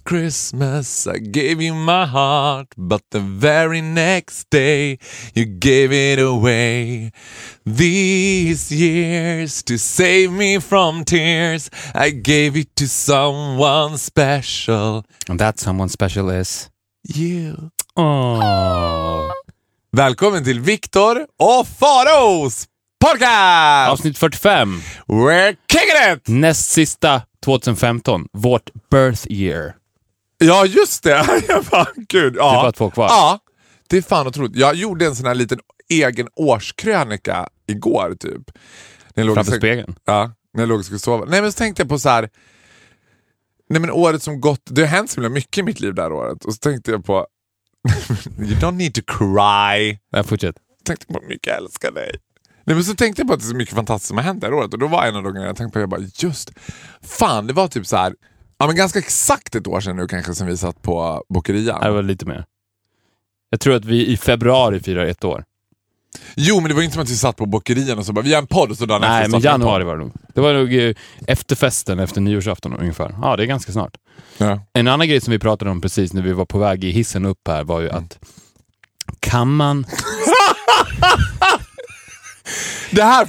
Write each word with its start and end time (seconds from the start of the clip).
Last 0.00 0.04
Christmas 0.04 1.06
I 1.06 1.18
gave 1.18 1.60
you 1.60 1.74
my 1.74 2.06
heart, 2.06 2.68
but 2.76 3.02
the 3.10 3.20
very 3.20 3.80
next 3.80 4.48
day 4.50 4.98
you 5.34 5.44
gave 5.44 5.92
it 5.92 6.18
away. 6.18 7.10
These 7.66 8.72
years 8.72 9.62
to 9.64 9.78
save 9.78 10.32
me 10.32 10.58
from 10.60 11.04
tears, 11.04 11.70
I 11.94 12.10
gave 12.10 12.56
it 12.56 12.74
to 12.76 12.86
someone 12.86 13.98
special. 13.98 15.04
And 15.28 15.38
that 15.38 15.58
someone 15.58 15.88
special 15.88 16.30
is... 16.30 16.70
You. 17.02 17.70
Åh. 17.96 19.30
Välkommen 19.92 20.44
till 20.44 20.60
Viktor 20.60 21.26
och 21.38 21.66
Faros 21.66 22.66
podcast! 23.04 23.90
Avsnitt 23.92 24.18
45. 24.18 24.82
We're 25.08 25.56
kicking 25.68 26.12
it! 26.14 26.28
Näst 26.28 26.70
sista 26.70 27.22
2015. 27.44 28.26
Vårt 28.32 28.70
birth 28.90 29.26
year. 29.30 29.79
Ja, 30.44 30.66
just 30.66 31.02
det. 31.02 31.42
Jag 31.48 31.64
bara, 31.64 31.86
Gud. 31.96 32.36
Ja. 32.36 32.52
Det 32.52 32.58
är 32.58 32.62
bara 32.62 32.72
två 32.72 32.90
kvar. 32.90 33.06
Ja, 33.08 33.38
det 33.88 33.96
är 33.96 34.02
fan 34.02 34.26
otroligt. 34.26 34.56
Jag 34.56 34.74
gjorde 34.74 35.06
en 35.06 35.16
sån 35.16 35.26
här 35.26 35.34
liten 35.34 35.58
egen 35.88 36.28
årskrönika 36.36 37.48
igår 37.66 38.14
typ. 38.20 38.50
När 39.14 39.24
jag 39.24 39.34
Framför 39.34 39.56
spegeln. 39.56 39.94
Ja, 40.04 40.32
när 40.54 40.62
jag 40.62 40.68
låg 40.68 40.78
och 40.78 40.84
skulle 40.84 40.98
sova. 40.98 41.24
Nej 41.24 41.42
men 41.42 41.52
så 41.52 41.58
tänkte 41.58 41.82
jag 41.82 41.88
på 41.88 41.98
så 41.98 42.08
här. 42.08 42.28
Nej 43.68 43.80
men 43.80 43.90
året 43.90 44.22
som 44.22 44.40
gått, 44.40 44.62
det 44.64 44.80
har 44.80 44.88
hänt 44.88 45.10
så 45.10 45.20
mycket 45.20 45.58
i 45.58 45.62
mitt 45.62 45.80
liv 45.80 45.94
det 45.94 46.02
här 46.02 46.12
året. 46.12 46.44
Och 46.44 46.54
så 46.54 46.58
tänkte 46.58 46.90
jag 46.90 47.04
på, 47.04 47.26
you 48.38 48.54
don't 48.54 48.76
need 48.76 48.94
to 48.94 49.00
cry. 49.06 49.98
Nej, 50.12 50.24
fortsätt. 50.24 50.56
tänkte 50.84 51.06
på 51.06 51.20
hur 51.20 51.28
mycket 51.28 51.46
jag 51.46 51.56
älskar 51.56 51.92
dig. 51.92 52.10
Nej, 52.64 52.76
men 52.76 52.84
så 52.84 52.94
tänkte 52.94 53.22
jag 53.22 53.28
på 53.28 53.34
att 53.34 53.40
det 53.40 53.46
är 53.46 53.50
så 53.50 53.56
mycket 53.56 53.74
fantastiskt 53.74 54.08
som 54.08 54.16
har 54.16 54.24
hänt 54.24 54.40
det 54.40 54.46
här 54.46 54.54
året 54.54 54.72
och 54.72 54.78
då 54.78 54.86
var 54.86 55.06
en 55.06 55.16
av 55.16 55.22
de 55.22 55.32
grejerna 55.32 55.48
jag 55.48 55.56
tänkte 55.56 55.72
på, 55.72 55.80
jag 55.80 55.88
bara 55.88 56.00
just, 56.14 56.52
fan 57.02 57.46
det 57.46 57.52
var 57.52 57.68
typ 57.68 57.86
så 57.86 57.96
här, 57.96 58.14
ja 58.60 58.66
men 58.66 58.76
ganska 58.76 58.98
exakt 58.98 59.54
ett 59.54 59.66
år 59.66 59.80
sedan 59.80 59.96
nu 59.96 60.06
kanske 60.06 60.34
som 60.34 60.46
vi 60.46 60.56
satt 60.56 60.82
på 60.82 61.24
Bokerian. 61.28 61.80
Det 61.80 61.90
var 61.90 62.02
lite 62.02 62.26
mer. 62.26 62.44
Jag 63.50 63.60
tror 63.60 63.74
att 63.74 63.84
vi 63.84 64.06
i 64.06 64.16
februari 64.16 64.80
firar 64.80 65.06
ett 65.06 65.24
år. 65.24 65.44
Jo 66.34 66.60
men 66.60 66.68
det 66.68 66.74
var 66.74 66.82
inte 66.82 66.94
som 66.94 67.02
att 67.02 67.10
vi 67.10 67.16
satt 67.16 67.36
på 67.36 67.46
Bokerian 67.46 67.98
och 67.98 68.06
så 68.06 68.12
bara, 68.12 68.22
vi 68.22 68.34
har 68.34 68.42
en 68.42 68.46
podd 68.46 68.70
och 68.70 68.76
så 68.76 68.86
dagen 68.86 69.00
Nej, 69.00 69.20
efter 69.20 69.30
men 69.30 69.40
januari 69.40 69.84
var 69.84 69.96
det 69.96 70.02
nog. 70.02 70.12
Det 70.34 70.40
var 70.40 70.54
nog 70.54 70.74
eh, 70.74 70.94
efterfesten 71.26 71.98
efter 71.98 72.20
nyårsafton 72.20 72.76
ungefär. 72.76 73.14
Ja, 73.22 73.36
det 73.36 73.42
är 73.42 73.46
ganska 73.46 73.72
snart. 73.72 73.96
Ja. 74.38 74.60
En 74.72 74.88
annan 74.88 75.08
grej 75.08 75.20
som 75.20 75.32
vi 75.32 75.38
pratade 75.38 75.70
om 75.70 75.80
precis 75.80 76.12
när 76.12 76.22
vi 76.22 76.32
var 76.32 76.44
på 76.44 76.58
väg 76.58 76.84
i 76.84 76.90
hissen 76.90 77.24
upp 77.24 77.48
här 77.48 77.64
var 77.64 77.80
ju 77.80 77.90
att 77.90 78.18
kan 79.20 79.56
man... 79.56 79.86
Det 82.92 83.02
här, 83.02 83.28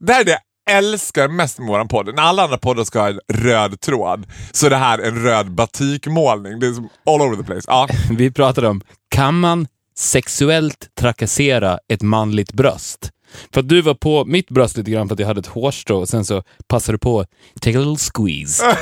det 0.00 0.12
här 0.12 0.20
är 0.20 0.24
det 0.24 0.38
älskar 0.70 1.28
mest 1.28 1.58
med 1.58 1.68
våran 1.68 1.88
podd. 1.88 2.14
När 2.14 2.22
alla 2.22 2.42
andra 2.42 2.58
poddar 2.58 2.84
ska 2.84 3.00
ha 3.00 3.08
en 3.08 3.20
röd 3.32 3.80
tråd 3.80 4.26
så 4.52 4.66
är 4.66 4.70
det 4.70 4.76
här 4.76 4.98
en 4.98 5.22
röd 5.22 5.50
batikmålning. 5.50 6.60
Det 6.60 6.66
är 6.66 6.72
som 6.72 6.88
all 7.06 7.20
over 7.20 7.36
the 7.36 7.42
place. 7.42 7.64
Ja. 7.66 7.88
Vi 8.10 8.30
pratade 8.30 8.68
om, 8.68 8.80
kan 9.08 9.40
man 9.40 9.66
sexuellt 9.98 10.88
trakassera 11.00 11.78
ett 11.88 12.02
manligt 12.02 12.52
bröst? 12.52 13.10
För 13.54 13.60
att 13.60 13.68
du 13.68 13.82
var 13.82 13.94
på 13.94 14.24
mitt 14.24 14.48
bröst 14.48 14.76
lite 14.76 14.90
grann 14.90 15.08
för 15.08 15.14
att 15.14 15.20
jag 15.20 15.26
hade 15.26 15.40
ett 15.40 15.46
hårstrå 15.46 15.98
och 15.98 16.08
sen 16.08 16.24
så 16.24 16.42
passade 16.68 16.94
du 16.94 16.98
på 16.98 17.24
take 17.60 17.78
a 17.78 17.80
little 17.80 17.96
squeeze. 18.14 18.64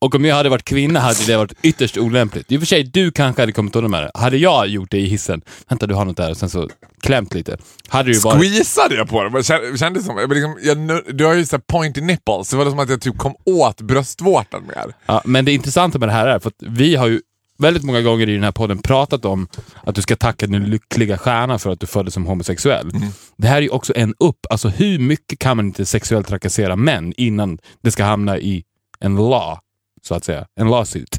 och 0.00 0.14
om 0.14 0.24
jag 0.24 0.36
hade 0.36 0.48
varit 0.48 0.64
kvinna 0.64 1.00
hade 1.00 1.26
det 1.26 1.36
varit 1.36 1.52
ytterst 1.62 1.98
olämpligt. 1.98 2.52
I 2.52 2.56
och 2.56 2.60
för 2.60 2.66
sig, 2.66 2.84
du 2.84 3.10
kanske 3.10 3.42
hade 3.42 3.52
kommit 3.52 3.76
undan 3.76 3.90
med 3.90 4.02
det. 4.02 4.10
Hade 4.14 4.36
jag 4.36 4.68
gjort 4.68 4.90
det 4.90 4.98
i 4.98 5.06
hissen, 5.06 5.42
vänta 5.68 5.86
du 5.86 5.94
har 5.94 6.04
något 6.04 6.16
där 6.16 6.30
och 6.30 6.36
sen 6.36 6.50
så 6.50 6.68
klämt 7.00 7.34
lite. 7.34 7.58
Hade 7.88 8.12
ju 8.12 8.18
varit... 8.18 8.40
Squeezade 8.40 8.94
jag 8.94 9.08
på? 9.08 9.28
Det 9.28 9.44
kändes- 9.78 10.06
som, 10.06 10.18
jag 10.18 10.32
liksom, 10.32 10.58
jag, 10.62 11.16
du 11.16 11.24
har 11.24 11.34
ju 11.34 11.46
så 11.46 11.56
här 11.56 11.62
pointy 11.66 12.00
nipples, 12.00 12.50
det 12.50 12.56
var 12.56 12.70
som 12.70 12.78
att 12.78 12.90
jag 12.90 13.00
typ 13.00 13.18
kom 13.18 13.34
åt 13.44 13.80
bröstvårtan 13.80 14.62
mer. 14.66 14.94
Ja, 15.06 15.22
men 15.24 15.44
det 15.44 15.52
intressanta 15.52 15.98
med 15.98 16.08
det 16.08 16.12
här 16.12 16.26
är 16.26 16.38
för 16.38 16.48
att 16.48 16.56
vi 16.58 16.96
har 16.96 17.06
ju 17.06 17.20
väldigt 17.58 17.82
många 17.82 18.02
gånger 18.02 18.28
i 18.28 18.34
den 18.34 18.44
här 18.44 18.52
podden 18.52 18.78
pratat 18.78 19.24
om 19.24 19.48
att 19.84 19.94
du 19.94 20.02
ska 20.02 20.16
tacka 20.16 20.46
din 20.46 20.64
lyckliga 20.64 21.18
stjärna 21.18 21.58
för 21.58 21.70
att 21.70 21.80
du 21.80 21.86
föddes 21.86 22.14
som 22.14 22.26
homosexuell. 22.26 22.90
Det 23.36 23.48
här 23.48 23.56
är 23.56 23.62
ju 23.62 23.68
också 23.68 23.92
en 23.96 24.14
upp. 24.18 24.46
Alltså 24.50 24.68
hur 24.68 24.98
mycket 24.98 25.38
kan 25.38 25.56
man 25.56 25.66
inte 25.66 25.86
sexuellt 25.86 26.28
trakassera 26.28 26.76
män 26.76 27.12
innan 27.16 27.58
det 27.82 27.90
ska 27.90 28.04
hamna 28.04 28.38
i 28.38 28.64
en 29.00 29.16
law, 29.16 29.58
så 30.06 30.14
att 30.14 30.24
säga. 30.24 30.46
En 30.60 30.70
lawsuit. 30.70 31.18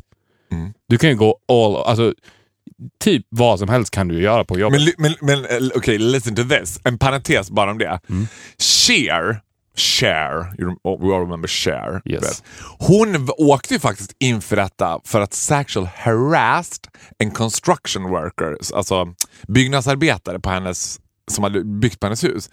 Mm. 0.51 0.73
Du 0.89 0.97
kan 0.97 1.09
ju 1.09 1.15
gå 1.15 1.39
all... 1.47 1.75
Alltså, 1.75 2.13
typ 2.99 3.25
vad 3.29 3.59
som 3.59 3.69
helst 3.69 3.91
kan 3.91 4.07
du 4.07 4.21
göra 4.21 4.43
på 4.43 4.59
jobbet. 4.59 4.81
Men, 4.97 5.15
men, 5.21 5.39
men 5.41 5.45
eh, 5.45 5.69
okej, 5.75 5.97
listen 5.97 6.35
to 6.35 6.43
this. 6.43 6.79
En 6.83 6.97
parentes 6.97 7.51
bara 7.51 7.71
om 7.71 7.77
det. 7.77 7.99
Mm. 8.09 8.27
Cher, 8.59 9.41
Cher, 9.75 10.53
you 10.59 10.69
rem- 10.69 10.79
oh, 10.83 10.99
we 11.01 11.15
all 11.15 11.21
remember 11.21 11.47
Cher. 11.47 12.01
Yes. 12.05 12.43
Hon 12.79 13.29
åkte 13.37 13.73
ju 13.73 13.79
faktiskt 13.79 14.15
inför 14.19 14.55
detta 14.55 14.99
för 15.03 15.21
att 15.21 15.33
sexual 15.33 15.89
harassed 15.95 16.87
en 17.17 17.31
construction 17.31 18.03
worker, 18.03 18.57
alltså 18.73 19.13
byggnadsarbetare 19.47 20.39
på 20.39 20.49
hennes 20.49 20.99
som 21.31 21.43
hade 21.43 21.63
byggt 21.63 21.99
på 21.99 22.05
hennes 22.05 22.23
hus. 22.23 22.49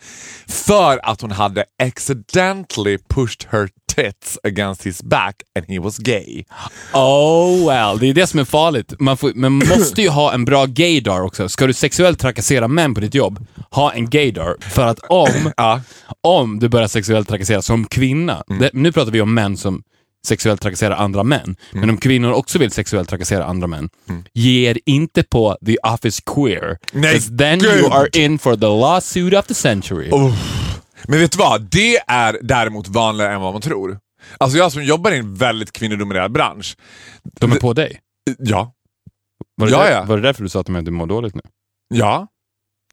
För 0.47 1.01
att 1.03 1.21
hon 1.21 1.31
hade 1.31 1.65
accidentally 1.83 2.99
pushed 3.09 3.49
her 3.51 3.69
tits 3.95 4.39
against 4.43 4.87
his 4.87 5.03
back 5.03 5.43
and 5.59 5.67
he 5.69 5.79
was 5.79 5.99
gay. 5.99 6.45
Oh 6.93 7.67
well, 7.67 7.99
det 7.99 8.07
är 8.07 8.15
det 8.15 8.27
som 8.27 8.41
är 8.41 8.45
farligt. 8.45 9.01
Man, 9.01 9.17
får, 9.17 9.33
man 9.35 9.53
måste 9.79 10.03
ju 10.03 10.09
ha 10.09 10.33
en 10.33 10.45
bra 10.45 10.67
gaydar 10.67 11.21
också. 11.21 11.49
Ska 11.49 11.67
du 11.67 11.73
sexuellt 11.73 12.19
trakassera 12.19 12.69
män 12.69 12.95
på 12.95 13.01
ditt 13.01 13.15
jobb, 13.15 13.47
ha 13.71 13.93
en 13.93 14.11
gaydar. 14.11 14.57
För 14.61 14.87
att 14.87 14.99
om, 14.99 15.53
om 16.21 16.59
du 16.59 16.69
börjar 16.69 16.89
sexuellt 16.89 17.29
trakassera 17.29 17.63
som 17.63 17.85
kvinna, 17.85 18.45
det, 18.61 18.71
nu 18.73 18.93
pratar 18.93 19.13
vi 19.13 19.21
om 19.21 19.35
män 19.35 19.57
som 19.57 19.83
sexuellt 20.25 20.61
trakasserar 20.61 20.97
andra 20.97 21.23
män, 21.23 21.57
men 21.73 21.91
om 21.91 21.97
kvinnor 21.97 22.33
också 22.33 22.59
vill 22.59 22.71
sexuellt 22.71 23.09
trakassera 23.09 23.45
andra 23.45 23.67
män, 23.67 23.91
ge 24.33 24.71
er 24.71 24.79
inte 24.87 25.23
på 25.23 25.57
the 25.67 25.77
office 25.77 26.23
queer. 26.35 26.79
Nej, 26.93 27.21
then 27.21 27.59
gud. 27.59 27.71
you 27.71 27.93
are 27.93 28.09
in 28.13 28.39
for 28.39 28.57
the 28.57 28.67
lawsuit 28.67 29.35
of 29.35 29.47
the 29.47 29.55
century. 29.55 30.11
Men 31.09 31.19
vet 31.19 31.33
du 31.33 31.39
vad? 31.39 31.63
Det 31.63 31.97
är 32.07 32.39
däremot 32.43 32.89
vanligare 32.89 33.35
än 33.35 33.41
vad 33.41 33.53
man 33.53 33.63
tror. 33.63 33.99
Alltså 34.39 34.59
jag 34.59 34.73
som 34.73 34.85
jobbar 34.85 35.13
i 35.13 35.19
en 35.19 35.35
väldigt 35.35 35.73
kvinnodominerad 35.73 36.33
bransch. 36.33 36.77
De 37.41 37.53
är 37.53 37.57
på 37.57 37.73
dig. 37.73 38.01
Ja. 38.39 38.73
Var 39.57 39.67
det, 39.67 39.73
Ja, 39.73 39.79
där, 39.79 39.91
ja. 39.93 40.05
var 40.05 40.17
det 40.17 40.23
därför 40.23 40.43
du 40.43 40.49
sa 40.49 40.63
till 40.63 40.73
mig 40.73 40.79
att 40.79 40.85
du 40.85 40.91
mår 40.91 41.07
dåligt 41.07 41.35
nu? 41.35 41.41
Ja. 41.95 42.27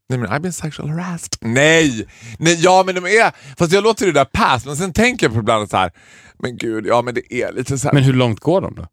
Nej 0.09 0.19
men 0.19 0.29
I've 0.29 0.39
been 0.39 0.53
sexual 0.53 0.89
harassed. 0.89 1.29
Nej! 1.41 2.07
Nej, 2.39 2.57
ja 2.63 2.83
men 2.85 2.95
de 2.95 3.05
är... 3.05 3.55
Fast 3.57 3.73
jag 3.73 3.83
låter 3.83 4.05
det 4.05 4.11
där 4.11 4.25
pass, 4.25 4.65
men 4.65 4.77
sen 4.77 4.93
tänker 4.93 5.25
jag 5.25 5.33
på 5.33 5.39
ibland 5.39 5.69
så 5.69 5.77
här. 5.77 5.91
Men 6.41 6.57
gud, 6.57 6.85
ja 6.85 7.01
men 7.01 7.13
det 7.13 7.33
är 7.33 7.53
lite 7.53 7.77
så 7.79 7.87
här. 7.87 7.93
Men 7.93 8.03
hur 8.03 8.13
långt 8.13 8.39
går 8.39 8.61
de 8.61 8.75
då? 8.75 8.87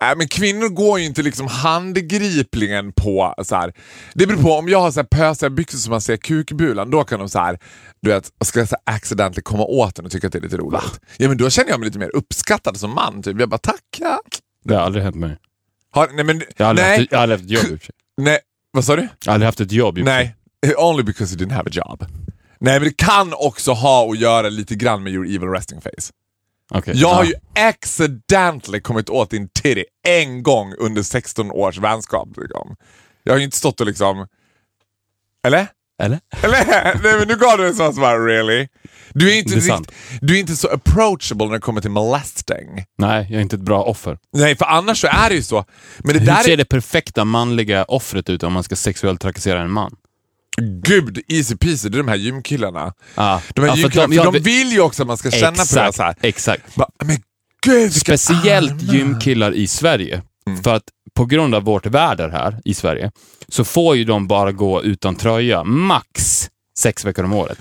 Nej, 0.00 0.16
men 0.16 0.28
kvinnor 0.28 0.68
går 0.68 0.98
ju 0.98 1.06
inte 1.06 1.22
liksom 1.22 1.46
handgripligen 1.46 2.92
på 2.92 3.34
så 3.42 3.56
här. 3.56 3.72
Det 4.14 4.26
beror 4.26 4.42
på, 4.42 4.52
om 4.52 4.68
jag 4.68 4.80
har 4.80 4.90
så 4.90 5.00
här 5.00 5.06
pösiga 5.06 5.50
byxor 5.50 5.78
som 5.78 5.90
man 5.90 6.00
ser 6.00 6.16
kukbulan, 6.16 6.90
då 6.90 7.04
kan 7.04 7.18
de 7.18 7.28
så 7.28 7.38
här, 7.38 7.58
du 8.00 8.10
vet, 8.10 8.32
ska 8.44 8.58
jag 8.58 8.68
så 8.68 8.76
här 8.86 8.94
accidentally 8.94 9.42
komma 9.42 9.64
åt 9.64 9.94
den 9.94 10.04
och 10.04 10.12
tycka 10.12 10.26
att 10.26 10.32
det 10.32 10.38
är 10.38 10.42
lite 10.42 10.56
roligt. 10.56 11.00
Ja 11.16 11.28
men 11.28 11.36
då 11.36 11.50
känner 11.50 11.70
jag 11.70 11.80
mig 11.80 11.86
lite 11.86 11.98
mer 11.98 12.16
uppskattad 12.16 12.76
som 12.76 12.94
man. 12.94 13.22
Typ. 13.22 13.40
Jag 13.40 13.48
bara 13.48 13.58
tacka. 13.58 14.18
Det 14.64 14.74
har 14.74 14.82
aldrig 14.82 15.04
hänt 15.04 15.16
mig. 15.16 15.36
Har, 15.90 16.08
nej 16.14 16.24
men, 16.24 16.42
Jag 16.56 16.64
har 16.64 16.70
aldrig, 16.70 16.86
nej, 16.86 16.98
haft, 16.98 17.10
jag 17.10 17.18
har 17.18 17.22
aldrig 17.22 17.40
haft 17.40 17.50
ett 17.62 17.70
jobb 17.70 17.80
nej, 18.16 18.38
vad 18.70 18.84
sa 18.84 18.96
du? 18.96 19.02
Jag 19.02 19.08
har 19.26 19.34
aldrig 19.34 19.46
haft 19.46 19.60
ett 19.60 19.72
jobb 19.72 19.98
i. 19.98 20.02
Nej, 20.02 20.36
only 20.76 21.02
because 21.02 21.34
you 21.34 21.44
didn't 21.44 21.54
have 21.54 21.70
a 21.70 21.72
job. 21.72 22.06
Nej 22.58 22.80
men 22.80 22.88
det 22.88 22.96
kan 22.96 23.32
också 23.34 23.72
ha 23.72 24.10
att 24.10 24.18
göra 24.18 24.48
lite 24.48 24.74
grann 24.74 25.02
med 25.02 25.12
your 25.12 25.26
evil 25.26 25.48
resting 25.48 25.80
face. 25.80 26.12
Okej. 26.74 26.94
Jag 26.96 27.14
har 27.14 27.24
ju 27.24 27.34
accidentally 27.54 28.80
kommit 28.80 29.10
åt 29.10 29.30
din 29.30 29.48
titty 29.48 29.84
en 30.06 30.42
gång 30.42 30.74
under 30.78 31.02
16 31.02 31.50
års 31.50 31.78
vänskap. 31.78 32.28
Liksom. 32.36 32.76
Jag 33.22 33.32
har 33.32 33.38
ju 33.38 33.44
inte 33.44 33.56
stått 33.56 33.80
och 33.80 33.86
liksom... 33.86 34.26
Eller? 35.46 35.66
Eller? 36.02 36.20
Eller? 36.42 36.64
Nej 37.02 37.18
men 37.18 37.28
nu 37.28 37.36
gav 37.36 37.58
du 37.58 37.66
en 37.66 37.74
sån 37.74 37.94
svar, 37.94 38.20
really? 38.20 38.68
Du 39.12 39.32
är, 39.32 39.38
inte 39.38 39.54
rikt, 39.54 39.92
du 40.20 40.36
är 40.36 40.40
inte 40.40 40.56
så 40.56 40.68
approachable 40.68 41.46
när 41.46 41.52
det 41.52 41.60
kommer 41.60 41.80
till 41.80 41.90
molesting. 41.90 42.84
Nej, 42.98 43.26
jag 43.30 43.38
är 43.38 43.42
inte 43.42 43.56
ett 43.56 43.62
bra 43.62 43.82
offer. 43.82 44.18
Nej, 44.32 44.56
för 44.56 44.64
annars 44.64 45.00
så 45.00 45.06
är 45.06 45.28
det 45.28 45.34
ju 45.34 45.42
så. 45.42 45.64
Men 45.98 46.14
det 46.14 46.20
Hur 46.20 46.26
där 46.26 46.42
ser 46.42 46.52
är... 46.52 46.56
det 46.56 46.64
perfekta 46.64 47.24
manliga 47.24 47.84
offret 47.84 48.30
ut 48.30 48.42
om 48.42 48.52
man 48.52 48.64
ska 48.64 48.76
sexuellt 48.76 49.20
trakassera 49.20 49.60
en 49.60 49.70
man? 49.70 49.96
Gud, 50.60 51.20
easy 51.28 51.56
peasy. 51.56 51.88
Det 51.88 51.96
är 51.96 52.02
de 52.02 52.08
här 52.08 52.16
gymkillarna. 52.16 52.92
Ah. 53.14 53.40
De 53.54 53.60
här 53.60 53.68
Ja, 53.68 53.76
gymkillarna, 53.76 54.08
de- 54.08 54.16
ja, 54.16 54.24
de 54.24 54.32
vi- 54.32 54.38
vill 54.38 54.72
ju 54.72 54.80
också 54.80 55.02
att 55.02 55.06
man 55.06 55.16
ska 55.16 55.30
känna 55.30 55.50
på 55.50 55.74
det 55.74 55.80
här. 55.80 55.92
Så 55.92 56.02
här. 56.02 56.14
exakt. 56.22 56.74
Bara, 56.74 56.88
men 57.04 57.16
gud, 57.66 57.92
Speciellt 57.94 58.70
armar. 58.82 58.94
gymkillar 58.94 59.52
i 59.52 59.66
Sverige. 59.66 60.22
För 60.64 60.74
att 60.74 60.82
på 61.14 61.24
grund 61.26 61.54
av 61.54 61.62
vårt 61.62 61.86
väder 61.86 62.28
här 62.28 62.60
i 62.64 62.74
Sverige 62.74 63.10
så 63.48 63.64
får 63.64 63.96
ju 63.96 64.04
de 64.04 64.26
bara 64.26 64.52
gå 64.52 64.82
utan 64.82 65.16
tröja 65.16 65.64
max 65.64 66.48
sex 66.78 67.04
veckor 67.04 67.24
om 67.24 67.32
året. 67.32 67.58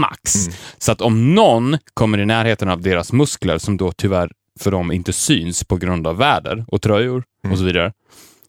Max. 0.00 0.48
Så 0.78 0.92
att 0.92 1.00
om 1.00 1.34
någon 1.34 1.78
kommer 1.94 2.18
i 2.20 2.26
närheten 2.26 2.68
av 2.68 2.80
deras 2.82 3.12
muskler, 3.12 3.58
som 3.58 3.76
då 3.76 3.92
tyvärr 3.92 4.30
för 4.60 4.70
dem 4.70 4.92
inte 4.92 5.12
syns 5.12 5.64
på 5.64 5.76
grund 5.76 6.06
av 6.06 6.16
väder 6.16 6.64
och 6.68 6.82
tröjor 6.82 7.24
och 7.52 7.58
så 7.58 7.64
vidare, 7.64 7.92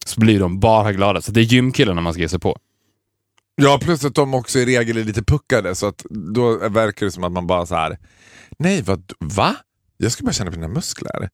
så 0.06 0.20
blir 0.20 0.40
de 0.40 0.60
bara 0.60 0.92
glada. 0.92 1.20
Så 1.22 1.32
det 1.32 1.40
är 1.40 1.44
gymkillarna 1.44 2.00
man 2.00 2.12
ska 2.12 2.22
ge 2.22 2.28
sig 2.28 2.38
på. 2.40 2.58
Ja, 3.62 3.78
plus 3.82 4.04
att 4.04 4.14
de 4.14 4.34
också 4.34 4.58
i 4.58 4.66
regel 4.66 4.96
är 4.96 5.04
lite 5.04 5.22
puckade 5.22 5.74
så 5.74 5.86
att 5.86 6.04
då 6.34 6.68
verkar 6.68 7.06
det 7.06 7.12
som 7.12 7.24
att 7.24 7.32
man 7.32 7.46
bara 7.46 7.66
så 7.66 7.74
här. 7.74 7.98
Nej, 8.58 8.82
vad, 8.82 9.12
va? 9.20 9.56
Jag 9.96 10.12
ska 10.12 10.24
bara 10.24 10.32
känna 10.32 10.50
på 10.50 10.56
dina 10.56 10.68
muskler. 10.68 11.28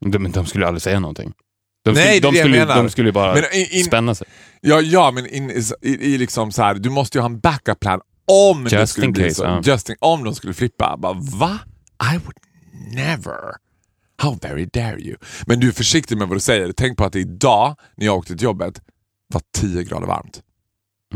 De, 0.00 0.32
de 0.32 0.46
skulle 0.46 0.66
aldrig 0.66 0.82
säga 0.82 1.00
någonting. 1.00 1.32
De 1.84 1.90
Nej, 1.94 2.02
skulle, 2.02 2.10
det 2.10 2.16
är 2.16 2.20
de 2.20 2.30
det 2.32 2.38
jag 2.38 2.44
skulle, 2.46 2.58
menar. 2.66 2.82
de 2.82 2.90
skulle 2.90 3.12
bara 3.12 3.34
Men 3.34 3.44
in- 3.52 3.66
in- 3.70 3.84
spänna 3.84 4.14
sig. 4.14 4.26
Ja, 4.60 4.80
ja 4.80 5.10
men 5.10 5.26
in, 5.26 5.50
i, 5.50 5.88
i 5.90 6.18
liksom 6.18 6.52
så 6.52 6.62
här, 6.62 6.74
du 6.74 6.90
måste 6.90 7.18
ju 7.18 7.22
ha 7.22 7.28
en 7.28 7.40
backup 7.40 7.80
plan 7.80 8.00
om 8.26 8.64
det 8.64 8.70
Just 8.80 8.92
skulle 8.92 9.06
in 9.06 9.12
bli 9.12 9.22
case, 9.22 9.34
så. 9.34 9.44
ja. 9.44 9.60
Just 9.64 9.90
in, 9.90 9.96
om 10.00 10.24
de 10.24 10.34
skulle 10.34 10.54
flippa. 10.54 10.96
Bara, 10.98 11.12
va? 11.12 11.58
I 12.14 12.18
would 12.18 12.36
never. 12.94 13.36
How 14.22 14.38
very 14.42 14.66
dare 14.72 15.00
you? 15.00 15.16
Men 15.46 15.60
du 15.60 15.68
är 15.68 15.72
försiktig 15.72 16.18
med 16.18 16.28
vad 16.28 16.36
du 16.36 16.40
säger. 16.40 16.72
Tänk 16.72 16.98
på 16.98 17.04
att 17.04 17.16
idag, 17.16 17.76
när 17.96 18.06
jag 18.06 18.16
åkte 18.16 18.36
till 18.36 18.44
jobbet, 18.44 18.80
var 19.32 19.42
10 19.58 19.82
grader 19.82 20.06
varmt. 20.06 20.42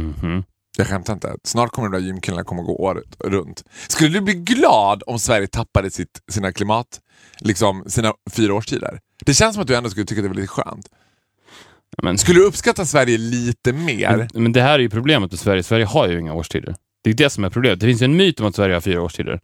Mhm. 0.01 0.45
Jag 0.79 0.87
skämtar 0.87 1.13
inte. 1.13 1.37
Snart 1.45 1.71
kommer 1.71 1.89
de 1.89 1.99
där 2.01 2.07
gymkillarna 2.07 2.45
komma 2.45 2.63
gå 2.63 2.77
året 2.77 3.17
runt. 3.25 3.65
Skulle 3.89 4.11
du 4.11 4.21
bli 4.21 4.35
glad 4.35 5.03
om 5.07 5.19
Sverige 5.19 5.47
tappade 5.47 5.91
sitt, 5.91 6.21
sina 6.31 6.53
klimat, 6.53 7.01
liksom 7.39 7.85
sina 7.87 8.13
fyra 8.31 8.55
årstider? 8.55 9.01
Det 9.25 9.35
känns 9.35 9.55
som 9.55 9.63
att 9.63 9.69
du 9.69 9.77
ändå 9.77 9.91
skulle 9.91 10.07
tycka 10.07 10.23
det 10.23 10.29
var 10.29 10.35
lite 10.35 10.49
skönt. 10.49 10.87
Men, 12.03 12.19
Skulle 12.19 12.41
du 12.41 12.45
uppskatta 12.47 12.87
Sverige 12.87 13.19
lite 13.19 13.73
mer? 13.73 14.29
men, 14.35 14.43
men 14.43 14.53
det 14.53 14.63
här 14.63 14.75
är 14.75 14.79
ju 14.79 14.91
problemet 14.91 15.31
med 15.31 15.41
Sverige. 15.41 15.63
Sverige 15.63 15.85
har 15.85 16.09
ju 16.09 16.21
inga 16.21 16.35
årstider. 16.35 16.75
Det 17.05 17.11
är 17.11 17.15
det 17.15 17.31
som 17.31 17.45
är 17.45 17.51
problemet. 17.51 17.81
Det 17.81 17.87
finns 17.87 18.03
ju 18.03 18.05
en 18.05 18.17
myt 18.17 18.41
om 18.41 18.47
att 18.47 18.55
Sverige 18.55 18.75
har 18.75 18.81
fyra 18.81 19.03
årstider. 19.03 19.41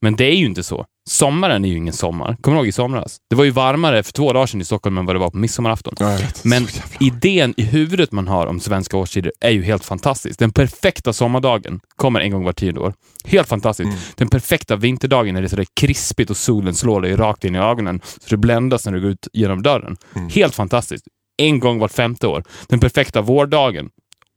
Men 0.00 0.16
det 0.16 0.24
är 0.24 0.36
ju 0.36 0.46
inte 0.46 0.62
så. 0.62 0.86
Sommaren 1.10 1.64
är 1.64 1.68
ju 1.68 1.76
ingen 1.76 1.94
sommar. 1.94 2.36
Kommer 2.40 2.56
du 2.56 2.60
ihåg 2.60 2.68
i 2.68 2.72
somras? 2.72 3.16
Det 3.30 3.36
var 3.36 3.44
ju 3.44 3.50
varmare 3.50 4.02
för 4.02 4.12
två 4.12 4.32
dagar 4.32 4.46
sedan 4.46 4.60
i 4.60 4.64
Stockholm 4.64 4.98
än 4.98 5.06
vad 5.06 5.14
det 5.14 5.20
var 5.20 5.30
på 5.30 5.36
midsommarafton. 5.36 5.94
Ja. 5.98 6.18
Men 6.44 6.66
idén 7.00 7.54
i 7.56 7.62
huvudet 7.62 8.12
man 8.12 8.28
har 8.28 8.46
om 8.46 8.60
svenska 8.60 8.96
årstider 8.96 9.32
är 9.40 9.50
ju 9.50 9.62
helt 9.62 9.84
fantastisk. 9.84 10.38
Den 10.38 10.52
perfekta 10.52 11.12
sommardagen 11.12 11.80
kommer 11.96 12.20
en 12.20 12.30
gång 12.30 12.44
var 12.44 12.52
tionde 12.52 12.80
år. 12.80 12.94
Helt 13.24 13.48
fantastiskt. 13.48 13.88
Mm. 13.88 13.98
Den 14.16 14.28
perfekta 14.28 14.76
vinterdagen 14.76 15.34
när 15.34 15.42
det 15.42 15.46
är 15.46 15.48
sådär 15.48 15.66
krispigt 15.80 16.30
och 16.30 16.36
solen 16.36 16.74
slår 16.74 17.00
dig 17.00 17.16
rakt 17.16 17.44
in 17.44 17.56
i 17.56 17.58
ögonen 17.58 18.00
så 18.04 18.26
du 18.28 18.36
bländas 18.36 18.86
när 18.86 18.92
du 18.92 19.00
går 19.00 19.10
ut 19.10 19.28
genom 19.32 19.62
dörren. 19.62 19.96
Mm. 20.16 20.28
Helt 20.28 20.54
fantastiskt. 20.54 21.04
En 21.42 21.60
gång 21.60 21.78
vart 21.78 21.92
femte 21.92 22.26
år. 22.26 22.44
Den 22.66 22.80
perfekta 22.80 23.20
vårdagen. 23.20 23.88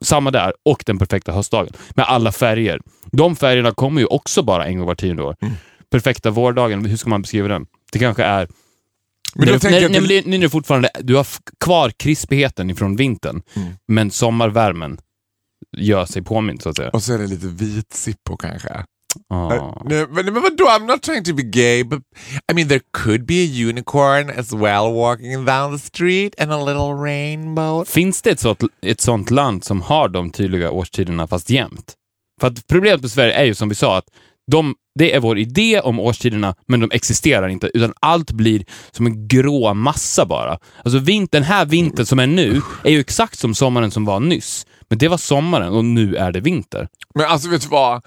Samma 0.04 0.32
där. 0.32 0.54
Och 0.66 0.84
den 0.86 0.98
perfekta 1.00 1.32
höstdagen. 1.32 1.74
Med 1.96 2.06
alla 2.06 2.32
färger. 2.32 2.80
De 3.12 3.36
färgerna 3.36 3.72
kommer 3.72 4.02
ju 4.02 4.08
också 4.08 4.44
bara 4.44 4.66
en 4.66 4.78
gång 4.78 4.88
var 4.88 4.96
tionde 4.96 5.24
år. 5.24 5.36
Mm. 5.42 5.54
Perfekta 5.92 6.32
vårdagen, 6.32 6.86
hur 6.86 6.98
ska 6.98 7.10
man 7.10 7.22
beskriva 7.22 7.48
den? 7.48 7.66
Det 7.92 8.00
kanske 8.00 8.24
är 8.24 8.48
Men 9.36 9.46
när, 9.48 9.54
du- 9.60 9.70
när, 9.70 9.90
när, 9.90 10.08
det- 10.08 10.26
när 10.26 10.38
det 10.38 10.50
fortfarande, 10.50 10.90
du 11.00 11.16
har 11.16 11.28
kvar 11.60 11.90
krispigheten 11.90 12.70
ifrån 12.70 12.96
vintern, 12.96 13.42
Mm. 13.56 13.74
men 13.88 14.12
sommarvärmen 14.12 14.98
gör 15.78 16.06
sig 16.06 16.22
påmind 16.22 16.62
så 16.62 16.70
att 16.70 16.76
säga. 16.76 16.90
Och 16.90 17.04
så 17.04 17.14
är 17.14 17.18
det 17.18 17.28
lite 17.28 17.48
vit 17.48 17.94
Zippo 17.94 18.38
kanske. 18.38 18.86
Nej, 19.30 20.08
men, 20.10 20.26
men 20.26 20.42
vadå? 20.44 20.66
I'm 20.66 20.86
not 20.88 21.02
trying 21.02 21.24
to 21.24 21.34
be 21.34 21.44
gay, 21.44 21.84
but 21.84 22.00
I 22.52 22.54
mean 22.54 22.68
there 22.68 22.82
could 23.04 23.26
be 23.26 23.44
a 23.44 23.68
unicorn 23.70 24.30
as 24.30 24.54
well 24.54 24.94
walking 24.94 25.46
down 25.46 25.78
the 25.78 25.86
street 25.86 26.40
and 26.40 26.52
a 26.52 26.66
little 26.66 26.94
rainbow. 26.94 27.86
Finns 27.86 28.22
det 28.22 28.32
ett 28.32 28.40
sånt, 28.40 28.60
ett 28.82 29.02
sånt 29.02 29.32
land 29.32 29.64
som 29.64 29.82
har 29.82 30.10
de 30.10 30.32
tydliga 30.32 30.72
årstiderna 30.72 31.28
fast 31.28 31.50
jämt? 31.50 31.94
För 32.42 32.48
att 32.48 32.68
problemet 32.68 33.02
med 33.02 33.12
Sverige 33.12 33.34
är 33.34 33.44
ju 33.44 33.56
som 33.56 33.70
vi 33.70 33.76
sa 33.76 33.98
att 33.98 34.06
de, 34.52 34.76
det 35.00 35.14
är 35.16 35.20
vår 35.20 35.38
idé 35.38 35.80
om 35.80 36.00
årstiderna, 36.00 36.56
men 36.68 36.80
de 36.80 36.92
existerar 36.94 37.48
inte, 37.48 37.72
utan 37.74 37.94
allt 38.00 38.32
blir 38.32 38.66
som 38.92 39.06
en 39.06 39.28
grå 39.28 39.74
massa 39.74 40.26
bara. 40.26 40.60
Alltså 40.84 41.00
vint, 41.00 41.32
den 41.32 41.44
här 41.44 41.66
vintern 41.66 42.06
som 42.06 42.20
är 42.20 42.28
nu 42.28 42.62
är 42.84 42.92
ju 42.92 43.00
exakt 43.00 43.40
som 43.40 43.56
sommaren 43.56 43.92
som 43.92 44.06
var 44.06 44.20
nyss. 44.20 44.66
Men 44.90 44.98
det 44.98 45.08
var 45.08 45.18
sommaren 45.18 45.74
och 45.74 45.86
nu 45.86 46.16
är 46.16 46.32
det 46.32 46.40
vinter. 46.40 46.88
Men 47.16 47.26
alltså 47.26 47.50
vet 47.50 47.62
du 47.62 47.68
vad? 47.68 48.02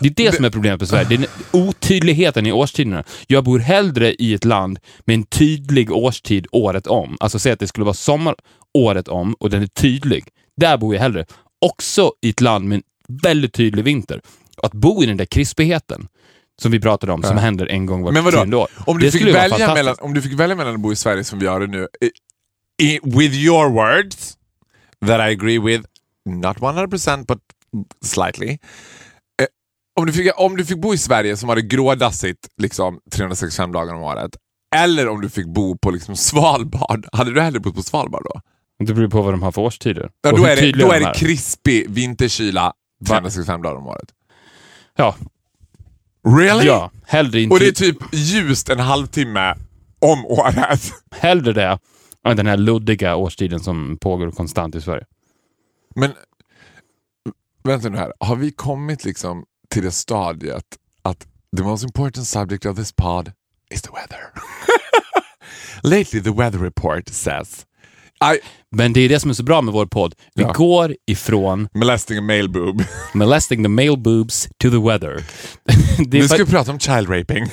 Det 0.00 0.08
är 0.08 0.14
det, 0.26 0.34
som 0.36 0.44
är 0.44 0.50
problemet 0.50 0.80
med 0.80 0.88
Sverige. 0.88 1.04
Det 1.08 1.14
är 1.14 1.28
otydligheten 1.52 2.46
i 2.46 2.52
årstiderna. 2.52 3.04
Jag 3.26 3.44
bor 3.44 3.58
hellre 3.58 4.14
i 4.14 4.34
ett 4.34 4.44
land 4.44 4.78
med 5.04 5.14
en 5.14 5.22
tydlig 5.24 5.92
årstid 5.92 6.46
året 6.52 6.86
om. 6.86 7.16
Alltså 7.20 7.38
säg 7.38 7.52
att 7.52 7.58
det 7.60 7.66
skulle 7.66 7.84
vara 7.84 7.94
sommar 7.94 8.34
året 8.74 9.08
om 9.08 9.34
och 9.34 9.50
den 9.50 9.62
är 9.62 9.66
tydlig. 9.66 10.24
Där 10.56 10.76
bor 10.76 10.94
jag 10.94 11.02
hellre. 11.02 11.26
Också 11.60 12.12
i 12.20 12.30
ett 12.30 12.40
land 12.40 12.68
med 12.68 12.76
en 12.76 12.82
väldigt 13.22 13.52
tydlig 13.52 13.84
vinter. 13.84 14.20
Att 14.62 14.72
bo 14.72 15.02
i 15.02 15.06
den 15.06 15.16
där 15.16 15.24
krispigheten 15.24 16.08
som 16.62 16.72
vi 16.72 16.80
pratade 16.80 17.12
om, 17.12 17.22
som 17.22 17.36
Ja. 17.36 17.42
händer 17.42 17.66
en 17.66 17.86
gång 17.86 18.02
vart 18.02 18.14
tionde 18.32 18.56
år. 18.56 18.68
Om 18.86 18.98
du, 18.98 19.06
Det 19.06 19.12
fick 19.12 19.34
välja 19.34 19.74
mellan, 19.74 19.96
om 20.00 20.14
du 20.14 20.22
fick 20.22 20.32
välja 20.32 20.56
mellan 20.56 20.74
att 20.74 20.80
bo 20.80 20.92
i 20.92 20.96
Sverige 20.96 21.24
som 21.24 21.38
vi 21.38 21.44
gör 21.44 21.60
det 21.60 21.66
nu, 21.66 21.88
i, 22.82 23.00
with 23.02 23.34
your 23.34 23.70
words, 23.70 24.36
that 25.06 25.18
I 25.20 25.32
agree 25.32 25.58
with, 25.58 25.84
not 26.26 26.56
100% 26.56 27.26
but 27.26 27.38
slightly. 28.04 28.58
Om, 30.00 30.06
du 30.06 30.12
fick, 30.12 30.30
om 30.40 30.56
du 30.56 30.64
fick 30.64 30.78
bo 30.80 30.94
i 30.94 30.98
Sverige 30.98 31.36
som 31.36 31.48
hade 31.48 31.62
grådassigt 31.62 32.48
liksom, 32.56 32.98
365 33.12 33.72
dagar 33.72 33.94
om 33.94 34.02
året, 34.02 34.36
eller 34.76 35.08
om 35.08 35.20
du 35.20 35.28
fick 35.28 35.46
bo 35.46 35.78
på 35.78 35.90
liksom, 35.90 36.16
Svalbard, 36.16 37.06
hade 37.12 37.34
du 37.34 37.40
hellre 37.40 37.60
bott 37.60 37.74
på 37.74 37.82
Svalbard 37.82 38.24
då? 38.24 38.40
Det 38.86 38.94
beror 38.94 39.08
på 39.08 39.22
vad 39.22 39.32
de 39.32 39.42
har 39.42 39.52
för 39.52 39.62
årstider. 39.62 40.10
Ja, 40.22 40.30
då, 40.30 40.44
är 40.44 40.56
det, 40.56 40.72
då 40.72 40.92
är 40.92 41.00
de 41.00 41.06
det 41.06 41.12
krispig 41.14 41.90
vinterkyla 41.90 42.62
Va? 42.62 42.74
365 43.08 43.62
dagar 43.62 43.76
om 43.76 43.86
året. 43.86 44.08
Ja, 44.96 45.14
Really? 46.38 46.66
ja. 46.66 46.90
Hellre, 47.06 47.40
inte, 47.40 47.54
Och 47.54 47.60
det 47.60 47.66
är 47.68 47.72
typ 47.72 47.96
ljust 48.12 48.68
en 48.68 48.78
halvtimme 48.80 49.54
om 49.98 50.26
året. 50.26 50.92
hellre 51.10 51.52
det 51.52 51.78
än 52.26 52.36
den 52.36 52.46
här 52.46 52.56
luddiga 52.56 53.16
årstiden 53.16 53.60
som 53.60 53.98
pågår 54.00 54.30
konstant 54.30 54.74
i 54.74 54.80
Sverige. 54.80 55.04
Men 55.96 56.12
vänta 57.64 57.88
nu 57.88 57.98
här, 57.98 58.12
har 58.20 58.36
vi 58.36 58.50
kommit 58.50 59.04
liksom 59.04 59.44
till 59.72 59.82
det 59.82 59.90
stadiet 59.92 60.64
att 61.02 61.26
the 61.56 61.62
most 61.62 61.84
important 61.84 62.26
subject 62.26 62.66
of 62.66 62.76
this 62.76 62.92
pod 62.92 63.32
is 63.74 63.82
the 63.82 63.88
weather? 63.92 64.32
Lately 65.82 66.22
the 66.22 66.30
weather 66.30 66.58
report 66.58 67.08
says 67.08 67.66
I 68.34 68.38
Men 68.76 68.92
det 68.92 69.00
är 69.00 69.08
det 69.08 69.20
som 69.20 69.30
är 69.30 69.34
så 69.34 69.42
bra 69.42 69.60
med 69.62 69.74
vår 69.74 69.86
podd. 69.86 70.14
Vi 70.34 70.42
Ja. 70.42 70.52
går 70.52 70.96
ifrån 71.06 71.68
molesting 71.74 72.18
a 72.18 72.20
male 72.20 72.48
boob. 72.48 72.84
molesting 73.14 73.62
the 73.64 73.68
male 73.68 73.96
boobs 73.96 74.48
to 74.58 74.70
the 74.70 74.78
weather. 74.88 75.24
Nu 76.08 76.28
ska 76.28 76.44
vi 76.44 76.50
prata 76.50 76.70
om 76.72 76.78
child 76.78 77.10
raping. 77.10 77.44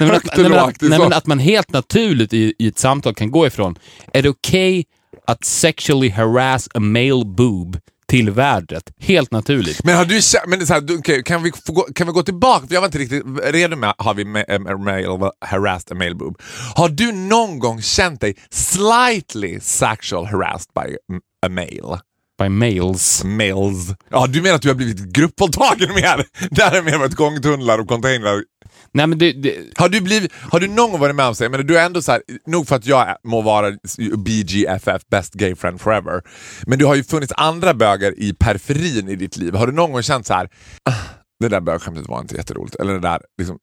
nej, 0.00 0.08
men 0.08 0.10
att, 0.10 0.36
nej, 0.36 0.48
men 0.48 0.58
att, 0.58 0.80
nej, 0.80 0.98
men 0.98 1.12
att 1.12 1.26
man 1.26 1.38
helt 1.38 1.70
naturligt 1.70 2.32
i, 2.32 2.54
i 2.58 2.68
ett 2.68 2.78
samtal 2.78 3.14
kan 3.14 3.30
gå 3.30 3.46
ifrån, 3.46 3.78
är 4.12 4.22
det 4.22 4.28
okej 4.28 4.86
att 5.26 5.44
sexually 5.44 6.10
harass 6.10 6.68
a 6.74 6.80
male 6.80 7.24
boob 7.24 7.78
till 8.08 8.30
vädret? 8.30 8.92
Helt 9.00 9.30
naturligt. 9.32 9.84
Men 9.84 9.96
har 9.96 10.04
du 10.04 10.20
men 10.46 10.66
så 10.66 10.72
här, 10.74 10.80
du, 10.80 11.22
kan, 11.22 11.42
vi 11.42 11.52
få 11.66 11.72
gå, 11.72 11.86
kan 11.94 12.06
vi 12.06 12.12
gå 12.12 12.22
tillbaka? 12.22 12.66
För 12.66 12.74
jag 12.74 12.80
var 12.80 12.86
inte 12.88 12.98
riktigt 12.98 13.24
redo 13.44 13.76
med 13.76 13.94
har 13.98 14.14
vi 14.14 14.24
ma- 14.24 14.72
a 14.72 14.76
male 14.78 15.30
harassed 15.46 15.92
a 15.92 15.94
male 15.94 16.14
boob. 16.14 16.38
Har 16.76 16.88
du 16.88 17.12
någon 17.12 17.58
gång 17.58 17.82
känt 17.82 18.20
dig 18.20 18.36
slightly 18.50 19.60
sexual 19.60 20.26
harassed 20.26 20.70
by 20.74 20.96
a 21.46 21.48
male? 21.48 22.00
By 22.38 22.48
males. 22.48 23.24
Males. 23.24 23.94
Ja, 24.10 24.26
du 24.26 24.42
menar 24.42 24.56
att 24.56 24.62
du 24.62 24.68
har 24.68 24.74
blivit 24.74 25.00
gruppvåldtagen 25.12 25.94
mer? 25.94 26.26
Där 26.50 26.72
är 26.72 26.82
mer 26.82 26.98
varit 26.98 27.14
gångtunnlar 27.14 27.78
och 27.78 27.88
containrar. 27.88 28.44
Nej, 28.92 29.06
men 29.06 29.18
det, 29.18 29.32
det, 29.32 29.56
Har 29.76 29.88
du, 29.88 30.00
blivit, 30.00 30.32
har 30.34 30.60
du 30.60 30.68
någon 30.68 30.90
gång 30.90 31.00
varit 31.00 31.16
med 31.16 31.26
om 31.26 31.34
sig, 31.34 31.48
men 31.48 31.66
du 31.66 31.78
är 31.78 31.86
ändå 31.86 32.02
så 32.02 32.12
här, 32.12 32.22
nog 32.46 32.68
för 32.68 32.76
att 32.76 32.86
jag 32.86 33.16
må 33.24 33.42
vara 33.42 33.72
BGFF, 34.16 35.02
best 35.10 35.34
gay 35.34 35.54
friend 35.54 35.80
forever, 35.80 36.22
men 36.66 36.78
du 36.78 36.86
har 36.86 36.94
ju 36.94 37.04
funnits 37.04 37.32
andra 37.36 37.74
bögar 37.74 38.18
i 38.18 38.34
periferin 38.34 39.08
i 39.08 39.16
ditt 39.16 39.36
liv. 39.36 39.54
Har 39.54 39.66
du 39.66 39.72
någon 39.72 39.92
gång 39.92 40.02
känt 40.02 40.26
så 40.26 40.34
här, 40.34 40.48
"Ah, 40.84 40.94
det 41.40 41.48
där 41.48 41.60
bögskämtet 41.60 42.08
var 42.08 42.20
inte 42.20 42.36
jätteroligt, 42.36 42.74
eller 42.76 42.92
det 42.92 43.00
där, 43.00 43.20
liksom, 43.38 43.58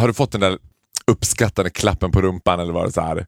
har 0.00 0.08
du 0.08 0.14
fått 0.14 0.32
den 0.32 0.40
där 0.40 0.58
uppskattande 1.06 1.70
klappen 1.70 2.10
på 2.10 2.22
rumpan 2.22 2.60
eller 2.60 2.72
var 2.72 2.86
det 2.86 2.92
så 2.92 3.00
här, 3.00 3.26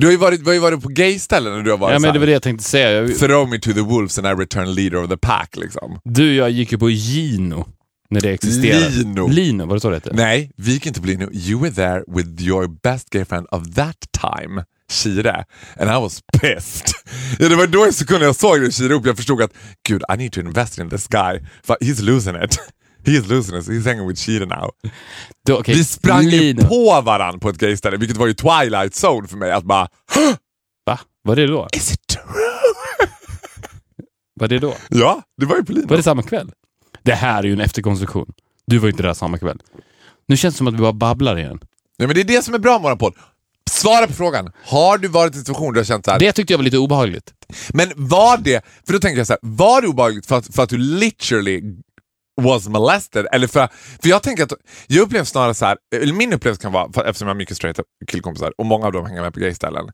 Du 0.00 0.06
har 0.06 0.10
ju 0.12 0.16
varit, 0.16 0.46
har 0.46 0.52
ju 0.52 0.58
varit 0.58 0.82
på 0.82 0.88
gayställen 0.88 1.52
när 1.52 1.62
du 1.62 1.70
har 1.70 1.78
varit 1.78 1.92
Ja, 1.92 1.98
men 1.98 2.12
det 2.12 2.18
var 2.18 2.26
det 2.26 2.32
jag 2.32 2.42
tänkte 2.42 2.64
säga. 2.64 2.92
Jag, 2.92 3.18
Throw 3.18 3.48
me 3.48 3.58
to 3.58 3.72
the 3.72 3.80
wolves 3.80 4.18
and 4.18 4.26
I 4.26 4.30
return 4.30 4.74
leader 4.74 5.04
of 5.04 5.10
the 5.10 5.16
pack 5.16 5.56
liksom. 5.56 6.00
du 6.04 6.28
och 6.28 6.34
jag 6.34 6.50
gick 6.50 6.72
ju 6.72 6.78
på 6.78 6.90
Gino 6.90 7.66
när 8.10 8.20
det 8.20 8.30
existerade. 8.30 8.88
Lino. 8.88 9.28
Lino, 9.28 9.66
var 9.66 9.74
det 9.74 9.80
så 9.80 9.88
det 9.88 9.96
hette? 9.96 10.10
Nej, 10.12 10.50
vi 10.56 10.72
gick 10.72 10.86
inte 10.86 11.00
på 11.00 11.06
Lino. 11.06 11.28
You 11.32 11.60
were 11.60 11.72
there 11.72 12.04
with 12.08 12.42
your 12.42 12.68
best 12.82 13.10
gay 13.10 13.24
friend 13.24 13.46
of 13.50 13.74
that 13.74 13.96
time, 14.20 14.64
Shire. 14.90 15.44
And 15.76 15.90
I 15.90 16.00
was 16.00 16.20
pissed. 16.40 16.86
ja, 17.38 17.48
det 17.48 17.56
var 17.56 17.66
då 17.66 17.86
i 17.86 17.92
sekunden 17.92 18.26
jag 18.26 18.36
såg 18.36 18.60
dig 18.60 18.72
Shire 18.72 18.94
upp, 18.94 19.06
jag 19.06 19.16
förstod 19.16 19.42
att 19.42 19.52
gud, 19.88 20.02
I 20.14 20.16
need 20.16 20.32
to 20.32 20.40
invest 20.40 20.78
in 20.78 20.90
this 20.90 21.06
guy. 21.08 21.40
För 21.62 21.76
he's 21.80 22.02
losing 22.02 22.34
it. 22.44 22.58
He 23.06 23.12
is 23.12 23.26
losing 23.28 23.58
it. 23.58 23.68
He's 23.68 23.84
hanging 23.88 24.08
with 24.08 24.20
Shire 24.20 24.46
now. 24.46 24.70
Då, 25.46 25.58
okej, 25.58 25.74
Vi 25.74 25.84
sprang 25.84 26.22
ju 26.22 26.30
Lino. 26.40 26.68
på 26.68 27.00
varann 27.00 27.40
på 27.40 27.48
ett 27.48 27.58
gayställe, 27.58 27.96
vilket 27.96 28.16
var 28.16 28.26
ju 28.26 28.34
twilight 28.34 29.04
zone 29.04 29.28
för 29.28 29.36
mig. 29.36 29.52
Att 29.52 29.64
bara, 29.64 29.88
Va? 30.86 30.98
Var 31.22 31.36
det 31.36 31.46
då? 31.46 31.68
is 31.72 31.92
it 31.92 32.06
true? 32.06 32.24
Var 34.40 34.48
det 34.48 34.58
då? 34.58 34.74
Ja, 34.88 35.22
det 35.40 35.46
var 35.46 35.56
ju 35.56 35.64
på 35.64 35.72
Lino. 35.72 35.86
Var 35.88 35.96
det 35.96 36.02
samma 36.02 36.22
kväll? 36.22 36.50
Det 37.02 37.14
här 37.14 37.38
är 37.42 37.46
ju 37.46 37.52
en 37.52 37.60
efterkonstruktion. 37.60 38.32
Du 38.66 38.78
var 38.78 38.86
ju 38.86 38.90
inte 38.90 39.02
där 39.02 39.14
samma 39.14 39.38
kväll. 39.38 39.58
Nu 40.28 40.36
känns 40.36 40.54
det 40.54 40.58
som 40.58 40.66
att 40.66 40.74
vi 40.74 40.78
bara 40.78 40.92
babblar 40.92 41.38
igen. 41.38 41.60
Ja, 41.96 42.06
men 42.06 42.14
det 42.14 42.20
är 42.20 42.24
det 42.24 42.42
som 42.44 42.54
är 42.54 42.58
bra 42.58 42.72
med 42.72 42.82
våran 42.82 42.98
podd. 42.98 43.14
Svara 43.70 44.06
på 44.06 44.12
frågan. 44.12 44.52
Har 44.64 44.98
du 44.98 45.08
varit 45.08 45.34
i 45.34 45.38
en 45.38 45.44
situation 45.44 45.66
där 45.66 45.72
du 45.74 45.80
har 45.80 45.84
känt 45.84 46.04
så 46.04 46.10
här, 46.10 46.18
Det 46.18 46.32
tyckte 46.32 46.52
jag 46.52 46.58
var 46.58 46.64
lite 46.64 46.78
obehagligt. 46.78 47.32
Men 47.68 47.92
var 47.96 48.38
det, 48.38 48.64
för 48.86 48.92
då 48.92 48.98
tänker 48.98 49.18
jag 49.18 49.26
så 49.26 49.32
här, 49.32 49.40
var 49.42 49.82
det 49.82 49.88
obehagligt 49.88 50.26
för 50.26 50.36
att, 50.38 50.54
för 50.54 50.62
att 50.62 50.68
du 50.68 50.78
literally 50.78 51.62
was 52.40 52.68
molested? 52.68 53.26
Eller 53.32 53.46
för, 53.46 53.68
för 54.02 54.08
jag 54.08 54.22
tänker 54.22 54.42
att, 54.42 54.52
jag 54.86 55.02
upplever 55.02 55.24
snarare 55.24 55.54
så 55.54 55.64
här, 55.64 56.12
min 56.12 56.32
upplevelse 56.32 56.62
kan 56.62 56.72
vara, 56.72 56.86
eftersom 56.86 57.28
jag 57.28 57.34
har 57.34 57.38
mycket 57.38 57.56
straighta 57.56 57.82
killkompisar 58.06 58.52
och 58.58 58.66
många 58.66 58.86
av 58.86 58.92
dem 58.92 59.06
hänger 59.06 59.22
med 59.22 59.34
på 59.34 59.40
gayställen, 59.40 59.88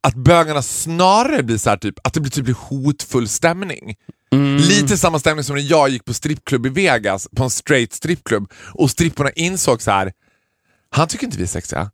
att 0.00 0.14
bögarna 0.14 0.62
snarare 0.62 1.42
blir 1.42 1.58
så 1.58 1.70
här, 1.70 1.76
typ, 1.76 1.94
att 2.04 2.14
det 2.14 2.20
blir 2.20 2.30
typ 2.30 2.56
hotfull 2.56 3.28
stämning. 3.28 3.94
Lite 4.58 4.96
samma 4.96 5.18
stämning 5.18 5.44
som 5.44 5.56
när 5.56 5.62
jag 5.62 5.88
gick 5.88 6.04
på 6.04 6.14
strippklubb 6.14 6.66
i 6.66 6.68
Vegas, 6.68 7.28
på 7.36 7.44
en 7.44 7.50
straight 7.50 7.92
strippklubb 7.92 8.52
och 8.74 8.90
stripporna 8.90 9.30
insåg 9.30 9.82
så 9.82 9.90
här, 9.90 10.12
han 10.90 11.08
tycker 11.08 11.24
inte 11.24 11.36
vi 11.36 11.42
är 11.42 11.48
sexiga. 11.48 11.90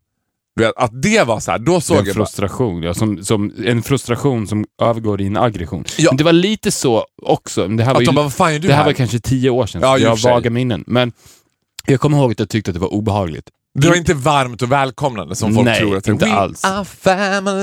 Vet, 0.56 0.72
Att 0.76 1.02
det 1.02 1.22
var 1.22 1.40
så 1.40 1.50
här, 1.50 1.58
då 1.58 1.80
såg 1.80 1.96
En 1.96 2.04
jag 2.04 2.16
bara, 2.16 2.26
frustration, 2.26 2.82
ja, 2.82 2.94
som, 2.94 3.24
som, 3.24 3.52
en 3.64 3.82
frustration 3.82 4.46
som 4.46 4.64
övergår 4.82 5.20
i 5.20 5.26
en 5.26 5.36
aggression. 5.36 5.84
Ja. 5.98 6.10
Men 6.10 6.16
det 6.16 6.24
var 6.24 6.32
lite 6.32 6.70
så 6.70 7.06
också. 7.22 7.68
Det 7.68 7.84
här 7.84 7.94
var, 7.94 8.00
ju, 8.00 8.12
bara, 8.12 8.28
det 8.58 8.68
här 8.68 8.76
här? 8.76 8.84
var 8.84 8.92
kanske 8.92 9.20
tio 9.20 9.50
år 9.50 9.66
sedan, 9.66 9.80
Ja, 9.80 9.98
jag 9.98 10.10
har 10.10 10.30
vaga 10.30 10.50
minnen. 10.50 10.84
Men 10.86 11.12
jag 11.86 12.00
kommer 12.00 12.18
ihåg 12.18 12.32
att 12.32 12.38
jag 12.38 12.48
tyckte 12.48 12.70
att 12.70 12.74
det 12.74 12.80
var 12.80 12.92
obehagligt. 12.92 13.50
Det 13.78 13.88
var 13.88 13.96
inte 13.96 14.14
varmt 14.14 14.62
och 14.62 14.72
välkomnande 14.72 15.36
som 15.36 15.54
folk 15.54 15.64
Nej, 15.64 15.80
tror 15.80 15.96
att 15.96 16.04
det 16.04 16.12
inte 16.12 16.24
We 16.24 16.32
alls. 16.32 16.60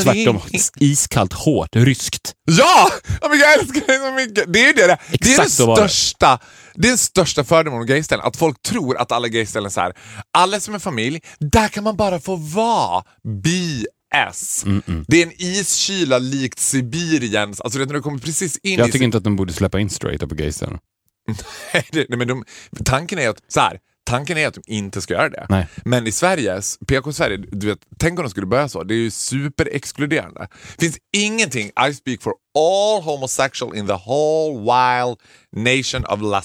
Tvärtom, 0.03 0.39
iskallt, 0.79 1.33
hårt, 1.33 1.75
ryskt. 1.75 2.33
Ja! 2.45 2.89
Jag 3.21 3.53
älskar 3.53 3.81
det 3.87 3.99
så 3.99 4.13
mycket. 4.13 4.53
Det 4.53 4.59
är 4.59 4.67
ju 4.67 4.73
det. 4.73 4.87
Det 4.87 4.91
är 4.91 4.97
Exakt 5.11 5.57
det. 5.57 5.75
största, 5.75 6.27
det 6.27 6.39
är 6.87 6.91
den 6.91 6.97
största 6.97 7.43
fördomen 7.43 7.79
om 7.79 7.85
gayställen. 7.85 8.25
Att 8.25 8.37
folk 8.37 8.61
tror 8.61 8.97
att 8.97 9.11
alla 9.11 9.27
gayställen 9.27 9.65
är 9.65 9.69
så 9.69 9.81
här. 9.81 9.93
alla 10.33 10.59
som 10.59 10.75
är 10.75 10.79
familj, 10.79 11.21
där 11.39 11.67
kan 11.67 11.83
man 11.83 11.95
bara 11.95 12.19
få 12.19 12.35
vara. 12.35 13.03
BS. 13.23 14.65
Det 15.07 15.21
är 15.21 15.25
en 15.25 15.33
iskyla 15.37 16.17
likt 16.17 16.59
Sibiriens. 16.59 17.61
Alltså 17.61 17.79
det, 17.79 17.85
när 17.85 17.93
du 17.93 18.01
kommer 18.01 18.19
precis 18.19 18.57
in 18.57 18.79
Jag 18.79 18.89
i 18.89 18.91
tycker 18.91 19.05
inte 19.05 19.17
att 19.17 19.23
de 19.23 19.35
borde 19.35 19.53
släppa 19.53 19.79
in 19.79 19.89
straighta 19.89 20.27
på 20.27 20.35
gayställen. 20.35 20.79
Det- 21.91 22.05
nej, 22.09 22.17
men 22.17 22.27
de, 22.27 22.43
tanken 22.85 23.19
är 23.19 23.29
att 23.29 23.37
så 23.47 23.59
här, 23.59 23.79
tanken 24.03 24.37
är 24.37 24.47
att 24.47 24.53
de 24.53 24.63
inte 24.67 25.01
ska 25.01 25.13
göra 25.13 25.29
det. 25.29 25.45
Nej. 25.49 25.67
Men 25.85 26.07
i 26.07 26.11
Sverige, 26.11 26.61
PK-Sverige, 26.87 27.37
du 27.37 27.67
vet, 27.67 27.79
tänk 27.99 28.19
om 28.19 28.25
de 28.25 28.29
skulle 28.29 28.47
börja 28.47 28.69
så. 28.69 28.83
Det 28.83 28.93
är 28.93 28.97
ju 28.97 29.11
superexkluderande. 29.11 30.47
Det 30.77 30.85
finns 30.85 30.97
ingenting, 31.17 31.67
I 31.89 31.93
speak 31.93 32.21
for 32.21 32.33
all 32.59 33.01
homosexual 33.01 33.75
in 33.75 33.87
the 33.87 33.93
whole 33.93 34.59
wild 34.59 35.17
nation 35.55 36.05
of 36.05 36.21
La 36.21 36.41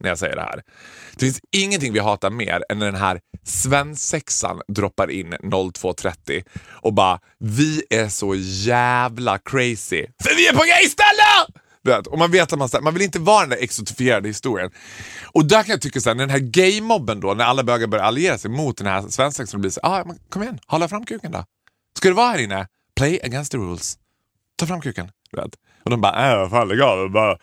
när 0.00 0.08
jag 0.08 0.18
säger 0.18 0.36
det 0.36 0.42
här. 0.42 0.62
Det 1.14 1.20
finns 1.26 1.40
ingenting 1.56 1.92
vi 1.92 1.98
hatar 1.98 2.30
mer 2.30 2.62
än 2.68 2.78
när 2.78 2.86
den 2.86 3.00
här 3.00 3.20
svensexan 3.44 4.60
droppar 4.68 5.10
in 5.10 5.34
02.30 5.34 6.44
och 6.82 6.94
bara 6.94 7.18
vi 7.38 7.82
är 7.90 8.08
så 8.08 8.34
jävla 8.36 9.38
crazy 9.38 10.06
för 10.22 10.36
vi 10.36 10.48
är 10.48 10.52
på 10.52 10.64
gayställe! 10.64 11.59
Vet, 11.82 12.06
och 12.06 12.18
man 12.18 12.30
vet 12.30 12.52
att 12.52 12.58
man, 12.58 12.68
här, 12.72 12.80
man 12.80 12.94
vill 12.94 13.02
inte 13.02 13.18
vara 13.18 13.40
den 13.40 13.50
där 13.50 13.56
exotifierade 13.56 14.28
historien. 14.28 14.70
Och 15.32 15.44
där 15.44 15.62
kan 15.62 15.70
jag 15.70 15.80
tycka 15.80 16.00
såhär, 16.00 16.14
när 16.14 16.26
den 16.26 16.30
här 16.30 16.38
gaymobben 16.38 17.20
då, 17.20 17.34
när 17.34 17.44
alla 17.44 17.62
bögar 17.62 17.86
börjar 17.86 18.04
alliera 18.04 18.38
sig 18.38 18.50
mot 18.50 18.76
den 18.76 18.86
här 18.86 19.02
svensexan 19.08 19.60
blir 19.60 19.70
så 19.70 19.80
ah, 19.82 20.04
men 20.06 20.18
kom 20.28 20.42
igen, 20.42 20.58
hålla 20.66 20.88
fram 20.88 21.04
kuken 21.04 21.32
då. 21.32 21.44
Ska 21.96 22.08
du 22.08 22.14
vara 22.14 22.30
här 22.30 22.38
inne? 22.38 22.66
Play 22.96 23.20
against 23.24 23.52
the 23.52 23.58
rules. 23.58 23.98
Ta 24.56 24.66
fram 24.66 24.80
kuken. 24.80 25.10
Vet. 25.32 25.54
Och 25.84 25.90
de 25.90 26.00
bara, 26.00 26.32
äh 26.32 26.38
vad 26.38 26.50
fan 26.50 26.68
lägg 26.68 26.80
av. 26.80 27.10
Bara, 27.10 27.38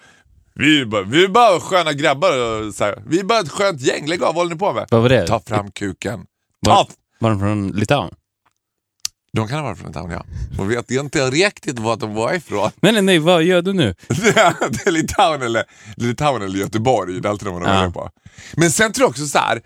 vi, 0.54 0.82
är 0.82 0.86
bara, 0.86 1.02
vi 1.02 1.24
är 1.24 1.28
bara 1.28 1.60
sköna 1.60 1.94
grabbar. 1.94 2.38
och 2.38 2.74
Så 2.76 2.84
här, 2.84 3.04
vi 3.08 3.20
är 3.20 3.24
bara 3.24 3.40
ett 3.40 3.50
skönt 3.50 3.82
gäng, 3.82 4.08
lägg 4.08 4.24
av, 4.24 4.28
vad 4.28 4.36
håller 4.36 4.52
ni 4.52 4.60
på 4.60 4.74
med? 4.74 4.88
Vad 4.92 5.02
var 5.02 5.10
det? 5.10 5.28
Ta 5.28 5.40
fram 5.40 5.72
kuken. 5.72 6.26
Var, 6.60 6.76
Ta 6.76 6.88
var 7.20 7.30
de 7.30 7.40
från 7.40 7.68
Litauen? 7.68 8.14
De 9.38 9.48
kan 9.48 9.58
ha 9.58 9.64
varit 9.64 9.78
från 9.78 9.88
Litauen 9.88 10.12
ja. 10.12 10.26
Man 10.58 10.68
vet 10.68 10.92
inte 10.92 11.30
riktigt 11.30 11.80
var 11.80 11.98
de 11.98 12.14
var 12.14 12.34
ifrån. 12.34 12.72
Nej, 12.82 13.02
nej, 13.02 13.20
vad 13.20 13.44
gör 13.44 13.62
du 13.62 13.74
nu? 13.74 13.96
det 14.08 14.88
är 14.88 14.92
Litauen 14.92 15.42
eller, 15.42 15.64
Litauen 15.96 16.42
eller 16.42 16.60
Göteborg, 16.60 17.22
det 17.22 17.28
är 17.28 17.30
alltid 17.30 17.48
de 17.48 17.60
man 17.60 17.64
Ja. 17.64 17.84
ja. 17.84 17.92
på. 17.92 18.10
Men 18.54 18.72
sen 18.72 18.94
tror 18.94 19.04
jag 19.04 19.10
också 19.10 19.26
så 19.26 19.38
här, 19.38 19.62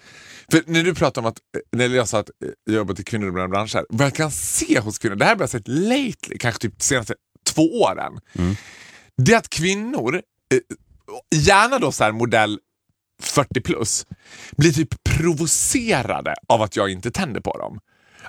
för 0.51 0.63
när 0.65 0.83
du 0.83 0.95
pratar 0.95 1.21
om 1.21 1.27
att, 1.27 1.37
när 1.71 1.89
jag 1.89 2.07
sa 2.07 2.19
att 2.19 2.29
jag 2.65 2.75
jobbar 2.75 2.93
till 2.93 3.05
kvinnor 3.05 3.27
i 3.27 3.31
breda 3.31 3.47
branscher, 3.47 3.85
vad 3.89 4.05
jag 4.05 4.13
kan 4.13 4.31
se 4.31 4.79
hos 4.79 4.99
kvinnor, 4.99 5.15
det 5.15 5.25
här 5.25 5.35
har 5.35 5.41
jag 5.41 5.49
sett 5.49 5.67
lately, 5.67 6.37
kanske 6.39 6.61
typ 6.61 6.77
de 6.77 6.83
senaste 6.83 7.13
två 7.53 7.81
åren, 7.81 8.19
det 9.17 9.33
är 9.33 9.37
att 9.37 9.49
kvinnor, 9.49 10.15
eh, 10.53 10.59
gärna 11.35 11.79
då 11.79 11.91
så 11.91 12.03
här 12.03 12.11
modell 12.11 12.59
40 13.21 13.61
plus, 13.61 14.05
blir 14.57 14.71
typ 14.71 15.03
provocerade 15.03 16.35
av 16.47 16.61
att 16.61 16.75
jag 16.75 16.89
inte 16.89 17.11
tänder 17.11 17.41
på 17.41 17.57
dem. 17.57 17.79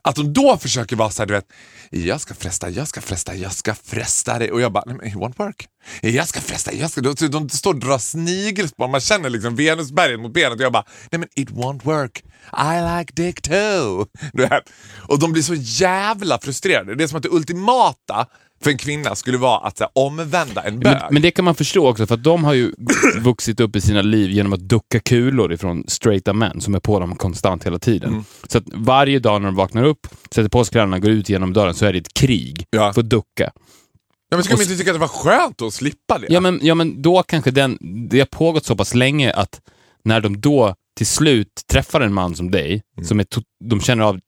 Att 0.03 0.17
de 0.17 0.33
då 0.33 0.59
försöker 0.59 0.97
vara 0.97 1.11
såhär, 1.11 1.27
du 1.27 1.35
vet, 1.35 1.47
jag 1.91 2.21
ska 2.21 2.35
fresta, 2.35 2.71
jag 2.71 2.89
ska 2.89 3.01
fresta, 3.01 3.35
jag 3.35 3.53
ska 3.53 3.75
fresta 3.75 4.39
dig. 4.39 4.53
Och 4.53 4.61
jag 4.61 4.73
bara, 4.73 4.85
nej 4.87 4.97
men 4.97 5.09
it 5.09 5.15
won't 5.15 5.39
work. 5.39 5.67
Jag 6.01 6.29
ska 6.29 6.41
fresta, 6.41 6.73
jag 6.73 6.91
ska... 6.91 7.01
De, 7.01 7.15
de 7.29 7.49
står 7.49 7.75
och 7.75 7.81
drar 7.81 7.99
snigelspår, 7.99 8.89
man 8.89 9.01
känner 9.01 9.31
liksom 9.31 9.57
Venusberget 9.57 10.21
mot 10.21 10.33
benet 10.33 10.59
och 10.59 10.65
jag 10.65 10.73
bara, 10.73 10.85
nej 11.11 11.19
men 11.19 11.29
it 11.35 11.51
won't 11.51 11.85
work. 11.85 12.25
I 12.53 12.99
like 12.99 13.13
dick 13.23 13.43
too. 13.43 14.07
Du 14.33 14.43
vet. 14.43 14.63
Och 15.09 15.19
de 15.19 15.33
blir 15.33 15.43
så 15.43 15.55
jävla 15.55 16.39
frustrerade. 16.39 16.95
Det 16.95 17.05
är 17.05 17.09
som 17.09 17.17
att 17.17 17.23
det 17.23 17.29
ultimata 17.33 18.27
för 18.63 18.71
en 18.71 18.79
kvinna 18.79 19.15
skulle 19.15 19.39
vara 19.39 19.59
att 19.59 19.79
så 19.79 19.87
omvända 19.93 20.63
en 20.63 20.81
bög. 20.81 20.93
Men, 20.93 21.03
men 21.11 21.23
det 21.23 21.31
kan 21.31 21.45
man 21.45 21.55
förstå 21.55 21.89
också, 21.89 22.07
för 22.07 22.15
att 22.15 22.25
de 22.25 22.45
har 22.45 22.55
ju 22.55 22.73
vuxit 23.21 23.61
upp 23.61 23.77
i 23.77 23.81
sina 23.81 24.03
liv 24.03 24.31
genom 24.31 24.53
att 24.53 24.61
ducka 24.61 25.01
kulor 25.01 25.53
ifrån 25.53 25.85
straighta 25.89 26.33
män 26.33 26.61
som 26.61 26.75
är 26.75 26.81
på 26.81 27.01
dem 27.01 27.17
konstant 27.17 27.67
hela 27.67 27.79
tiden. 27.79 28.11
Mm. 28.11 28.25
Så 28.49 28.59
att 28.59 28.65
varje 28.75 29.19
dag 29.19 29.41
när 29.43 29.47
de 29.49 29.55
vaknar 29.55 29.85
upp, 29.85 30.07
sätter 30.31 30.49
på 30.49 30.65
sig 30.65 30.73
kläderna, 30.73 30.99
går 30.99 31.11
ut 31.11 31.29
genom 31.29 31.53
dörren, 31.53 31.75
så 31.75 31.87
är 31.87 31.93
det 31.93 31.99
ett 31.99 32.15
krig 32.15 32.65
Ja. 32.71 32.93
för 32.93 33.01
att 33.01 33.11
ducka. 33.11 33.27
ja, 34.31 34.37
men 34.37 34.43
skulle 34.45 34.57
de 34.59 34.63
inte 34.63 34.77
tycka 34.77 34.91
att 34.91 34.95
det 34.95 35.01
var 35.01 35.09
skönt 35.09 35.63
att 35.63 35.75
slippa 35.75 36.19
det? 36.19 36.27
Ja 36.31 36.41
men, 36.41 36.61
ja, 36.63 36.75
men 36.75 37.03
då 37.03 37.23
kanske 37.23 37.51
den, 37.51 37.79
det 38.11 38.19
har 38.19 38.27
pågått 38.27 38.65
så 38.65 38.77
pass 38.77 38.95
länge 38.95 39.33
att 39.33 39.61
när 40.05 40.21
de 40.21 40.41
då 40.41 40.75
till 40.97 41.07
slut 41.07 41.49
träffar 41.73 42.01
en 42.01 42.13
man 42.15 42.35
som 42.35 42.51
dig, 42.51 42.83
Mm. 42.97 43.07
som 43.09 43.21
är 43.21 43.25
to- 43.25 43.43
de 43.65 43.81
känner 43.81 44.05
av 44.05 44.21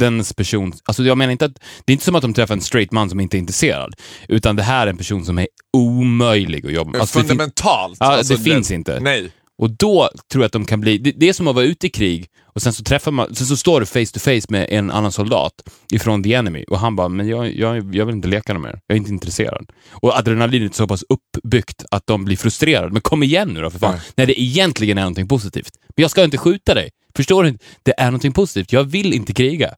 dens 0.00 0.32
person, 0.34 0.72
alltså 0.84 1.02
jag 1.04 1.18
menar 1.18 1.32
inte 1.32 1.44
att, 1.44 1.54
det 1.84 1.90
är 1.90 1.94
inte 1.94 2.04
som 2.04 2.14
att 2.14 2.22
de 2.22 2.34
träffar 2.34 2.54
en 2.54 2.60
straight 2.60 2.92
man 2.92 3.10
som 3.10 3.20
inte 3.20 3.36
är 3.36 3.38
intresserad, 3.38 3.94
utan 4.28 4.56
det 4.56 4.62
här 4.62 4.86
är 4.86 4.90
en 4.90 4.96
person 4.96 5.24
som 5.24 5.38
är 5.38 5.46
omöjlig 5.76 6.66
att 6.66 6.72
jobba 6.72 6.90
med. 6.90 7.00
Alltså, 7.00 7.18
det 7.18 7.22
fin- 7.22 7.28
Fundamentalt. 7.28 7.96
Alltså, 8.00 8.34
det 8.34 8.40
finns 8.42 8.70
inte. 8.70 9.00
Nej. 9.00 9.30
Och 9.58 9.70
då 9.70 10.10
tror 10.32 10.42
jag 10.42 10.46
att 10.46 10.52
de 10.52 10.64
kan 10.64 10.80
bli, 10.80 10.98
det, 10.98 11.12
det 11.12 11.28
är 11.28 11.32
som 11.32 11.48
att 11.48 11.54
vara 11.54 11.64
ute 11.64 11.86
i 11.86 11.90
krig 11.90 12.26
och 12.54 12.62
sen 12.62 12.72
så 12.72 12.82
träffar 12.82 13.10
man, 13.12 13.34
sen 13.34 13.46
så 13.46 13.56
står 13.56 13.80
du 13.80 13.86
face 13.86 14.06
to 14.12 14.20
face 14.20 14.46
med 14.48 14.66
en 14.70 14.90
annan 14.90 15.12
soldat 15.12 15.52
ifrån 15.92 16.22
the 16.22 16.34
enemy 16.34 16.64
och 16.68 16.78
han 16.78 16.96
bara, 16.96 17.08
men 17.08 17.28
jag, 17.28 17.54
jag, 17.54 17.94
jag 17.94 18.06
vill 18.06 18.14
inte 18.14 18.28
leka 18.28 18.58
med 18.58 18.68
er, 18.68 18.80
jag 18.86 18.94
är 18.96 18.98
inte 18.98 19.10
intresserad. 19.10 19.70
Och 19.90 20.18
adrenalinet 20.18 20.72
är 20.72 20.76
så 20.76 20.86
pass 20.86 21.04
uppbyggt 21.08 21.84
att 21.90 22.02
de 22.06 22.24
blir 22.24 22.36
frustrerade. 22.36 22.92
Men 22.92 23.02
kom 23.02 23.22
igen 23.22 23.48
nu 23.48 23.60
då 23.62 23.70
för 23.70 23.78
fan, 23.78 23.92
Nej. 23.92 24.00
när 24.16 24.26
det 24.26 24.40
egentligen 24.40 24.98
är 24.98 25.02
någonting 25.02 25.28
positivt. 25.28 25.70
Men 25.96 26.02
jag 26.02 26.10
ska 26.10 26.24
inte 26.24 26.38
skjuta 26.38 26.74
dig. 26.74 26.90
Förstår 27.16 27.44
du? 27.44 27.58
Det 27.82 27.94
är 27.98 28.06
någonting 28.06 28.32
positivt, 28.32 28.72
jag 28.72 28.84
vill 28.84 29.12
inte 29.14 29.32
kriga. 29.34 29.70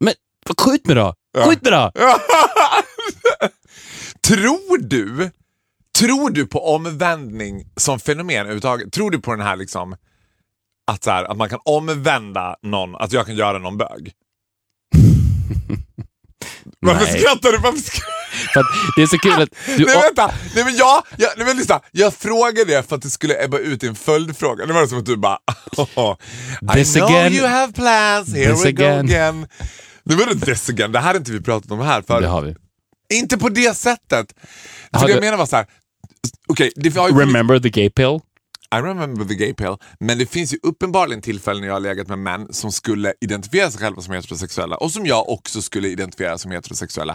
Men 0.00 0.14
skjut 0.60 0.86
mig 0.86 0.96
då! 0.96 1.14
Skjut 1.44 1.62
mig 1.62 1.72
då! 1.72 1.92
Tror 4.28 4.78
du, 4.78 5.30
tror 5.98 6.30
du 6.30 6.46
på 6.46 6.74
omvändning 6.74 7.66
som 7.76 8.00
fenomen 8.00 8.36
överhuvudtaget? 8.36 8.92
Tror 8.92 9.10
du 9.10 9.20
på 9.20 9.30
den 9.30 9.46
här 9.46 9.56
liksom 9.56 9.96
att, 10.90 11.04
så 11.04 11.10
här, 11.10 11.24
att 11.24 11.36
man 11.36 11.48
kan 11.48 11.60
omvända 11.64 12.56
någon, 12.62 12.96
att 12.96 13.12
jag 13.12 13.26
kan 13.26 13.36
göra 13.36 13.58
någon 13.58 13.78
bög? 13.78 14.12
Varför 16.80 17.04
Nej. 17.04 17.20
skrattar 17.20 17.52
du? 17.52 17.58
Varför 17.58 17.78
skrattar 17.80 18.08
att 18.60 18.66
det 18.96 19.02
är 19.02 19.06
så 19.06 19.18
kul 19.18 19.42
att 19.42 19.50
du... 19.76 19.84
Nej 19.84 20.02
vänta, 20.02 20.34
nej 20.54 20.64
men 20.64 20.76
jag, 20.76 21.02
jag, 21.16 21.30
nej, 21.36 21.46
men 21.46 21.56
lyssna. 21.56 21.80
jag 21.92 22.14
frågade 22.14 22.64
det 22.64 22.88
för 22.88 22.96
att 22.96 23.02
det 23.02 23.10
skulle 23.10 23.44
ebba 23.44 23.58
ut 23.58 23.84
i 23.84 23.86
en 23.86 23.94
följdfråga. 23.94 24.66
Nu 24.66 24.72
var 24.72 24.80
det 24.80 24.88
som 24.88 24.98
att 24.98 25.06
du 25.06 25.16
bara 25.16 25.38
I 26.74 26.74
This 26.74 26.94
know 26.94 27.06
again. 27.06 27.32
you 27.32 27.46
have 27.46 27.72
plans, 27.72 28.34
here 28.34 28.52
This 28.52 28.64
we 28.64 28.72
go 28.72 28.84
again. 28.84 29.46
Nu 30.08 30.14
var 30.14 30.26
det 30.26 30.68
again. 30.68 30.92
Det 30.92 30.98
här 30.98 31.06
har 31.06 31.16
inte 31.16 31.32
vi 31.32 31.40
pratat 31.40 31.70
om 31.70 31.80
här 31.80 32.02
för. 32.02 32.20
Det 32.20 32.28
har 32.28 32.42
vi. 32.42 32.54
Inte 33.14 33.38
på 33.38 33.48
det 33.48 33.76
sättet. 33.76 34.34
För 34.92 35.06
det 35.06 35.12
jag 35.12 35.20
menar 35.20 35.36
var 35.36 35.46
så 35.46 35.56
här. 35.56 35.66
Okej, 36.48 36.72
det 36.76 36.96
har 36.96 37.08
ju 37.08 37.18
Remember 37.18 37.60
the 37.60 37.70
gay 37.70 37.90
pill? 37.90 38.20
I 38.74 38.76
remember 38.76 39.24
the 39.24 39.34
gay 39.34 39.54
pill. 39.54 39.76
Men 40.00 40.18
det 40.18 40.26
finns 40.26 40.54
ju 40.54 40.58
uppenbarligen 40.62 41.22
tillfällen 41.22 41.60
när 41.60 41.68
jag 41.68 41.74
har 41.74 41.80
legat 41.80 42.08
med 42.08 42.18
män 42.18 42.52
som 42.52 42.72
skulle 42.72 43.14
identifiera 43.20 43.70
sig 43.70 43.80
själva 43.80 44.02
som 44.02 44.14
heterosexuella 44.14 44.76
och 44.76 44.90
som 44.90 45.06
jag 45.06 45.28
också 45.28 45.62
skulle 45.62 45.88
identifiera 45.88 46.38
som 46.38 46.50
heterosexuella. 46.50 47.12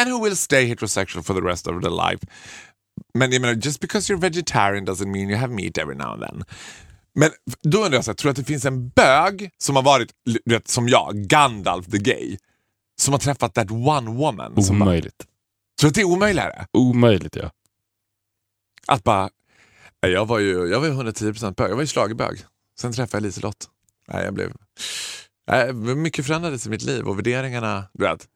And 0.00 0.10
who 0.10 0.24
will 0.24 0.36
stay 0.36 0.64
heterosexual 0.64 1.24
for 1.24 1.34
the 1.34 1.40
rest 1.40 1.66
of 1.66 1.82
their 1.82 2.10
life. 2.10 2.26
Men 3.14 3.32
jag 3.32 3.40
menar, 3.40 3.54
just 3.54 3.80
because 3.80 4.12
you're 4.12 4.20
vegetarian 4.20 4.86
doesn't 4.86 5.10
mean 5.10 5.30
you 5.30 5.38
have 5.38 5.52
meat 5.52 5.78
every 5.78 5.96
now 5.96 6.12
and 6.12 6.22
then. 6.22 6.44
Men 7.14 7.30
då 7.62 7.78
undrar 7.78 7.92
jag, 7.98 8.04
så 8.04 8.10
här, 8.10 8.16
tror 8.16 8.28
du 8.28 8.30
att 8.30 8.36
det 8.36 8.44
finns 8.52 8.64
en 8.64 8.88
bög 8.88 9.50
som 9.58 9.76
har 9.76 9.82
varit, 9.82 10.10
du 10.44 10.54
vet, 10.54 10.68
som 10.68 10.88
jag, 10.88 11.14
Gandalf 11.14 11.86
the 11.86 11.98
gay, 11.98 12.36
som 13.00 13.12
har 13.12 13.18
träffat 13.18 13.54
that 13.54 13.70
one 13.70 14.10
woman? 14.10 14.62
Som 14.62 14.78
bara, 14.78 14.84
Omöjligt. 14.84 15.18
tror 15.80 15.86
du 15.86 15.88
att 15.88 15.94
det 15.94 16.00
är 16.00 16.04
omöjligare? 16.04 16.66
Omöjligt 16.72 17.36
ja. 17.36 17.50
Att 18.86 19.04
bara, 19.04 19.30
jag 20.00 20.26
var 20.26 20.38
ju 20.38 20.66
jag 20.66 20.80
var 20.80 20.86
ju 20.88 20.92
110% 20.94 21.54
bög, 21.54 21.70
jag 21.70 21.74
var 21.76 21.82
ju 21.82 21.86
schlagerbög. 21.86 22.44
Sen 22.80 22.92
träffade 22.92 23.16
jag 23.16 23.22
Liselott. 23.26 23.68
Nej, 24.08 24.24
jag 24.24 24.34
blev, 24.34 24.52
nej, 25.46 25.72
mycket 25.72 26.26
förändrades 26.26 26.66
i 26.66 26.70
mitt 26.70 26.82
liv 26.82 27.04
och 27.08 27.18
värderingarna, 27.18 27.84
du 27.92 28.04
vet. 28.04 28.28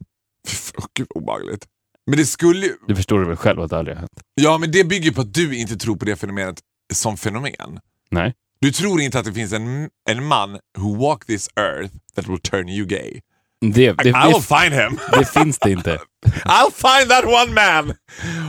Gud 0.95 1.07
vad 1.15 1.23
obehagligt. 1.23 1.67
Men 2.07 2.19
det 2.19 2.27
skulle 2.27 2.67
ju, 2.67 2.77
Du 2.89 2.97
förstår 2.97 3.25
väl 3.25 3.37
själv 3.37 3.61
att 3.61 3.71
det 3.71 3.79
aldrig 3.79 3.97
har 3.97 4.01
hänt? 4.01 4.21
ja 4.35 4.59
men 4.59 4.71
det 4.73 4.85
bygger 4.85 5.11
på 5.13 5.21
att 5.21 5.35
du 5.35 5.57
inte 5.59 5.77
tror 5.77 5.97
på 5.97 6.05
det 6.05 6.17
fenomenet 6.17 6.61
som 6.95 7.17
fenomen. 7.17 7.81
Nej. 8.11 8.35
Du 8.61 8.73
tror 8.73 9.01
inte 9.01 9.19
att 9.19 9.25
det 9.25 9.33
finns 9.33 9.53
en, 9.53 9.89
en 10.11 10.25
man 10.25 10.59
who 10.79 10.97
walk 10.97 11.27
this 11.27 11.49
earth 11.57 11.95
that 12.15 12.29
will 12.29 12.41
turn 12.41 12.69
you 12.69 12.87
gay. 12.87 13.21
Det, 13.61 13.93
det, 13.93 14.05
I, 14.05 14.09
I 14.09 14.13
will 14.27 14.33
det, 14.33 14.43
find 14.61 14.75
him. 14.75 14.99
det 15.13 15.25
finns 15.25 15.59
det 15.59 15.71
inte. 15.71 15.99
I'll 16.45 16.71
find 16.73 17.11
that 17.11 17.25
one 17.25 17.53
man! 17.53 17.95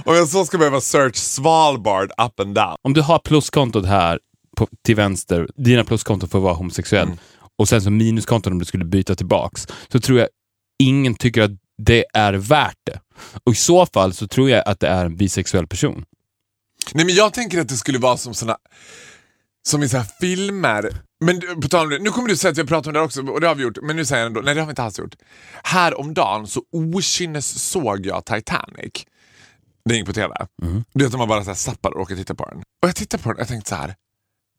Om 0.06 0.16
jag 0.16 0.28
så 0.28 0.46
ska 0.46 0.58
behöva 0.58 0.82
search 0.82 1.16
Svalbard 1.16 2.12
up 2.18 2.40
and 2.40 2.56
down. 2.56 2.76
Om 2.82 2.94
du 2.94 3.02
har 3.02 3.20
pluskontot 3.20 3.86
här 3.86 4.20
på, 4.58 4.68
till 4.86 4.96
vänster, 4.96 5.48
dina 5.56 5.84
pluskonton 5.84 6.30
får 6.30 6.40
vara 6.40 6.54
homosexuell, 6.54 7.08
Mm. 7.08 7.18
och 7.58 7.70
sen 7.70 7.82
så 7.82 7.90
minuskonton 7.92 8.54
om 8.54 8.60
du 8.60 8.66
skulle 8.66 8.86
byta 8.86 9.16
tillbaks, 9.16 9.68
så 9.92 10.00
tror 10.00 10.20
jag 10.20 10.28
ingen 10.84 11.16
tycker 11.16 11.42
att 11.42 11.52
det 11.78 12.06
är 12.14 12.34
värt 12.34 12.78
det. 12.86 13.00
Och 13.44 13.52
i 13.52 13.56
så 13.56 13.86
fall 13.86 14.14
så 14.14 14.28
tror 14.28 14.50
jag 14.50 14.64
att 14.68 14.80
det 14.80 14.88
är 14.88 15.06
en 15.06 15.16
bisexuell 15.18 15.68
person. 15.68 16.06
Nej 16.94 17.06
men 17.06 17.16
jag 17.16 17.34
tänker 17.34 17.62
att 17.62 17.70
det 17.70 17.76
skulle 17.76 17.98
vara 18.00 18.18
som 18.18 18.34
såna 18.34 18.58
som 19.68 19.84
i 19.84 19.90
så 19.90 19.98
här 19.98 20.06
filmer. 20.20 20.92
Men 21.26 21.62
på 21.62 21.68
tal 21.68 21.86
om 21.86 21.90
det, 21.90 22.00
nu 22.00 22.10
kommer 22.10 22.30
du 22.30 22.38
säga 22.38 22.52
att 22.52 22.58
vi 22.58 22.62
har 22.62 22.68
pratat 22.68 22.88
om 22.88 22.94
det 22.94 23.00
också 23.00 23.22
och 23.22 23.42
det 23.42 23.48
har 23.48 23.56
vi 23.56 23.64
gjort, 23.64 23.78
men 23.82 23.96
nu 23.96 24.06
säger 24.06 24.22
jag 24.22 24.28
ändå, 24.28 24.42
nej 24.42 24.54
det 24.54 24.62
har 24.62 24.66
vi 24.68 24.72
inte 24.72 24.84
alls 24.84 25.00
gjort. 25.00 25.16
Häromdagen 25.64 26.48
så 26.48 26.62
okynnes 26.72 27.70
såg 27.72 28.06
jag 28.06 28.26
Titanic. 28.26 28.94
Den 29.86 29.98
gick 29.98 30.06
på 30.06 30.14
TV. 30.14 30.36
Du 30.94 31.04
vet 31.04 31.14
om 31.14 31.20
man 31.20 31.28
bara 31.28 31.44
så 31.44 31.50
här 31.50 31.56
zappar 31.56 31.92
och 31.92 32.02
åker 32.02 32.14
och 32.14 32.20
tittar 32.20 32.36
på 32.36 32.46
den. 32.46 32.58
Och 32.58 32.88
jag 32.88 32.96
tittade 32.96 33.24
på 33.24 33.30
den 33.30 33.36
och 33.36 33.42
jag 33.42 33.48
tänkte 33.48 33.70
så 33.70 33.76
här. 33.76 33.96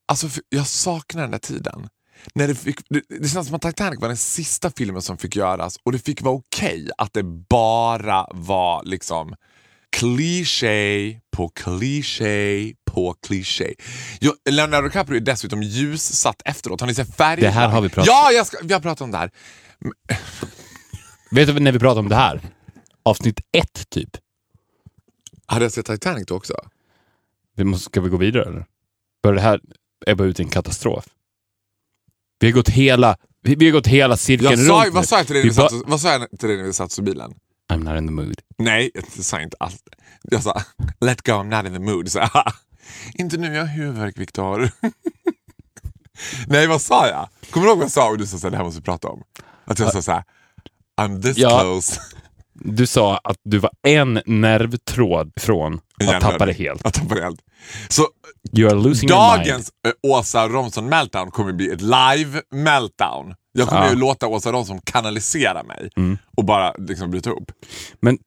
Alltså 0.08 0.28
jag 0.48 0.66
saknar 0.66 1.22
den 1.22 1.30
där 1.30 1.38
tiden. 1.38 1.88
När 2.34 2.48
det, 2.48 2.54
fick, 2.54 2.80
det, 2.88 3.02
det 3.20 3.28
känns 3.28 3.46
som 3.46 3.56
att 3.56 3.62
Titanic 3.62 4.00
var 4.00 4.08
den 4.08 4.16
sista 4.16 4.70
filmen 4.76 5.02
som 5.02 5.18
fick 5.18 5.36
göras 5.36 5.78
och 5.84 5.92
det 5.92 5.98
fick 5.98 6.22
vara 6.22 6.34
okej 6.34 6.90
att 6.98 7.12
det 7.12 7.22
bara 7.48 8.26
var 8.30 8.84
liksom 8.84 9.34
kliché 9.90 11.20
på 11.38 11.48
kliché 11.48 12.74
på 12.84 13.14
kliché. 13.14 13.74
Jo, 14.20 14.32
Leonardo 14.50 14.88
DiCaprio 14.88 15.16
är 15.16 15.20
dessutom 15.20 15.62
ljussatt 15.62 16.42
efteråt. 16.44 16.80
Har 16.80 16.88
ni 16.88 16.94
sett 16.94 17.16
färg? 17.16 17.40
Det 17.40 17.50
här 17.50 17.68
har 17.68 17.80
vi 17.80 17.88
pratat 17.88 18.06
Ja, 18.06 18.30
jag 18.32 18.46
ska, 18.46 18.56
vi 18.62 18.72
har 18.72 18.80
pratat 18.80 19.00
om 19.00 19.10
det 19.10 19.18
här. 19.18 19.30
Vet 21.30 21.46
du 21.46 21.60
när 21.60 21.72
vi 21.72 21.78
pratar 21.78 22.00
om 22.00 22.08
det 22.08 22.14
här? 22.14 22.40
Avsnitt 23.02 23.40
ett, 23.52 23.90
typ. 23.90 24.10
Hade 25.46 25.64
jag 25.64 25.72
sett 25.72 25.86
Titanic 25.86 26.26
då 26.26 26.34
också? 26.34 26.54
Vi 27.56 27.64
måste, 27.64 27.84
ska 27.84 28.00
vi 28.00 28.08
gå 28.08 28.16
vidare 28.16 28.44
eller? 28.44 28.66
Börjar 29.22 29.34
det 29.34 29.42
här 29.42 29.60
ebba 30.06 30.24
ut 30.24 30.40
i 30.40 30.42
en 30.42 30.48
katastrof? 30.48 31.04
Vi 32.40 32.46
har 32.46 32.54
gått 32.54 32.68
hela, 32.68 33.16
vi, 33.42 33.54
vi 33.54 33.64
har 33.64 33.72
gått 33.72 33.86
hela 33.86 34.16
cirkeln 34.16 34.50
Jag 34.50 34.66
sa, 34.66 34.84
runt 34.84 34.94
vad 34.94 35.08
sa 35.08 35.16
jag 35.16 35.26
till 35.26 35.34
dig 35.34 35.42
Vi 35.42 35.48
när 35.48 35.62
vi 35.62 35.68
satt, 35.68 35.82
vad 35.86 36.00
sa 36.00 36.12
jag 36.12 36.30
till 36.38 36.48
dig 36.48 36.56
när 36.56 36.64
vi 36.64 36.72
satt 36.72 36.98
i 36.98 37.02
bilen? 37.02 37.34
I'm 37.72 37.84
not 37.84 37.96
in 37.98 38.06
the 38.06 38.12
mood. 38.12 38.40
Nej, 38.58 38.90
jag 38.94 39.24
sa 39.24 39.40
inte 39.40 39.56
allt. 39.60 39.82
Jag 40.22 40.42
sa 40.42 40.62
let 41.00 41.22
go, 41.22 41.32
I'm 41.32 41.56
not 41.56 41.66
in 41.66 41.72
the 41.72 41.92
mood. 41.92 42.10
Så, 42.12 42.28
inte 43.14 43.36
nu, 43.36 43.54
jag 43.54 43.60
har 43.60 43.68
huvudvärk 43.68 44.18
Viktor. 44.18 44.70
Nej, 46.46 46.66
vad 46.66 46.82
sa 46.82 47.08
jag? 47.08 47.28
Kommer 47.50 47.66
du 47.66 47.70
ihåg 47.70 47.78
vad 47.78 47.84
jag 47.84 47.92
sa 47.92 48.08
och 48.10 48.18
du 48.18 48.26
sa 48.26 48.38
så 48.38 48.46
här, 48.46 48.50
det 48.50 48.56
här 48.56 48.64
måste 48.64 48.80
vi 48.80 48.84
prata 48.84 49.08
om? 49.08 49.22
Att 49.64 49.78
jag 49.78 49.92
sa 49.92 50.02
så 50.02 50.12
här, 50.12 50.24
I'm 51.00 51.22
this 51.22 51.36
Ja. 51.38 51.60
close. 51.60 52.00
Du 52.54 52.86
sa 52.86 53.16
att 53.24 53.36
du 53.44 53.58
var 53.58 53.70
en 53.82 54.20
nervtråd 54.26 55.32
från 55.40 55.80
att 56.14 56.20
tappa 56.20 56.46
det 56.46 56.52
helt. 56.52 56.80
Jag 56.84 56.94
tappade 56.94 57.22
helt. 57.22 57.40
Så 57.88 58.06
dagens 59.08 59.70
Åsa 60.02 60.48
Romson 60.48 60.88
meltdown 60.88 61.30
kommer 61.30 61.52
bli 61.52 61.70
ett 61.70 61.80
live 61.80 62.42
meltdown. 62.50 63.34
Jag 63.52 63.68
kommer 63.68 63.84
Ja. 63.84 63.90
ju 63.90 63.96
låta 63.96 64.26
Åsa 64.26 64.52
Romson 64.52 64.80
kanalisera 64.84 65.62
mig 65.62 65.90
och 66.36 66.44
bara 66.44 66.72
liksom 66.78 67.10
bryta 67.10 67.30
ihop. 67.30 67.52
Men 68.00 68.18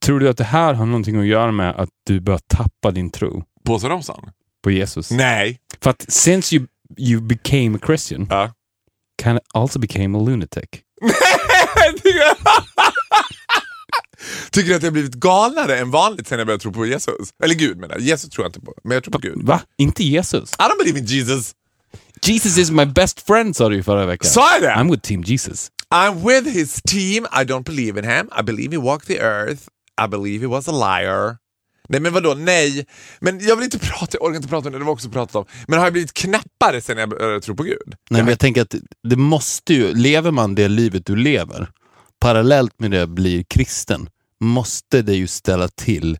tror 0.00 0.20
du 0.20 0.28
att 0.28 0.36
det 0.36 0.44
här 0.44 0.74
har 0.74 0.86
någonting 0.86 1.16
att 1.20 1.26
göra 1.26 1.52
med 1.52 1.70
att 1.76 1.88
du 2.06 2.20
börjar 2.20 2.40
tappa 2.46 2.90
din 2.90 3.10
tro 3.10 3.44
På 3.64 3.72
Åsa 3.74 3.88
Romson? 3.88 4.30
på 4.64 4.70
Jesus? 4.70 5.10
Nej. 5.10 5.58
För 5.82 5.90
att 5.90 6.04
since 6.12 6.56
you, 6.56 6.66
you 6.98 7.20
became 7.22 7.76
a 7.76 7.80
Christian, 7.86 8.26
Ja. 8.30 8.52
kind 9.22 9.36
of 9.38 9.42
also 9.54 9.78
became 9.78 10.18
a 10.18 10.20
lunatic. 10.22 10.64
Tycker 14.50 14.68
du 14.70 14.74
att 14.76 14.82
jag 14.82 14.92
blivit 14.92 15.14
galnare 15.14 15.78
än 15.78 15.90
vanligt 15.90 16.28
sen 16.28 16.38
jag 16.38 16.46
började 16.46 16.62
tro 16.62 16.72
på 16.72 16.86
Jesus? 16.86 17.28
Eller 17.44 17.54
Gud 17.54 17.76
menar 17.78 17.94
jag. 17.94 18.02
Jesus 18.02 18.30
tror 18.30 18.44
jag 18.44 18.48
inte 18.48 18.60
på, 18.60 18.74
men 18.84 18.94
jag 18.94 19.04
tror 19.04 19.12
på 19.12 19.18
Gud. 19.18 19.42
Va? 19.46 19.60
Inte 19.78 20.04
Jesus? 20.04 20.52
I 20.52 20.56
don't 20.56 20.78
believe 20.78 20.98
in 20.98 21.04
Jesus. 21.04 21.52
Jesus 22.22 22.58
is 22.58 22.70
my 22.70 22.86
best 22.86 23.26
friend 23.26 23.56
sa 23.56 23.68
du 23.68 23.76
ju 23.76 23.82
förra 23.82 24.06
veckan. 24.06 24.30
Sa 24.30 24.52
jag 24.52 24.62
det? 24.62 24.74
I'm 24.74 24.90
with 24.90 25.02
team 25.02 25.22
Jesus. 25.22 25.70
I'm 25.94 26.26
with 26.26 26.58
his 26.58 26.82
team. 26.82 27.26
I 27.32 27.44
don't 27.44 27.64
believe 27.64 27.98
in 27.98 28.04
him. 28.04 28.28
I 28.38 28.42
believe 28.42 28.72
he 28.72 28.78
walked 28.78 29.06
the 29.06 29.22
earth. 29.22 29.68
I 30.04 30.08
believe 30.08 30.40
he 30.40 30.46
was 30.46 30.68
a 30.68 30.72
liar. 30.72 31.36
Nej 31.88 32.00
men 32.00 32.12
vadå, 32.12 32.34
nej. 32.34 32.86
Men 33.20 33.40
jag 33.40 33.56
vill 33.56 33.64
inte 33.64 33.78
prata, 33.88 34.08
jag 34.12 34.22
orkar 34.22 34.36
inte 34.36 34.48
prata 34.48 34.68
om 34.68 34.72
det, 34.72 34.78
det 34.78 34.84
var 34.84 34.92
också 34.92 35.10
pratat 35.10 35.36
om. 35.36 35.44
Men 35.66 35.78
har 35.78 35.86
jag 35.86 35.92
blivit 35.92 36.14
knäppare 36.14 36.80
sen 36.80 36.98
jag 36.98 37.08
började 37.08 37.40
tro 37.40 37.56
på 37.56 37.62
Gud? 37.62 37.94
Nej, 38.10 38.22
men 38.22 38.28
jag 38.28 38.38
tänker 38.38 38.62
att 38.62 38.74
det 39.08 39.16
måste 39.16 39.74
ju, 39.74 39.94
lever 39.94 40.30
man 40.30 40.54
det 40.54 40.68
livet 40.68 41.06
du 41.06 41.16
lever, 41.16 41.70
parallellt 42.20 42.80
med 42.80 42.90
det 42.90 43.06
blir 43.06 43.42
kristen, 43.42 44.08
måste 44.40 45.02
det 45.02 45.14
ju 45.14 45.26
ställa 45.26 45.68
till 45.68 46.18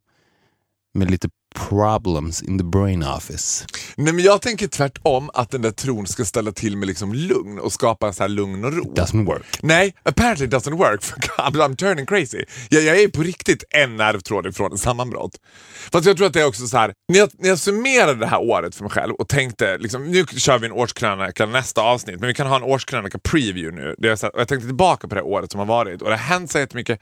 med 0.95 1.11
lite 1.11 1.29
problems 1.55 2.43
in 2.43 2.59
the 2.59 2.65
brain 2.65 3.03
office. 3.03 3.65
Nej 3.97 4.13
men 4.13 4.25
jag 4.25 4.43
tänker 4.43 4.67
tvärtom 4.69 5.31
att 5.35 5.51
den 5.51 5.63
där 5.63 5.71
tron 5.71 6.07
ska 6.07 6.25
ställa 6.25 6.53
till 6.53 6.77
med 6.77 6.87
liksom 6.89 7.15
lugn 7.15 7.59
och 7.59 7.73
skapa 7.73 8.07
en 8.07 8.15
så 8.15 8.23
här 8.23 8.29
lugn 8.29 8.65
och 8.65 8.73
ro. 8.73 8.95
Doesn't 8.95 9.27
work. 9.27 9.59
Nej, 9.63 9.95
apparently 10.03 10.47
it 10.47 10.53
doesn't 10.53 10.77
work. 10.77 11.03
For 11.09 11.17
God, 11.51 11.57
I'm 11.63 11.77
turning 11.77 12.07
crazy. 12.07 12.45
Jag, 12.71 12.83
jag 12.83 13.01
är 13.01 13.09
på 13.09 13.23
riktigt 13.23 13.65
en 13.71 13.97
nervtråd 13.97 14.47
ifrån 14.47 14.73
ett 14.73 14.81
sammanbrott. 14.81 15.33
Fast 15.93 16.07
jag 16.07 16.17
tror 16.17 16.27
att 16.27 16.33
det 16.33 16.41
är 16.41 16.47
också 16.47 16.67
så 16.67 16.77
här, 16.77 16.93
när 17.13 17.19
jag, 17.19 17.31
när 17.39 17.49
jag 17.49 17.59
summerade 17.59 18.15
det 18.21 18.27
här 18.27 18.41
året 18.41 18.75
för 18.75 18.83
mig 18.85 18.91
själv 18.91 19.15
och 19.15 19.29
tänkte, 19.29 19.79
liksom, 19.79 20.05
nu 20.11 20.25
kör 20.27 20.59
vi 20.59 20.67
en 20.67 20.73
årskrönika 20.73 21.47
nästa 21.47 21.81
avsnitt, 21.83 22.21
men 22.21 22.27
vi 22.29 22.35
kan 22.35 22.47
ha 22.47 22.57
en 22.57 22.63
årskrönika 22.63 23.19
preview 23.19 23.83
nu. 23.83 23.95
Det 23.99 24.09
är 24.09 24.17
så 24.17 24.27
här, 24.27 24.35
och 24.35 24.41
jag 24.41 24.49
tänkte 24.49 24.67
tillbaka 24.67 25.09
på 25.09 25.15
det 25.15 25.23
året 25.23 25.53
som 25.53 25.59
har 25.59 25.67
varit 25.67 26.03
och 26.03 26.09
det 26.11 26.17
har 26.17 26.23
hänt 26.23 26.51
så 26.51 26.59
jättemycket. 26.59 27.01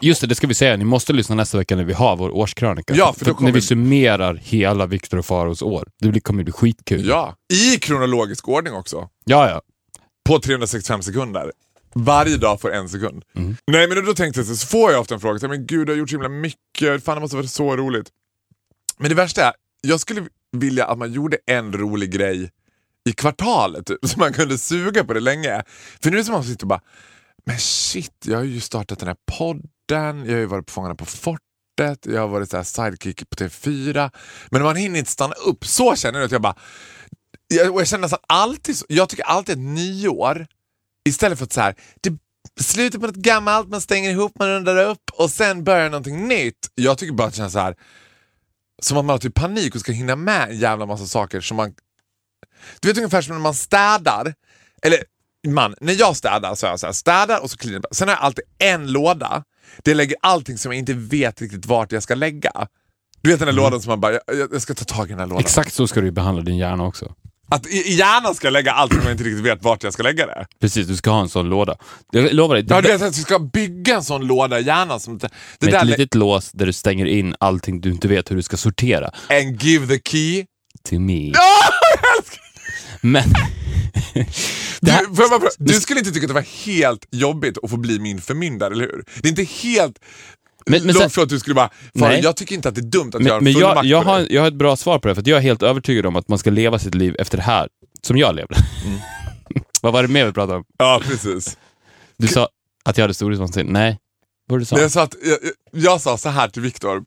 Just 0.00 0.20
det, 0.20 0.26
det 0.26 0.34
ska 0.34 0.46
vi 0.46 0.54
säga. 0.54 0.76
Ni 0.76 0.84
måste 0.84 1.12
lyssna 1.12 1.34
nästa 1.34 1.58
vecka 1.58 1.76
när 1.76 1.84
vi 1.84 1.92
har 1.92 2.16
vår 2.16 2.30
årskrönika. 2.30 2.94
Ja, 2.94 3.14
för 3.18 3.24
då 3.24 3.34
kommer- 3.34 3.52
vi 3.52 3.60
summerar 3.72 4.34
hela 4.34 4.86
Viktor 4.86 5.18
och 5.18 5.26
Faros 5.26 5.62
år. 5.62 5.88
Det 5.98 6.20
kommer 6.20 6.44
bli 6.44 6.52
skitkul. 6.52 7.06
Ja, 7.06 7.36
i 7.52 7.78
kronologisk 7.78 8.48
ordning 8.48 8.74
också. 8.74 9.08
ja. 9.24 9.50
ja. 9.50 9.62
På 10.24 10.38
365 10.40 11.02
sekunder. 11.02 11.52
Varje 11.94 12.36
dag 12.36 12.60
får 12.60 12.72
en 12.72 12.88
sekund. 12.88 13.24
Nej 13.66 13.88
men 13.88 14.04
då 14.04 14.14
tänkte 14.14 14.40
jag 14.40 14.46
så, 14.46 14.66
får 14.66 14.92
jag 14.92 15.00
ofta 15.00 15.14
en 15.14 15.20
fråga, 15.20 15.38
så, 15.38 15.48
men 15.48 15.66
gud 15.66 15.88
jag 15.88 15.94
har 15.94 15.98
gjort 15.98 16.10
så 16.10 16.14
himla 16.14 16.28
mycket, 16.28 17.04
fan 17.04 17.14
det 17.14 17.20
måste 17.20 17.36
vara 17.36 17.46
så 17.46 17.76
roligt. 17.76 18.08
Men 18.98 19.08
det 19.08 19.14
värsta 19.14 19.44
är, 19.44 19.52
jag 19.80 20.00
skulle 20.00 20.26
vilja 20.56 20.86
att 20.86 20.98
man 20.98 21.12
gjorde 21.12 21.38
en 21.46 21.72
rolig 21.72 22.10
grej 22.10 22.50
i 23.08 23.12
kvartalet, 23.12 23.86
typ, 23.86 23.98
så 24.08 24.18
man 24.18 24.32
kunde 24.32 24.58
suga 24.58 25.04
på 25.04 25.12
det 25.12 25.20
länge. 25.20 25.62
För 26.02 26.10
nu 26.10 26.16
är 26.16 26.18
det 26.18 26.24
som 26.24 26.34
att 26.34 26.40
man 26.40 26.48
sitter 26.48 26.64
och 26.64 26.68
bara, 26.68 26.82
men 27.44 27.58
shit, 27.58 28.24
jag 28.26 28.36
har 28.36 28.44
ju 28.44 28.60
startat 28.60 28.98
den 28.98 29.08
här 29.08 29.16
podden, 29.38 30.24
jag 30.26 30.32
har 30.32 30.40
ju 30.40 30.46
varit 30.46 30.66
på 30.66 30.72
Fångarna 30.72 30.94
på 30.94 31.04
fortet, 31.04 31.51
jag 31.76 32.20
har 32.20 32.28
varit 32.28 32.50
så 32.50 32.56
här 32.56 32.64
sidekick 32.64 33.30
på 33.30 33.36
TV4. 33.36 34.10
Men 34.50 34.62
man 34.62 34.76
hinner 34.76 34.98
inte 34.98 35.10
stanna 35.10 35.34
upp, 35.34 35.66
så 35.66 35.96
känner 35.96 36.18
jag 36.18 36.26
att 36.26 36.32
jag 36.32 36.42
bara, 36.42 36.56
jag, 37.48 37.74
och 37.74 37.80
jag 37.80 37.88
känner 37.88 38.02
nästan 38.02 38.20
alltid 38.26 38.76
så, 38.76 38.86
jag 38.88 39.08
tycker 39.08 39.24
alltid 39.24 39.52
att 39.52 39.58
nyår, 39.58 40.46
istället 41.08 41.38
för 41.38 41.44
att 41.44 41.52
så 41.52 41.60
här, 41.60 41.74
det 42.00 42.18
slutar 42.60 42.98
på 42.98 43.06
något 43.06 43.16
gammalt, 43.16 43.68
man 43.68 43.80
stänger 43.80 44.10
ihop, 44.10 44.32
man 44.38 44.48
rundar 44.48 44.84
upp 44.84 45.10
och 45.12 45.30
sen 45.30 45.64
börjar 45.64 45.90
någonting 45.90 46.28
nytt. 46.28 46.70
Jag 46.74 46.98
tycker 46.98 47.14
bara 47.14 47.26
att 47.26 47.32
det 47.32 47.36
känns 47.36 47.52
så 47.52 47.58
här, 47.58 47.76
som 48.82 48.98
att 48.98 49.04
man 49.04 49.14
har 49.14 49.18
typ 49.18 49.34
panik 49.34 49.74
och 49.74 49.80
ska 49.80 49.92
hinna 49.92 50.16
med 50.16 50.50
en 50.50 50.58
jävla 50.58 50.86
massa 50.86 51.06
saker 51.06 51.40
som 51.40 51.56
man... 51.56 51.74
Du 52.80 52.88
vet 52.88 52.96
ungefär 52.96 53.22
som 53.22 53.34
när 53.34 53.42
man 53.42 53.54
städar, 53.54 54.34
eller 54.82 55.04
man, 55.48 55.74
när 55.80 55.92
jag 55.92 56.16
städar 56.16 56.54
så 56.54 56.66
är 56.66 56.70
jag 56.70 56.80
så 56.80 56.86
här, 56.86 56.92
städar 56.92 57.42
och 57.42 57.50
så 57.50 57.56
cleanar. 57.56 57.84
Sen 57.90 58.08
har 58.08 58.14
jag 58.14 58.24
alltid 58.24 58.44
en 58.58 58.92
låda 58.92 59.44
jag 59.84 59.96
lägger 59.96 60.16
allting 60.22 60.58
som 60.58 60.72
jag 60.72 60.78
inte 60.78 60.94
vet 60.94 61.40
riktigt 61.40 61.66
vart 61.66 61.92
jag 61.92 62.02
ska 62.02 62.14
lägga. 62.14 62.52
Du 63.22 63.30
vet 63.30 63.38
den 63.38 63.46
där 63.46 63.52
lådan 63.52 63.80
som 63.80 63.90
man 63.90 64.00
bara, 64.00 64.12
jag, 64.12 64.48
jag 64.52 64.62
ska 64.62 64.74
ta 64.74 64.84
tag 64.84 65.06
i 65.06 65.10
den 65.10 65.18
här 65.18 65.26
lådan. 65.26 65.40
Exakt 65.40 65.74
så 65.74 65.86
ska 65.86 66.00
du 66.00 66.10
behandla 66.10 66.42
din 66.42 66.56
hjärna 66.56 66.84
också. 66.84 67.14
Att 67.48 67.66
i, 67.66 67.76
i 67.76 67.94
hjärnan 67.94 68.34
ska 68.34 68.46
jag 68.46 68.52
lägga 68.52 68.72
allting 68.72 68.98
som 68.98 69.06
jag 69.06 69.14
inte 69.14 69.24
riktigt 69.24 69.44
vet 69.44 69.64
vart 69.64 69.82
jag 69.82 69.92
ska 69.92 70.02
lägga 70.02 70.26
det. 70.26 70.46
Precis, 70.60 70.86
du 70.86 70.96
ska 70.96 71.10
ha 71.10 71.20
en 71.20 71.28
sån 71.28 71.48
låda. 71.48 71.76
Jag 72.10 72.32
lovar 72.32 72.54
dig, 72.54 72.64
det 72.64 72.74
Ja, 72.74 72.80
du 72.80 72.88
vet 72.88 73.02
att 73.02 73.18
vi 73.18 73.22
ska 73.22 73.38
bygga 73.38 73.94
en 73.94 74.04
sån 74.04 74.26
låda 74.26 74.60
i 74.60 74.62
hjärnan. 74.64 75.00
Som, 75.00 75.18
det 75.18 75.28
det 75.58 75.66
med 75.66 75.74
ett 75.74 75.86
litet 75.86 76.14
lås 76.14 76.52
där 76.52 76.66
du 76.66 76.72
stänger 76.72 77.06
in 77.06 77.34
allting 77.40 77.80
du 77.80 77.90
inte 77.90 78.08
vet 78.08 78.30
hur 78.30 78.36
du 78.36 78.42
ska 78.42 78.56
sortera. 78.56 79.10
And 79.30 79.62
give 79.62 79.98
the 79.98 80.10
key. 80.10 80.46
To 80.90 80.98
me. 80.98 81.26
Älskar 82.18 82.42
Men... 83.00 83.24
Du, 84.80 84.90
jag 84.90 85.14
bara, 85.16 85.50
du 85.58 85.72
skulle 85.72 85.98
inte 86.00 86.12
tycka 86.12 86.24
att 86.24 86.28
det 86.28 86.34
var 86.34 86.66
helt 86.66 87.06
jobbigt 87.10 87.58
att 87.62 87.70
få 87.70 87.76
bli 87.76 87.98
min 87.98 88.20
förmyndare, 88.20 88.72
eller 88.74 88.84
hur? 88.84 89.04
Det 89.22 89.28
är 89.28 89.30
inte 89.30 89.42
helt 89.42 89.98
Men- 90.66 90.82
men 90.86 90.94
långt 90.94 90.98
sen- 90.98 91.10
från 91.10 91.22
att 91.24 91.28
du 91.28 91.38
skulle 91.38 91.54
bara, 91.54 91.70
Nej. 91.92 92.20
Jag 92.22 92.36
tycker 92.36 92.54
inte 92.54 92.68
att 92.68 92.74
det 92.74 92.80
är 92.80 92.82
dumt 92.82 93.10
att 93.14 93.24
jag 93.24 93.32
har 93.32 93.40
Men, 93.40 93.52
men 93.52 93.60
jag, 93.62 93.84
jag, 93.84 94.04
på 94.04 94.10
har, 94.10 94.26
jag 94.30 94.40
har 94.42 94.48
ett 94.48 94.54
bra 94.54 94.76
svar 94.76 94.98
på 94.98 95.08
det, 95.08 95.14
för 95.14 95.22
jag 95.28 95.38
är 95.38 95.42
helt 95.42 95.62
övertygad 95.62 96.06
om 96.06 96.16
att 96.16 96.28
man 96.28 96.38
ska 96.38 96.50
leva 96.50 96.78
sitt 96.78 96.94
liv 96.94 97.16
efter 97.18 97.36
det 97.36 97.42
här, 97.42 97.68
som 98.02 98.16
jag 98.16 98.34
levde. 98.34 98.54
Mm. 98.86 98.98
Vad 99.82 99.92
var 99.92 100.02
det 100.02 100.08
mer 100.08 100.26
vi 100.26 100.32
pratade 100.32 100.58
om? 100.58 100.64
Ja, 100.78 101.00
precis. 101.04 101.58
Du 102.16 102.28
sa 102.28 102.48
att 102.84 102.98
jag 102.98 103.04
hade 103.04 103.14
storhetsvansinne. 103.14 103.72
Nej, 103.72 103.98
vad 104.48 104.60
du 104.60 104.64
sa? 104.64 104.76
Men 104.76 104.82
jag, 104.82 104.92
sa 104.92 105.02
att, 105.02 105.14
jag, 105.24 105.38
jag, 105.42 105.82
jag 105.82 106.00
sa 106.00 106.18
så 106.18 106.28
här 106.28 106.48
till 106.48 106.62
Viktor. 106.62 107.04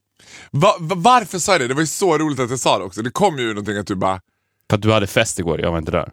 Va, 0.52 0.76
va, 0.80 0.96
varför 0.96 1.40
sa 1.40 1.52
jag 1.52 1.62
det? 1.62 1.68
Det 1.68 1.74
var 1.74 1.82
ju 1.82 1.88
så 1.88 2.18
roligt 2.18 2.40
att 2.40 2.50
jag 2.50 2.60
sa 2.60 2.78
det 2.78 2.84
också. 2.84 3.02
Det 3.02 3.10
kom 3.12 3.40
ju 3.40 3.48
någonting 3.48 3.78
att 3.78 3.88
du 3.88 3.96
bara, 3.96 4.22
För 4.70 4.76
att 4.78 4.82
du 4.82 4.92
hade 4.92 5.08
fest 5.08 5.40
igår, 5.40 5.62
jag 5.62 5.72
var 5.72 5.78
inte 5.78 5.92
där. 5.92 6.10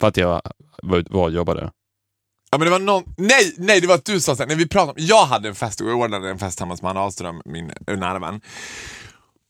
För 0.00 0.06
att 0.06 0.16
jag 0.16 0.40
var, 0.82 1.04
var 1.10 1.30
jobbade. 1.30 1.70
ja 2.50 2.58
men 2.58 2.60
det 2.60 2.70
var 2.70 2.78
någon, 2.78 3.04
nej, 3.16 3.54
nej 3.58 3.80
det 3.80 3.86
var 3.86 3.94
att 3.94 4.04
du 4.04 4.20
sa 4.20 4.36
sen. 4.36 4.48
när 4.48 4.54
vi 4.56 4.68
pratade 4.68 4.90
om, 4.90 5.06
jag 5.06 5.24
hade 5.26 5.48
en 5.48 5.54
fest 5.54 5.80
och 5.80 5.90
jag 5.90 5.98
ordnade 5.98 6.30
en 6.30 6.38
fest 6.38 6.56
tillsammans 6.58 6.82
med 6.82 6.90
Anna 6.90 7.00
Ahlström, 7.00 7.42
min 7.44 7.72
eh, 7.86 7.98
nära 7.98 8.18
vän. 8.18 8.40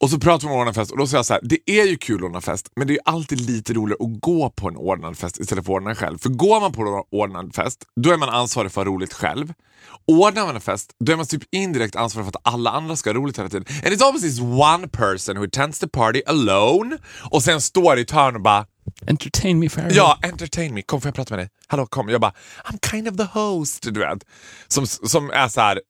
Och 0.01 0.09
så 0.09 0.19
pratade 0.19 0.47
vi 0.47 0.53
om 0.53 0.53
att 0.53 0.59
ordna 0.61 0.69
en 0.69 0.73
fest 0.73 0.91
och 0.91 0.97
då 0.97 1.07
sa 1.07 1.17
jag 1.17 1.25
så 1.25 1.33
här, 1.33 1.41
det 1.43 1.71
är 1.71 1.85
ju 1.85 1.97
kul 1.97 2.17
att 2.17 2.23
ordna 2.23 2.41
fest, 2.41 2.71
men 2.75 2.87
det 2.87 2.93
är 2.93 2.99
alltid 3.05 3.41
lite 3.41 3.73
roligare 3.73 4.03
att 4.03 4.21
gå 4.21 4.49
på 4.49 4.67
en 4.67 4.75
ordnad 4.75 5.17
fest 5.17 5.39
istället 5.39 5.65
för 5.65 5.73
att 5.73 5.77
ordna 5.77 5.95
själv. 5.95 6.17
För 6.17 6.29
går 6.29 6.59
man 6.59 6.73
på 6.73 6.81
en 6.81 7.19
ordnad 7.19 7.55
fest, 7.55 7.85
då 7.95 8.11
är 8.11 8.17
man 8.17 8.29
ansvarig 8.29 8.71
för 8.71 8.81
att 8.81 8.87
ha 8.87 8.93
roligt 8.93 9.13
själv. 9.13 9.53
Ordnar 10.07 10.45
man 10.45 10.55
en 10.55 10.61
fest, 10.61 10.91
då 10.99 11.11
är 11.11 11.15
man 11.15 11.25
typ 11.25 11.43
indirekt 11.51 11.95
ansvarig 11.95 12.25
för 12.25 12.29
att 12.29 12.53
alla 12.53 12.71
andra 12.71 12.95
ska 12.95 13.09
ha 13.09 13.15
roligt 13.15 13.39
hela 13.39 13.49
tiden. 13.49 13.65
And 13.85 13.93
it's 13.93 14.03
always 14.03 14.21
this 14.21 14.39
one 14.39 14.87
person 14.87 15.37
who 15.37 15.43
attends 15.43 15.79
the 15.79 15.87
party 15.87 16.21
alone 16.25 16.97
och 17.31 17.43
sen 17.43 17.61
står 17.61 17.97
i 17.97 18.01
ett 18.01 18.11
hörn 18.11 18.35
och 18.35 18.41
bara 18.41 18.65
Entertain 19.07 19.59
me 19.59 19.69
Farrell. 19.69 19.95
Ja, 19.95 20.19
entertain 20.23 20.73
me. 20.73 20.81
Kom, 20.81 21.01
får 21.01 21.07
jag 21.07 21.15
prata 21.15 21.35
med 21.35 21.39
dig? 21.39 21.49
Hallå, 21.67 21.85
kom. 21.85 22.09
Jag 22.09 22.21
bara, 22.21 22.33
I'm 22.65 22.89
kind 22.91 23.07
of 23.07 23.17
the 23.17 23.39
host, 23.39 23.83
du 23.83 23.99
vet. 23.99 24.23
Som, 24.67 24.87
som 24.87 25.29
är 25.29 25.47
så 25.47 25.61
här 25.61 25.81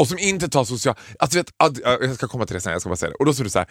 och 0.00 0.08
som 0.08 0.18
inte 0.18 0.48
tar 0.48 0.64
social... 0.64 0.94
Alltså, 1.18 1.38
vet, 1.38 1.50
att- 1.56 1.78
jag 1.84 2.14
ska 2.14 2.28
komma 2.28 2.46
till 2.46 2.54
det 2.54 2.60
sen, 2.60 2.72
jag 2.72 2.80
ska 2.80 2.88
bara 2.90 2.96
säga 2.96 3.10
det. 3.10 3.16
Och 3.16 3.24
då 3.26 3.34
sa 3.34 3.42
du 3.42 3.50
så 3.50 3.58
här, 3.58 3.68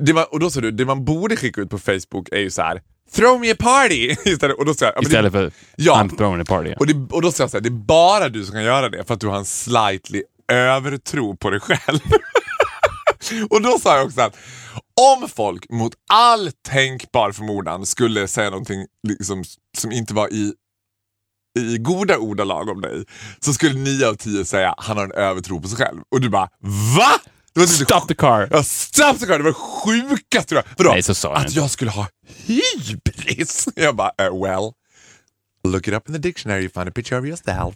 det 0.00 0.12
man, 0.14 0.24
och 0.30 0.40
då 0.40 0.50
sa 0.50 0.60
du, 0.60 0.70
det 0.70 0.84
man 0.84 1.04
borde 1.04 1.36
skicka 1.36 1.60
ut 1.60 1.70
på 1.70 1.78
Facebook 1.78 2.28
är 2.32 2.38
ju 2.40 2.50
så 2.50 2.62
här, 2.62 2.82
throw 3.12 3.40
me 3.40 3.50
a 3.52 3.56
party! 3.58 4.16
Istället, 4.24 4.56
och 4.58 4.64
då 4.66 4.74
sa 4.74 4.84
jag, 4.84 4.94
ja, 4.96 5.22
det- 5.22 5.30
för 5.30 5.52
Ja. 5.76 6.02
I'm 6.02 6.16
throwing 6.16 6.40
a 6.40 6.44
party. 6.48 6.74
och, 6.78 6.86
det, 6.86 7.14
och 7.14 7.22
då 7.22 7.32
sa 7.32 7.42
jag 7.42 7.50
så 7.50 7.56
här, 7.56 7.62
det 7.62 7.68
är 7.68 7.70
bara 7.70 8.28
du 8.28 8.44
som 8.44 8.52
kan 8.52 8.62
göra 8.64 8.88
det 8.88 9.04
för 9.04 9.14
att 9.14 9.20
du 9.20 9.26
har 9.26 9.36
en 9.36 9.44
slightly 9.44 10.22
övertro 10.52 11.36
på 11.36 11.50
dig 11.50 11.60
själv. 11.60 11.98
och 13.50 13.62
då 13.62 13.78
sa 13.78 13.96
jag 13.96 14.06
också 14.06 14.20
att 14.20 14.36
om 15.00 15.28
folk 15.28 15.70
mot 15.70 15.92
all 16.12 16.50
tänkbar 16.68 17.32
förmodan 17.32 17.86
skulle 17.86 18.28
säga 18.28 18.50
någonting 18.50 18.86
liksom, 19.08 19.44
som 19.78 19.92
inte 19.92 20.14
var 20.14 20.28
i, 20.32 20.52
i 21.58 21.78
goda 21.78 22.18
ordalag 22.18 22.68
om 22.68 22.80
dig 22.80 23.04
så 23.40 23.52
skulle 23.52 23.74
nio 23.74 24.08
av 24.08 24.14
tio 24.14 24.44
säga 24.44 24.74
han 24.78 24.96
har 24.96 25.04
en 25.04 25.12
övertro 25.12 25.60
på 25.60 25.68
sig 25.68 25.78
själv. 25.78 26.00
Och 26.10 26.20
du 26.20 26.28
bara 26.28 26.48
VA? 26.96 27.20
Det 27.54 27.60
var 27.60 27.66
typ 27.66 27.88
Stop 27.88 28.08
the 28.08 28.14
car! 28.14 28.48
Ja, 28.50 28.62
stop 28.62 29.14
the 29.18 29.26
car! 29.26 29.38
Det 29.38 29.44
var 29.44 29.50
det 29.50 29.54
sjukaste 29.54 30.54
du 30.54 30.62
Vadå? 30.76 30.90
Nej, 30.90 31.02
så 31.02 31.14
sa 31.14 31.28
jag 31.28 31.38
Att 31.38 31.54
jag 31.54 31.70
skulle 31.70 31.90
ha 31.90 32.06
hybris? 32.46 33.68
Jag 33.76 33.96
bara, 33.96 34.12
uh, 34.20 34.42
well. 34.42 34.72
Look 35.64 35.88
it 35.88 35.94
up 35.94 36.08
in 36.08 36.14
the 36.14 36.20
dictionary, 36.20 36.60
you 36.60 36.70
find 36.70 36.88
a 36.88 36.92
picture 36.94 37.20
of 37.20 37.26
yourself. 37.26 37.74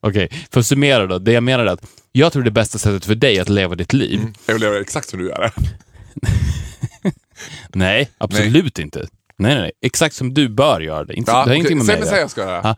Okej, 0.00 0.46
för 0.50 0.60
att 0.60 0.66
summera 0.66 1.06
då. 1.06 1.18
Det 1.18 1.32
jag 1.32 1.42
menar 1.42 1.66
är 1.66 1.70
att 1.72 1.84
jag 2.12 2.32
tror 2.32 2.42
det 2.42 2.50
bästa 2.50 2.78
sättet 2.78 3.04
för 3.04 3.14
dig 3.14 3.40
att 3.40 3.48
leva 3.48 3.74
ditt 3.74 3.92
liv, 3.92 4.20
Jag 4.46 4.54
vill 4.54 4.62
göra 4.62 4.80
exakt 4.80 5.08
som 5.08 5.18
du 5.18 5.28
gör. 5.28 5.52
nej, 7.68 8.10
absolut 8.18 8.78
inte. 8.78 9.08
Nej, 9.38 9.52
nej, 9.54 9.62
nej. 9.62 9.72
Exakt 9.82 10.14
som 10.14 10.34
du 10.34 10.48
bör 10.48 10.80
göra 10.80 11.04
det. 11.04 11.14
Inte, 11.14 11.30
Ja, 11.30 11.34
det 11.34 11.38
har 11.40 11.44
okej. 11.46 11.56
ingenting 11.56 11.78
med 11.78 11.86
mig 11.86 11.94
att 11.98 12.02
säg 12.02 12.10
göra. 12.12 12.20
jag 12.20 12.30
ska 12.30 12.40
göra. 12.40 12.60
Ja, 12.64 12.76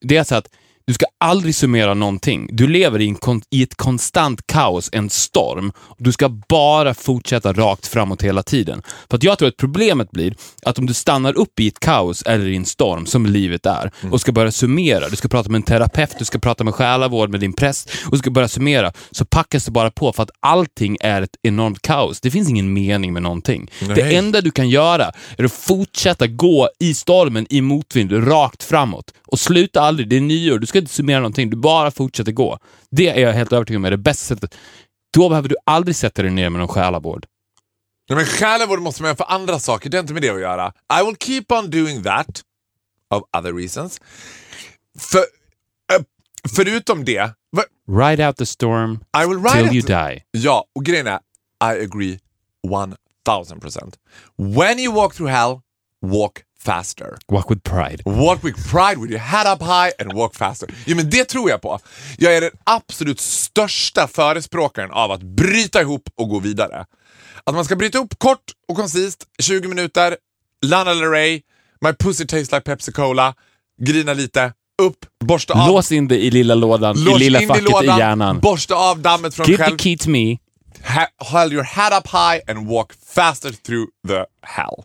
det 0.00 0.16
är 0.16 0.24
så 0.24 0.34
att 0.34 0.48
du 0.86 0.94
ska 0.94 1.06
aldrig 1.20 1.54
summera 1.54 1.94
någonting. 1.94 2.48
Du 2.52 2.68
lever 2.68 3.00
i, 3.00 3.08
en 3.08 3.42
i 3.50 3.62
ett 3.62 3.74
konstant 3.74 4.46
kaos, 4.46 4.90
en 4.92 5.10
storm. 5.10 5.72
Du 5.98 6.12
ska 6.12 6.28
bara 6.28 6.94
fortsätta 6.94 7.52
rakt 7.52 7.86
framåt 7.86 8.22
hela 8.22 8.42
tiden. 8.42 8.82
För 9.10 9.16
att 9.16 9.22
jag 9.22 9.38
tror 9.38 9.48
att 9.48 9.56
problemet 9.56 10.10
blir 10.10 10.34
att 10.62 10.78
om 10.78 10.86
du 10.86 10.94
stannar 10.94 11.38
upp 11.38 11.60
i 11.60 11.68
ett 11.68 11.80
kaos 11.80 12.22
eller 12.22 12.46
i 12.46 12.56
en 12.56 12.64
storm, 12.64 13.06
som 13.06 13.26
livet 13.26 13.66
är, 13.66 13.90
och 14.10 14.20
ska 14.20 14.32
börja 14.32 14.52
summera, 14.52 15.08
du 15.08 15.16
ska 15.16 15.28
prata 15.28 15.50
med 15.50 15.58
en 15.58 15.62
terapeut, 15.62 16.18
du 16.18 16.24
ska 16.24 16.38
prata 16.38 16.64
med 16.64 16.74
själavård 16.74 17.30
med 17.30 17.40
din 17.40 17.52
präst, 17.52 17.90
och 18.04 18.12
du 18.12 18.18
ska 18.18 18.30
börja 18.30 18.48
summera, 18.48 18.92
så 19.10 19.24
packas 19.24 19.64
det 19.64 19.70
bara 19.70 19.90
på 19.90 20.12
för 20.12 20.22
att 20.22 20.30
allting 20.40 20.96
är 21.00 21.22
ett 21.22 21.36
enormt 21.42 21.82
kaos. 21.82 22.20
Det 22.20 22.30
finns 22.30 22.48
ingen 22.48 22.72
mening 22.72 23.12
med 23.12 23.22
någonting. 23.22 23.70
Det 23.80 24.04
Nej. 24.04 24.16
enda 24.16 24.40
du 24.40 24.50
kan 24.50 24.68
göra 24.68 25.12
är 25.36 25.44
att 25.44 25.52
fortsätta 25.52 26.26
gå 26.26 26.68
i 26.78 26.94
stormen, 26.94 27.46
i 27.50 27.60
motvind, 27.60 28.28
rakt 28.28 28.62
framåt. 28.62 29.14
Och 29.26 29.38
sluta 29.38 29.80
aldrig, 29.80 30.08
det 30.08 30.16
är 30.16 30.20
nyår, 30.20 30.58
du 30.58 30.66
ska 30.66 30.78
inte 30.78 30.92
summera 30.92 31.07
någonting, 31.16 31.50
du 31.50 31.56
bara 31.56 31.90
fortsätter 31.90 32.32
gå. 32.32 32.58
Det 32.90 33.08
är 33.08 33.20
jag 33.20 33.32
helt 33.32 33.52
övertygad 33.52 33.78
om 33.80 33.84
är 33.84 33.90
det 33.90 33.96
bästa 33.96 34.34
sättet. 34.34 34.54
Då 35.12 35.28
behöver 35.28 35.48
du 35.48 35.56
aldrig 35.66 35.96
sätta 35.96 36.22
dig 36.22 36.30
ner 36.30 36.50
med 36.50 36.58
någon 36.58 36.68
själavård. 36.68 37.26
Nej, 38.08 38.16
men 38.16 38.26
själavård 38.26 38.80
måste 38.80 39.02
man 39.02 39.08
göra 39.08 39.16
för 39.16 39.24
andra 39.34 39.58
saker, 39.58 39.90
det 39.90 39.96
har 39.96 40.02
inte 40.02 40.12
med 40.12 40.22
det 40.22 40.30
att 40.30 40.40
göra. 40.40 40.72
I 41.00 41.04
will 41.06 41.16
keep 41.20 41.44
on 41.48 41.70
doing 41.70 42.02
that, 42.02 42.42
of 43.14 43.22
other 43.38 43.52
reasons. 43.52 44.00
För, 44.98 45.18
eh, 45.18 46.02
förutom 46.56 47.04
det, 47.04 47.30
Ride 48.08 48.26
out 48.26 48.36
the 48.36 48.46
storm 48.46 49.00
I 49.24 49.26
will 49.28 49.38
write 49.38 49.56
till 49.58 49.66
you 49.66 49.78
it- 49.78 49.86
die. 49.86 50.22
Ja, 50.30 50.64
och 50.74 50.84
grejen 50.84 51.06
är, 51.06 51.18
I 51.64 51.84
agree 51.84 52.18
1000%. 53.26 53.94
When 54.38 54.78
you 54.78 54.94
walk 54.94 55.14
through 55.14 55.32
hell, 55.32 55.60
walk 56.02 56.38
faster. 56.72 57.16
Walk 57.28 57.50
with 57.50 57.62
pride. 57.62 58.02
Walk 58.04 58.44
with 58.44 58.70
pride 58.70 58.96
with 59.00 59.10
your 59.10 59.20
head 59.20 59.46
up 59.54 59.62
high 59.62 59.90
and 60.00 60.12
walk 60.12 60.34
faster. 60.34 60.68
Jo, 60.86 60.96
men 60.96 61.10
det 61.10 61.24
tror 61.24 61.50
jag 61.50 61.60
på. 61.62 61.78
Jag 62.18 62.36
är 62.36 62.40
den 62.40 62.50
absolut 62.64 63.20
största 63.20 64.08
förespråkaren 64.08 64.90
av 64.90 65.10
att 65.12 65.22
bryta 65.22 65.80
ihop 65.80 66.02
och 66.16 66.28
gå 66.28 66.38
vidare. 66.40 66.84
Att 67.44 67.54
man 67.54 67.64
ska 67.64 67.76
bryta 67.76 67.98
ihop 67.98 68.18
kort 68.18 68.44
och 68.68 68.76
koncist, 68.76 69.24
20 69.42 69.68
minuter, 69.68 70.16
Lana 70.66 70.94
Del 70.94 71.10
Rey, 71.10 71.40
My 71.80 71.92
pussy 71.92 72.26
tastes 72.26 72.52
like 72.52 72.60
Pepsi 72.60 72.92
Cola, 72.92 73.34
grina 73.82 74.12
lite, 74.14 74.52
upp, 74.82 74.96
borsta 75.24 75.54
av, 75.54 75.68
Lås 75.68 75.92
in 75.92 76.08
det 76.08 76.16
i 76.18 76.30
lilla 76.30 76.54
lådan, 76.54 77.04
lås 77.04 77.16
i 77.20 77.24
lilla 77.24 77.40
facket 77.40 77.82
i 77.82 77.86
hjärnan. 77.86 78.40
borsta 78.40 78.74
av 78.74 78.98
dammet 79.00 79.34
från 79.34 79.46
Give 79.46 79.64
själv. 79.64 79.76
the 79.78 79.82
key 79.84 79.96
to 79.98 80.10
me. 80.10 80.38
Ha- 80.84 81.08
hold 81.40 81.52
your 81.52 81.62
head 81.64 81.98
up 81.98 82.06
high 82.06 82.40
and 82.50 82.68
walk 82.68 82.92
faster 83.14 83.52
through 83.52 83.86
the 84.08 84.24
hell. 84.42 84.84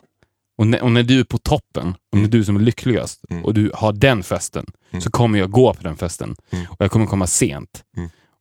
Och 0.63 0.67
när, 0.67 0.82
och 0.84 0.91
när 0.91 1.04
du 1.04 1.19
är 1.19 1.23
på 1.23 1.38
toppen, 1.38 1.88
och 2.12 2.17
Mm. 2.17 2.23
när 2.23 2.28
du 2.32 2.39
är 2.39 2.43
som 2.43 2.56
är 2.56 2.60
lyckligast, 2.60 3.21
och 3.43 3.54
du 3.54 3.71
har 3.73 3.93
den 3.93 4.23
festen, 4.23 4.65
så 5.04 5.12
kommer 5.12 5.39
jag 5.39 5.52
gå 5.52 5.73
på 5.73 5.84
den 5.84 5.97
festen. 5.97 6.36
Mm. 6.52 6.65
Och 6.69 6.76
jag 6.80 6.91
kommer 6.91 7.06
komma 7.06 7.28
sent. 7.28 7.84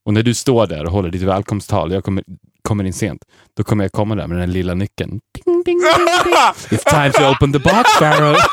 Och 0.07 0.15
när 0.15 0.23
du 0.23 0.35
står 0.35 0.67
där 0.67 0.85
och 0.85 0.93
håller 0.93 1.11
ditt 1.11 1.23
välkomsttal, 1.23 1.93
jag 1.93 2.05
kommer, 2.05 2.25
kommer 2.63 2.85
in 2.85 2.93
sent, 2.93 3.25
då 3.57 3.65
kommer 3.65 3.85
jag 3.85 3.93
komma 3.93 4.15
där 4.15 4.27
med 4.27 4.39
den 4.39 4.53
lilla 4.53 4.75
nyckeln. 4.75 5.11
Ding, 5.11 5.45
ding, 5.45 5.63
ding, 5.65 5.79
ding. 6.25 6.35
It's 6.79 6.91
time 6.91 7.13
to 7.13 7.31
open 7.31 7.53
the 7.53 7.59
box, 7.59 7.99
Pharaoh. 7.99 8.37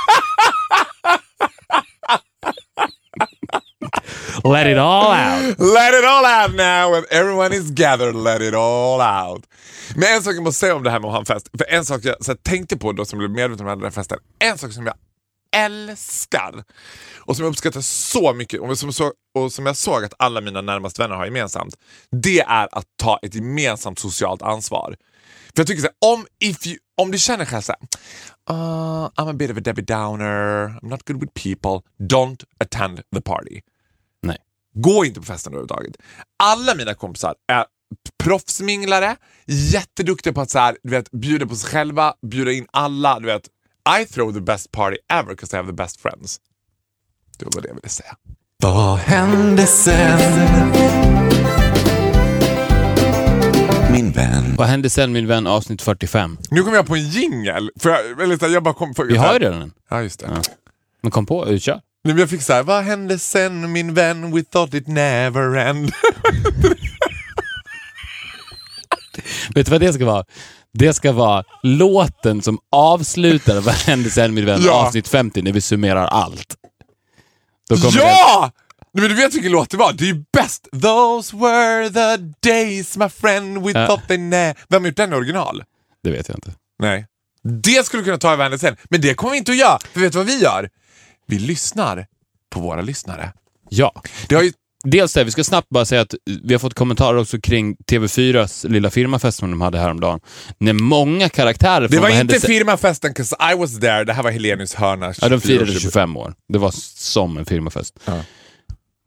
Let 4.43 4.67
it 4.67 4.77
all 4.77 5.11
out. 5.11 5.59
Let 5.59 5.93
it 5.93 6.05
all 6.05 6.25
out 6.25 6.55
now 6.55 6.91
when 6.91 7.03
everyone 7.11 7.55
is 7.55 7.71
gathered, 7.71 8.15
let 8.15 8.41
it 8.41 8.53
all 8.53 9.01
out. 9.01 9.45
Men 9.95 10.15
en 10.15 10.23
sak 10.23 10.35
jag 10.35 10.43
måste 10.43 10.59
säga 10.59 10.75
om 10.75 10.83
det 10.83 10.89
här 10.89 10.99
med 10.99 11.07
att 11.07 11.13
ha 11.13 11.19
en 11.19 11.25
fest, 11.25 11.49
för 11.57 11.65
en 11.69 11.85
sak 11.85 12.01
jag 12.03 12.25
så 12.25 12.31
här, 12.31 12.37
tänkte 12.37 12.77
på 12.77 12.91
då 12.91 13.05
som 13.05 13.19
blev 13.19 13.31
medveten 13.31 13.67
om 13.67 13.79
den 13.79 13.83
här 13.83 13.91
festen, 13.91 14.19
en 14.39 14.57
sak 14.57 14.71
som 14.71 14.85
jag 14.85 14.95
älskar 15.55 16.63
och 17.19 17.35
som 17.35 17.45
jag 17.45 17.51
uppskattar 17.51 17.81
så 17.81 18.33
mycket 18.33 18.61
och 18.61 18.79
som, 18.79 18.93
så, 18.93 19.11
och 19.35 19.51
som 19.51 19.65
jag 19.65 19.75
såg 19.75 20.03
att 20.03 20.13
alla 20.19 20.41
mina 20.41 20.61
närmaste 20.61 21.01
vänner 21.01 21.15
har 21.15 21.25
gemensamt, 21.25 21.75
det 22.11 22.39
är 22.39 22.67
att 22.71 22.85
ta 23.01 23.19
ett 23.21 23.35
gemensamt 23.35 23.99
socialt 23.99 24.41
ansvar. 24.41 24.95
För 25.55 25.59
jag 25.59 25.67
tycker 25.67 25.81
så 25.81 25.87
här, 25.87 26.13
om, 26.13 26.25
if 26.39 26.67
you, 26.67 26.77
om 27.01 27.11
du 27.11 27.17
känner 27.17 27.45
själv 27.45 27.61
såhär, 27.61 27.81
uh, 28.51 28.55
ah, 28.55 29.11
I'm 29.17 29.29
a 29.29 29.33
bit 29.33 29.51
of 29.51 29.57
a 29.57 29.61
Debbie 29.61 29.81
Downer, 29.81 30.67
I'm 30.81 30.89
not 30.89 31.05
good 31.05 31.21
with 31.21 31.33
people, 31.33 31.89
don't 31.99 32.43
attend 32.59 33.01
the 33.15 33.21
party. 33.21 33.61
Nej. 34.21 34.37
Gå 34.73 35.05
inte 35.05 35.19
på 35.19 35.25
festen 35.25 35.53
överhuvudtaget. 35.53 35.95
Alla 36.43 36.75
mina 36.75 36.93
kompisar 36.93 37.35
är 37.47 37.65
proffsminglare, 38.23 39.15
jätteduktiga 39.45 40.33
på 40.33 40.41
att 40.41 40.49
så 40.49 40.59
här, 40.59 40.77
du 40.83 40.89
vet, 40.89 41.11
bjuda 41.11 41.45
på 41.47 41.55
sig 41.55 41.69
själva, 41.69 42.13
bjuda 42.21 42.51
in 42.51 42.67
alla. 42.71 43.19
Du 43.19 43.25
vet, 43.25 43.47
I 44.01 44.05
throw 44.05 44.33
the 44.33 44.41
best 44.41 44.71
party 44.71 44.97
ever 45.13 45.29
because 45.29 45.55
I 45.55 45.57
have 45.57 45.67
the 45.67 45.73
best 45.73 46.01
friends. 46.01 46.39
Det 47.37 47.45
var 47.45 47.61
det 47.61 47.67
jag 47.67 47.75
ville 47.75 47.89
säga. 47.89 48.15
Vad 48.63 48.97
hände 48.97 49.65
sen? 49.65 50.19
Min 53.91 54.11
vän. 54.11 54.55
Vad 54.57 54.67
hände 54.67 54.89
sen 54.89 55.11
min 55.11 55.27
vän 55.27 55.47
avsnitt 55.47 55.81
45? 55.81 56.37
Nu 56.51 56.63
kom 56.63 56.73
jag 56.73 56.87
på 56.87 56.95
en 56.95 57.09
jingel. 57.09 57.71
För 57.79 57.89
jag, 57.89 58.21
eller, 58.21 58.37
så 58.37 58.45
här, 58.45 58.53
jag 58.53 58.63
bara 58.63 58.73
kom 58.73 58.93
på, 58.93 59.03
Vi 59.03 59.17
har 59.17 59.33
ju 59.33 59.39
redan 59.39 59.61
en. 59.61 59.71
Ja, 59.89 60.01
just 60.01 60.19
det. 60.19 60.41
Men 61.01 61.11
kom 61.11 61.25
på, 61.25 61.57
kör. 61.57 61.81
Nej, 62.09 62.13
men 62.15 62.19
jag 62.19 62.29
fick 62.29 62.41
så 62.41 62.53
här, 62.53 62.63
vad 62.63 62.83
hände 62.83 63.19
sen 63.19 63.71
min 63.71 63.93
vän? 63.93 64.31
We 64.35 64.43
thought 64.43 64.73
it 64.73 64.87
never 64.87 65.55
end. 65.57 65.91
Vet 69.55 69.65
du 69.65 69.71
vad 69.71 69.81
det 69.81 69.93
ska 69.93 70.05
vara? 70.05 70.25
Det 70.73 70.93
ska 70.93 71.11
vara 71.11 71.43
låten 71.63 72.41
som 72.41 72.59
avslutar 72.71 73.61
Vad 73.61 73.73
hände 73.75 74.09
sen 74.09 74.33
min 74.33 74.45
vän 74.45 74.61
Ja. 74.65 74.71
avsnitt 74.85 75.07
50 75.07 75.41
när 75.41 75.51
vi 75.51 75.61
summerar 75.61 76.05
allt. 76.07 76.55
Det- 77.69 77.75
ja! 77.95 78.51
Nej, 78.93 79.01
men 79.01 79.09
du 79.09 79.15
vet 79.23 79.33
vilken 79.33 79.51
låt 79.51 79.69
det 79.69 79.77
var? 79.77 79.93
Det 79.93 80.03
är 80.03 80.07
ju 80.07 80.23
bäst. 80.33 80.67
Those 80.81 81.37
were 81.37 81.89
the 81.89 82.17
days 82.49 82.97
my 82.97 83.09
friend 83.09 83.65
we 83.65 83.71
Ja. 83.71 83.87
thought 83.87 84.07
they 84.07 84.17
never... 84.17 84.55
Vem 84.69 84.81
har 84.83 84.87
gjort 84.87 84.97
den 84.97 85.13
i 85.13 85.15
original? 85.15 85.63
Det 86.03 86.11
vet 86.11 86.27
jag 86.27 86.37
inte. 86.37 86.51
Nej. 86.79 87.05
Det 87.63 87.85
skulle 87.85 88.03
kunna 88.03 88.17
ta 88.17 88.33
över 88.33 88.43
henne 88.43 88.57
sen. 88.59 88.75
Men 88.89 89.01
det 89.01 89.13
kommer 89.13 89.31
vi 89.31 89.37
inte 89.37 89.51
att 89.51 89.57
göra. 89.57 89.79
För 89.93 89.99
vet 89.99 90.11
du 90.11 90.17
vad 90.17 90.27
vi 90.27 90.39
gör? 90.39 90.69
Vi 91.29 91.39
lyssnar 91.39 92.07
på 92.49 92.59
våra 92.59 92.81
lyssnare. 92.81 93.33
Ja. 93.69 94.01
Det 94.27 94.35
har 94.35 94.43
ju... 94.43 94.51
Dels 94.83 95.13
det, 95.13 95.23
vi 95.23 95.31
ska 95.31 95.43
snabbt 95.43 95.69
bara 95.69 95.85
säga 95.85 96.01
att 96.01 96.15
vi 96.43 96.53
har 96.53 96.59
fått 96.59 96.73
kommentarer 96.73 97.17
också 97.17 97.41
kring 97.41 97.75
TV4s 97.91 98.67
lilla 98.69 98.89
firmafest 98.89 99.37
som 99.37 99.51
de 99.51 99.61
hade 99.61 99.79
häromdagen. 99.79 100.19
När 100.57 100.73
många 100.73 101.29
karaktärer 101.29 101.81
Det 101.81 101.87
från 101.89 102.01
var 102.01 102.09
Vad 102.09 102.17
hände 102.17 102.35
inte 102.35 102.47
firmafesten, 102.47 103.13
'cause 103.13 103.53
I 103.53 103.57
was 103.57 103.79
there. 103.79 104.03
Det 104.03 104.13
här 104.13 104.23
var 104.23 104.31
Helenius 104.31 104.73
hörna. 104.73 105.13
Ja, 105.21 105.29
de 105.29 105.41
firade 105.41 105.65
24-årsjubileum. 105.65 105.79
25 105.79 106.17
år. 106.17 106.33
Det 106.53 106.59
var 106.59 106.71
som 106.95 107.37
en 107.37 107.45
firmafest. 107.45 107.99
Ja. 108.05 108.21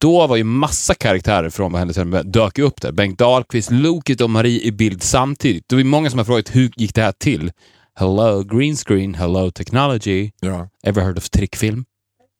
Då 0.00 0.26
var 0.26 0.36
ju 0.36 0.44
massa 0.44 0.94
karaktärer 0.94 1.50
från 1.50 1.72
Vad 1.72 1.78
hände 1.78 1.94
sen 1.94 2.10
dök 2.32 2.58
upp 2.58 2.80
där. 2.80 2.92
Bengt 2.92 3.18
Dahlqvist, 3.18 3.70
Loket 3.70 4.20
och 4.20 4.30
Marie 4.30 4.60
i 4.62 4.72
bild 4.72 5.02
samtidigt. 5.02 5.64
Det 5.68 5.74
var 5.74 5.80
ju 5.80 5.84
många 5.88 6.10
som 6.10 6.18
har 6.18 6.24
frågat 6.24 6.56
hur 6.56 6.70
gick 6.76 6.94
det 6.94 7.02
här 7.02 7.12
till? 7.12 7.52
Hello 7.98 8.42
green 8.42 8.76
screen, 8.76 9.14
hello 9.14 9.50
technology. 9.50 10.30
Ja. 10.40 10.68
Ever 10.82 11.02
heard 11.02 11.18
of 11.18 11.30
trickfilm? 11.30 11.84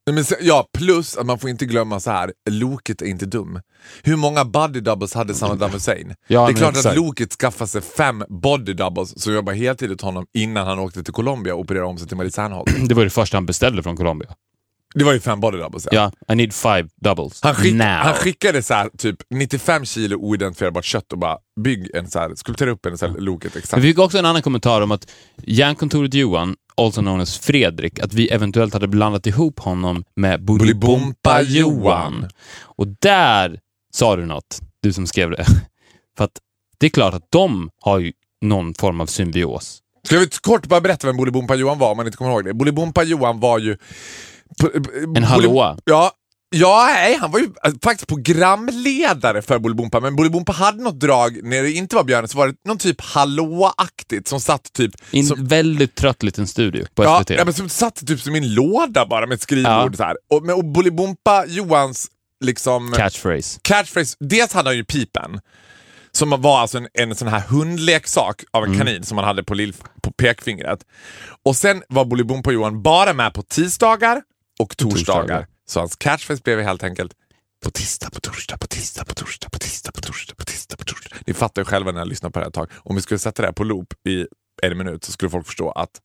Nej, 0.05 0.15
Men, 0.15 0.25
ja, 0.41 0.67
plus 0.77 1.17
att 1.17 1.25
man 1.25 1.39
får 1.39 1.49
inte 1.49 1.65
glömma 1.65 1.99
så 1.99 2.11
här. 2.11 2.33
Loket 2.49 3.01
är 3.01 3.05
inte 3.05 3.25
dum. 3.25 3.59
Hur 4.03 4.15
många 4.15 4.45
body 4.45 4.79
doubles 4.79 5.13
hade 5.13 5.33
Saddam 5.33 5.71
Hussein? 5.71 6.15
Ja, 6.27 6.45
det 6.45 6.51
är 6.51 6.55
klart 6.55 6.85
att. 6.85 6.95
Loket 6.95 7.33
skaffade 7.33 7.67
sig 7.67 7.81
fem 7.81 8.23
body 8.29 8.73
doubles 8.73 9.21
som 9.21 9.33
jobbade 9.33 9.57
heltid 9.57 9.91
åt 9.91 10.01
honom 10.01 10.25
innan 10.33 10.67
han 10.67 10.79
åkte 10.79 11.03
till 11.03 11.13
Colombia 11.13 11.53
och 11.53 11.59
opererade 11.59 11.87
om 11.87 11.97
sig 11.97 12.07
till 12.07 12.17
Marie 12.17 12.31
Serneholt. 12.31 12.71
Det 12.89 12.95
var 12.95 13.03
det 13.03 13.09
första 13.09 13.37
han 13.37 13.45
beställde 13.45 13.83
från 13.83 13.97
Colombia. 13.97 14.29
Det 14.95 15.03
var 15.03 15.13
ju 15.13 15.19
fem 15.19 15.39
body 15.39 15.57
doubles. 15.57 15.87
Ja, 15.91 16.11
I 16.31 16.35
need 16.35 16.53
five 16.53 16.87
doubles. 17.01 17.39
Han, 17.41 17.55
skick, 17.55 17.81
han 17.81 18.13
skickade 18.13 18.63
så 18.63 18.73
här, 18.73 18.89
typ 18.97 19.15
95 19.29 19.85
kilo 19.85 20.17
oidentifierbart 20.17 20.85
kött 20.85 21.11
och 21.11 21.17
bara 21.19 21.37
bygg 21.63 21.95
en 21.95 22.09
så 22.09 22.19
här, 22.19 22.35
skulptera 22.35 22.71
upp 22.71 22.85
en 22.85 22.97
så 22.97 23.07
här 23.07 23.13
Loket 23.17 23.55
exakt. 23.55 23.71
Men 23.71 23.81
vi 23.81 23.87
fick 23.87 23.99
också 23.99 24.17
en 24.17 24.25
annan 24.25 24.41
kommentar 24.41 24.81
om 24.81 24.91
att 24.91 25.11
järnkontoret 25.43 26.13
Johan, 26.13 26.55
also 26.77 27.01
known 27.01 27.21
as 27.21 27.39
Fredrik, 27.39 27.99
att 27.99 28.13
vi 28.13 28.27
eventuellt 28.27 28.73
hade 28.73 28.87
blandat 28.87 29.27
ihop 29.27 29.59
honom 29.59 30.03
med 30.15 30.43
Bolibompa 30.43 31.41
Johan. 31.41 32.27
Och 32.61 32.87
där 32.99 33.59
sa 33.93 34.15
du 34.15 34.25
något, 34.25 34.59
du 34.81 34.93
som 34.93 35.07
skrev 35.07 35.29
det. 35.29 35.45
För 36.17 36.23
att 36.23 36.39
det 36.77 36.85
är 36.85 36.89
klart 36.89 37.13
att 37.13 37.27
de 37.31 37.69
har 37.81 37.99
ju 37.99 38.11
någon 38.41 38.73
form 38.73 39.01
av 39.01 39.05
symbios. 39.05 39.79
Ska 40.05 40.19
vi 40.19 40.27
kort 40.27 40.67
bara 40.67 40.81
berätta 40.81 41.07
vem 41.07 41.17
Bolibompa 41.17 41.55
Johan 41.55 41.79
var 41.79 41.91
om 41.91 41.97
man 41.97 42.05
inte 42.05 42.17
kommer 42.17 42.31
ihåg 42.31 42.45
det? 42.45 42.53
Bolibompa 42.53 43.03
Johan 43.03 43.39
var 43.39 43.59
ju... 43.59 43.77
En 45.15 45.23
hallåa. 45.23 45.77
Ja, 45.85 46.11
ja, 46.53 46.89
nej, 46.93 47.17
han 47.21 47.31
var 47.31 47.39
ju 47.39 47.45
eh, 47.65 47.73
faktiskt 47.83 48.07
programledare 48.07 49.41
för 49.41 49.59
Bolibompa, 49.59 49.99
men 49.99 50.15
Bolibompa 50.15 50.51
hade 50.51 50.83
något 50.83 50.99
drag 50.99 51.39
när 51.43 51.63
det 51.63 51.71
inte 51.71 51.95
var 51.95 52.03
björnen, 52.03 52.27
så 52.27 52.37
var 52.37 52.47
det 52.47 52.55
någon 52.65 52.77
typ 52.77 53.01
hallåaktigt 53.01 54.27
som 54.27 54.39
satt 54.39 54.73
typ... 54.73 54.91
I 55.11 55.19
en 55.19 55.25
som, 55.25 55.45
väldigt 55.47 55.95
trött 55.95 56.23
liten 56.23 56.47
studio 56.47 56.85
på 56.95 57.03
ja, 57.03 57.19
SVT. 57.19 57.29
ja, 57.29 57.45
men 57.45 57.53
som 57.53 57.69
satt 57.69 58.07
typ 58.07 58.19
som 58.19 58.35
i 58.35 58.37
en 58.37 58.53
låda 58.53 59.05
bara 59.05 59.27
med 59.27 59.35
ett 59.35 59.41
skrivbord. 59.41 59.93
Ja. 59.93 59.97
Så 59.97 60.03
här. 60.03 60.17
Och, 60.29 60.49
och 60.57 60.65
Bolibompa 60.65 61.45
Johans 61.47 62.07
liksom... 62.43 62.91
Catchphrase. 62.95 63.59
catchphrase, 63.61 64.17
dels 64.19 64.53
hade 64.53 64.69
han 64.69 64.75
ju 64.77 64.85
pipen. 64.85 65.39
Som 66.11 66.29
var 66.41 66.59
alltså 66.59 66.77
en, 66.77 66.87
en 66.93 67.15
sån 67.15 67.27
här 67.27 67.39
hundleksak 67.39 68.43
av 68.51 68.63
en 68.63 68.69
Mm. 68.73 68.79
kanin 68.85 69.03
som 69.03 69.15
man 69.15 69.25
hade 69.25 69.43
på, 69.43 69.53
lill, 69.53 69.73
på 70.01 70.11
pekfingret. 70.11 70.79
Och 71.45 71.55
sen 71.55 71.83
var 71.89 72.05
Bolibompa 72.05 72.51
Johan 72.51 72.81
bara 72.81 73.13
med 73.13 73.33
på 73.33 73.41
tisdagar 73.41 74.21
och 74.59 74.77
torsdagar. 74.77 75.21
torsdagar. 75.21 75.47
Så 75.65 75.79
hans 75.79 75.95
catchphrase 75.95 76.41
blev 76.43 76.59
helt 76.59 76.83
enkelt 76.83 77.13
på 77.63 77.71
tisdag, 77.71 78.09
på 78.09 78.19
torsdag, 78.19 78.57
på 78.57 78.67
tisdag, 78.67 79.05
på 79.05 79.13
torsdag, 79.13 79.49
på 79.49 79.59
tisdag, 79.59 79.91
på 79.91 80.01
torsdag, 80.01 80.35
på 80.35 80.43
tisdag, 80.45 80.77
på 80.77 80.83
torsdag. 80.83 81.15
Ni 81.27 81.33
fattar 81.33 81.61
ju 81.61 81.65
själva 81.65 81.91
när 81.91 81.99
jag 81.99 82.07
lyssnar 82.07 82.29
på 82.29 82.39
det 82.39 82.43
här 82.45 82.47
ett 82.49 82.53
tag. 82.53 82.69
Om 82.75 82.95
vi 82.95 83.01
skulle 83.01 83.19
sätta 83.19 83.41
det 83.41 83.47
här 83.47 83.53
på 83.53 83.63
loop 83.63 83.93
i 84.07 84.27
en 84.63 84.77
minut 84.77 85.03
så 85.03 85.11
skulle 85.11 85.29
folk 85.29 85.45
förstå 85.45 85.71
att 85.71 86.01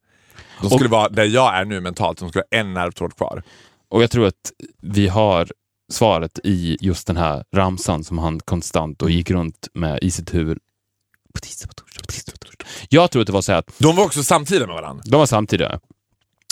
de 0.62 0.70
skulle 0.70 0.88
vara 0.90 1.08
där 1.08 1.24
jag 1.24 1.54
är 1.56 1.64
nu 1.64 1.80
mentalt, 1.80 2.18
de 2.18 2.28
skulle 2.28 2.44
ha 2.50 2.58
en 2.58 2.74
nervtråd 2.74 3.16
kvar. 3.16 3.42
Och 3.88 4.02
jag 4.02 4.10
tror 4.10 4.26
att 4.26 4.52
vi 4.82 5.08
har 5.08 5.52
svaret 5.92 6.38
i 6.44 6.76
just 6.80 7.06
den 7.06 7.16
här 7.16 7.44
ramsan 7.54 8.04
som 8.04 8.18
han 8.18 8.40
konstant 8.40 9.02
och 9.02 9.10
gick 9.10 9.30
runt 9.30 9.68
med 9.74 9.98
i 10.02 10.10
sitt 10.10 10.34
huvud. 10.34 10.58
På 11.34 11.40
tisdag, 11.40 11.68
på 11.68 11.74
torsdag, 11.74 12.00
på 12.00 12.06
tisdag, 12.12 12.32
på 12.32 12.38
torsdag. 12.38 12.64
Jag 12.88 13.10
tror 13.10 13.22
att 13.22 13.26
det 13.26 13.32
var 13.32 13.42
så 13.42 13.52
här 13.52 13.58
att 13.58 13.74
De 13.78 13.96
var 13.96 14.04
också 14.04 14.22
samtida 14.24 14.66
med 14.66 14.74
varandra. 14.74 15.02
de 15.06 15.16
var 15.16 15.26
samtidiga. 15.26 15.80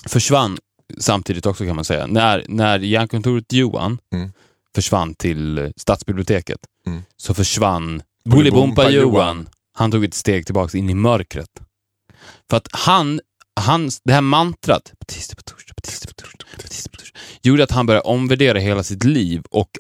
Försvann 0.09 0.59
samtidigt 0.99 1.47
också 1.47 1.65
kan 1.65 1.77
man 1.77 1.85
säga. 1.85 2.07
När, 2.07 2.45
när 2.49 2.79
järnkontoret 2.79 3.53
Johan 3.53 3.99
Mm. 4.13 4.33
försvann 4.75 5.15
till 5.15 5.73
stadsbiblioteket 5.77 6.61
Mm. 6.87 7.03
så 7.17 7.35
försvann 7.35 8.03
Bolibompa 8.25 8.91
Johan. 8.91 9.13
Johan. 9.15 9.49
Han 9.73 9.91
tog 9.91 10.05
ett 10.05 10.15
steg 10.15 10.47
tillbaka 10.47 10.79
in 10.79 10.91
i 10.91 10.95
mörkret. 10.95 11.51
För 12.51 12.57
att 12.57 12.69
han, 12.73 13.21
han 13.61 13.91
det 14.05 14.13
här 14.13 14.21
mantrat, 14.21 14.93
på 14.99 15.05
tisdag, 15.07 15.37
på 15.37 15.43
torsdag, 15.43 15.75
på 15.75 15.81
tisdag, 15.81 16.09
på 16.09 16.15
torsdag, 16.23 16.47
gjorde 17.43 17.65
att 17.65 17.71
han 17.71 17.87
började 17.87 18.05
omvärdera 18.09 18.59
hela 18.59 18.83
sitt 18.83 19.05
liv 19.05 19.43
och 19.51 19.71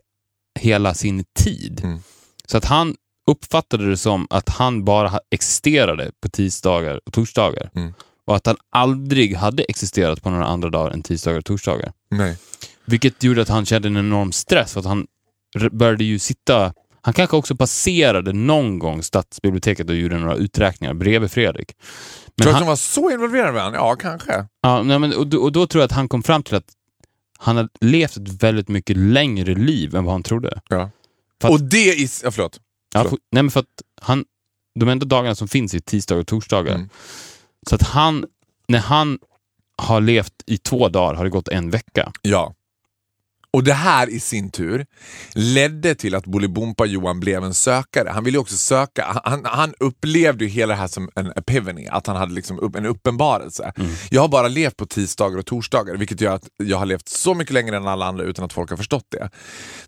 hela 0.60 0.94
sin 0.94 1.24
tid. 1.38 1.80
Mm. 1.84 1.98
Så 2.46 2.56
att 2.56 2.64
han 2.64 2.96
uppfattade 3.30 3.90
det 3.90 3.96
som 3.96 4.26
att 4.30 4.48
han 4.48 4.84
bara 4.84 5.20
existerade 5.30 6.10
på 6.20 6.28
tisdagar 6.28 7.00
och 7.06 7.12
torsdagar. 7.12 7.70
Mm. 7.74 7.94
Och 8.26 8.36
att 8.36 8.46
han 8.46 8.56
aldrig 8.70 9.36
hade 9.36 9.62
existerat 9.62 10.22
på 10.22 10.30
några 10.30 10.46
andra 10.46 10.70
dagar 10.70 10.90
än 10.90 11.02
tisdagar 11.02 11.38
och 11.38 11.44
torsdagar. 11.44 11.92
Nej. 12.10 12.36
Vilket 12.84 13.22
gjorde 13.22 13.42
att 13.42 13.48
han 13.48 13.66
kände 13.66 13.88
en 13.88 13.96
enorm 13.96 14.32
stress 14.32 14.72
för 14.72 14.80
att 14.80 14.86
han 14.86 15.06
började 15.72 16.04
ju 16.04 16.18
sitta... 16.18 16.72
Han 17.00 17.14
kanske 17.14 17.36
också 17.36 17.56
passerade 17.56 18.32
någon 18.32 18.78
gång 18.78 19.02
stadsbiblioteket 19.02 19.88
och 19.90 19.96
gjorde 19.96 20.18
några 20.18 20.34
uträkningar 20.36 20.94
bredvid 20.94 21.30
Fredrik. 21.30 21.72
Men 22.26 22.42
Tror 22.42 22.44
du 22.44 22.50
att 22.50 22.56
han, 22.58 22.66
var 22.66 22.76
så 22.76 23.10
involverade 23.10 23.52
med 23.52 23.60
varandra? 23.60 23.78
Ja, 23.78 23.96
kanske. 23.96 24.46
ja, 24.62 24.82
nej, 24.82 24.98
men, 24.98 25.14
och, 25.16 25.26
då, 25.26 25.38
och 25.42 25.52
då 25.52 25.66
tror 25.66 25.80
jag 25.80 25.86
att 25.86 25.92
han 25.92 26.08
kom 26.08 26.22
fram 26.22 26.42
till 26.42 26.54
att 26.54 26.64
han 27.38 27.56
hade 27.56 27.68
levt 27.80 28.16
ett 28.16 28.42
väldigt 28.42 28.68
mycket 28.68 28.96
längre 28.96 29.54
liv 29.54 29.94
än 29.94 30.04
vad 30.04 30.14
han 30.14 30.22
trodde. 30.22 30.60
Ja. 30.68 30.90
Att- 31.44 31.50
Och 31.50 31.60
det 31.60 31.94
i... 31.94 32.08
Ja, 32.24 32.30
förlåt. 32.30 32.60
Ja, 32.94 33.00
Förlåt. 33.00 33.10
för, 33.10 33.18
nej, 33.32 33.42
men 33.42 33.50
för 33.50 33.60
att 33.60 33.66
han, 34.00 34.24
de 34.80 34.88
enda 34.88 35.06
dagarna 35.06 35.34
som 35.34 35.48
finns 35.48 35.74
är 35.74 35.78
tisdagar 35.78 36.20
och 36.20 36.26
torsdagar. 36.26 36.74
Mm. 36.74 36.88
Så 37.68 37.74
att 37.74 37.82
han, 37.82 38.24
när 38.68 38.78
han 38.78 39.18
har 39.78 40.00
levt 40.00 40.32
i 40.46 40.58
två 40.58 40.88
dagar 40.88 41.14
har 41.14 41.24
det 41.24 41.30
gått 41.30 41.48
en 41.48 41.70
vecka. 41.70 42.12
Ja. 42.22 42.54
Och 43.56 43.64
det 43.64 43.72
här 43.72 44.10
i 44.10 44.20
sin 44.20 44.50
tur 44.50 44.86
ledde 45.34 45.94
till 45.94 46.14
att 46.14 46.26
Bolibompa 46.26 46.84
Johan 46.86 47.20
blev 47.20 47.44
en 47.44 47.54
sökare. 47.54 48.08
Han 48.08 48.24
ville 48.24 48.38
också 48.38 48.56
söka. 48.56 49.20
Han, 49.24 49.44
han 49.44 49.74
upplevde 49.80 50.44
ju 50.44 50.50
hela 50.50 50.74
det 50.74 50.80
här 50.80 50.86
som 50.88 51.10
en 51.14 51.32
epiphany, 51.36 51.86
att 51.86 52.06
han 52.06 52.16
hade 52.16 52.34
liksom 52.34 52.58
upp, 52.58 52.76
en 52.76 52.86
uppenbarelse. 52.86 53.72
Jag 54.10 54.20
har 54.20 54.28
bara 54.28 54.48
levt 54.48 54.76
på 54.76 54.86
tisdagar 54.86 55.38
och 55.38 55.46
torsdagar, 55.46 55.96
vilket 55.96 56.20
gör 56.20 56.34
att 56.34 56.48
jag 56.56 56.78
har 56.78 56.86
levt 56.86 57.08
så 57.08 57.34
mycket 57.34 57.54
längre 57.54 57.76
än 57.76 57.88
alla 57.88 58.06
andra 58.06 58.24
utan 58.24 58.44
att 58.44 58.52
folk 58.52 58.70
har 58.70 58.76
förstått 58.76 59.06
det. 59.08 59.30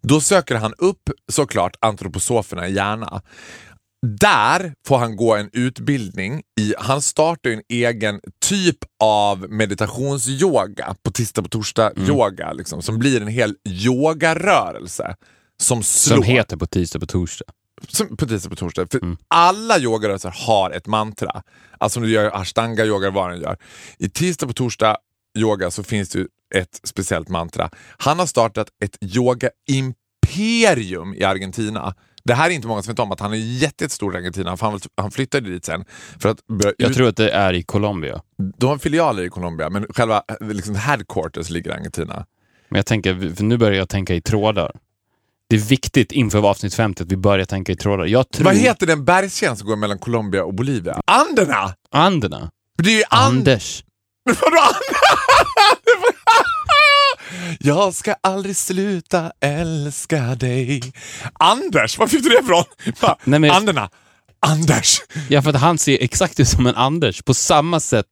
Då 0.00 0.20
söker 0.20 0.54
han 0.54 0.74
upp 0.78 1.10
såklart 1.32 1.76
antroposoferna 1.80 2.68
i 2.68 2.74
hjärna. 2.74 3.22
Där 4.06 4.74
får 4.86 4.98
han 4.98 5.16
gå 5.16 5.36
en 5.36 5.50
utbildning 5.52 6.42
i, 6.60 6.74
han 6.78 7.02
startar 7.02 7.50
en 7.50 7.62
egen 7.68 8.20
typ 8.40 8.76
av 9.02 9.50
meditationsyoga 9.50 10.96
på 11.02 11.10
tisdag 11.10 11.42
på 11.42 11.48
torsdag 11.48 11.92
yoga 12.08 12.52
liksom, 12.52 12.82
som 12.82 12.98
blir 12.98 13.20
en 13.20 13.28
hel 13.28 13.54
yogarörelse. 13.64 15.16
Som 15.62 15.82
slår. 15.82 16.16
Som 16.16 16.24
heter 16.24 16.56
på 16.56 16.66
tisdag 16.66 17.00
på 17.00 17.06
torsdag. 17.06 17.44
Som 17.88 18.16
på 18.16 18.26
tisdag 18.26 18.50
på 18.50 18.56
torsdag. 18.56 18.86
För 18.90 19.16
alla 19.28 19.78
yogarörelser 19.78 20.34
har 20.46 20.70
ett 20.70 20.86
mantra. 20.86 21.42
Alltså 21.78 22.00
om 22.00 22.06
du 22.06 22.12
gör 22.12 22.40
ashtanga 22.40 22.84
yoga, 22.84 23.10
vad 23.10 23.30
den 23.30 23.40
gör. 23.40 23.56
I 23.98 24.08
tisdag 24.08 24.46
på 24.46 24.52
torsdag 24.52 24.96
yoga 25.38 25.70
så 25.70 25.82
finns 25.82 26.08
det 26.08 26.26
ett 26.54 26.80
speciellt 26.84 27.28
mantra. 27.28 27.70
Han 27.98 28.18
har 28.18 28.26
startat 28.26 28.68
ett 28.84 28.96
yoga-imperium 29.00 31.14
i 31.14 31.24
Argentina. 31.24 31.94
Det 32.28 32.34
här 32.34 32.50
är 32.50 32.54
inte 32.54 32.68
många 32.68 32.82
som 32.82 32.92
vet 32.92 32.98
om 32.98 33.12
att 33.12 33.20
han 33.20 33.32
är 33.32 33.36
jättestor 33.36 34.14
i 34.14 34.18
Argentina. 34.18 34.56
för 34.56 34.66
Han, 34.66 34.80
han 34.96 35.10
flyttade 35.10 35.50
dit 35.50 35.64
sen. 35.64 35.84
För 36.20 36.28
att 36.28 36.46
börja 36.46 36.74
Jag 36.78 36.90
ut- 36.90 36.96
tror 36.96 37.08
att 37.08 37.16
det 37.16 37.30
är 37.30 37.52
i 37.52 37.62
Colombia. 37.62 38.20
De 38.58 38.66
har 38.66 38.78
filialer 38.78 39.22
i 39.22 39.28
Colombia, 39.28 39.70
men 39.70 39.86
själva 39.90 40.22
liksom, 40.40 40.74
headquarters 40.74 41.50
ligger 41.50 41.70
i 41.70 41.72
Argentina. 41.74 42.26
Men 42.68 42.78
jag 42.78 42.86
tänker, 42.86 43.42
nu 43.42 43.56
börjar 43.56 43.78
jag 43.78 43.88
tänka 43.88 44.14
i 44.14 44.20
trådar. 44.20 44.72
Det 45.50 45.56
är 45.56 45.60
viktigt 45.60 46.12
inför 46.12 46.48
avsnitt 46.50 46.74
50 46.74 47.02
att 47.02 47.12
vi 47.12 47.16
börjar 47.16 47.44
tänka 47.44 47.72
i 47.72 47.76
trådar. 47.76 48.06
Jag 48.06 48.30
tror... 48.30 48.44
Vad 48.44 48.56
heter 48.56 48.86
den 48.86 49.04
bergskedjan 49.04 49.56
som 49.56 49.66
går 49.68 49.76
mellan 49.76 49.98
Colombia 49.98 50.44
och 50.44 50.54
Bolivia? 50.54 51.00
Anderna! 51.04 51.74
Anderna? 51.90 52.50
Det 52.82 52.90
är 52.90 52.96
ju 52.98 53.02
And... 53.10 53.36
Anders. 53.38 53.84
Vadå 54.24 54.56
Anderna? 54.56 54.98
Jag 57.60 57.94
ska 57.94 58.14
aldrig 58.20 58.56
sluta 58.56 59.32
älska 59.40 60.20
dig. 60.34 60.92
Anders, 61.32 61.98
var 61.98 62.06
fick 62.06 62.22
du 62.22 62.28
det 62.28 62.38
ifrån? 62.40 62.64
Nej, 63.24 63.38
men- 63.40 63.50
Anderna. 63.50 63.90
Anders. 64.40 65.00
Ja, 65.28 65.42
för 65.42 65.50
att 65.50 65.60
han 65.60 65.78
ser 65.78 65.98
exakt 66.02 66.40
ut 66.40 66.48
som 66.48 66.66
en 66.66 66.74
Anders. 66.74 67.22
På 67.22 67.34
samma 67.34 67.80
sätt 67.80 68.06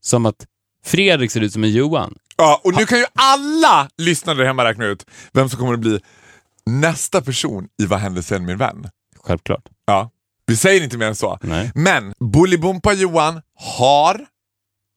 som 0.00 0.26
att 0.26 0.46
Fredrik 0.84 1.30
ser 1.30 1.40
ut 1.40 1.52
som 1.52 1.64
en 1.64 1.72
Johan. 1.72 2.14
Ja, 2.36 2.60
och 2.64 2.74
nu 2.76 2.86
kan 2.86 2.98
ju 2.98 3.04
alla 3.14 3.88
lyssnare 3.98 4.36
där 4.36 4.44
hemma 4.44 4.64
räkna 4.64 4.84
ut 4.84 5.06
vem 5.32 5.48
som 5.48 5.58
kommer 5.58 5.74
att 5.74 5.80
bli 5.80 6.00
nästa 6.66 7.22
person 7.22 7.68
i 7.82 7.86
Vad 7.86 7.98
hände 7.98 8.22
sen 8.22 8.46
min 8.46 8.58
vän? 8.58 8.86
Självklart. 9.24 9.64
Ja, 9.86 10.10
vi 10.46 10.56
säger 10.56 10.82
inte 10.84 10.98
mer 10.98 11.06
än 11.06 11.16
så. 11.16 11.38
Nej. 11.42 11.70
Men 11.74 12.12
Bolibompa 12.20 12.92
Johan 12.92 13.42
har 13.78 14.26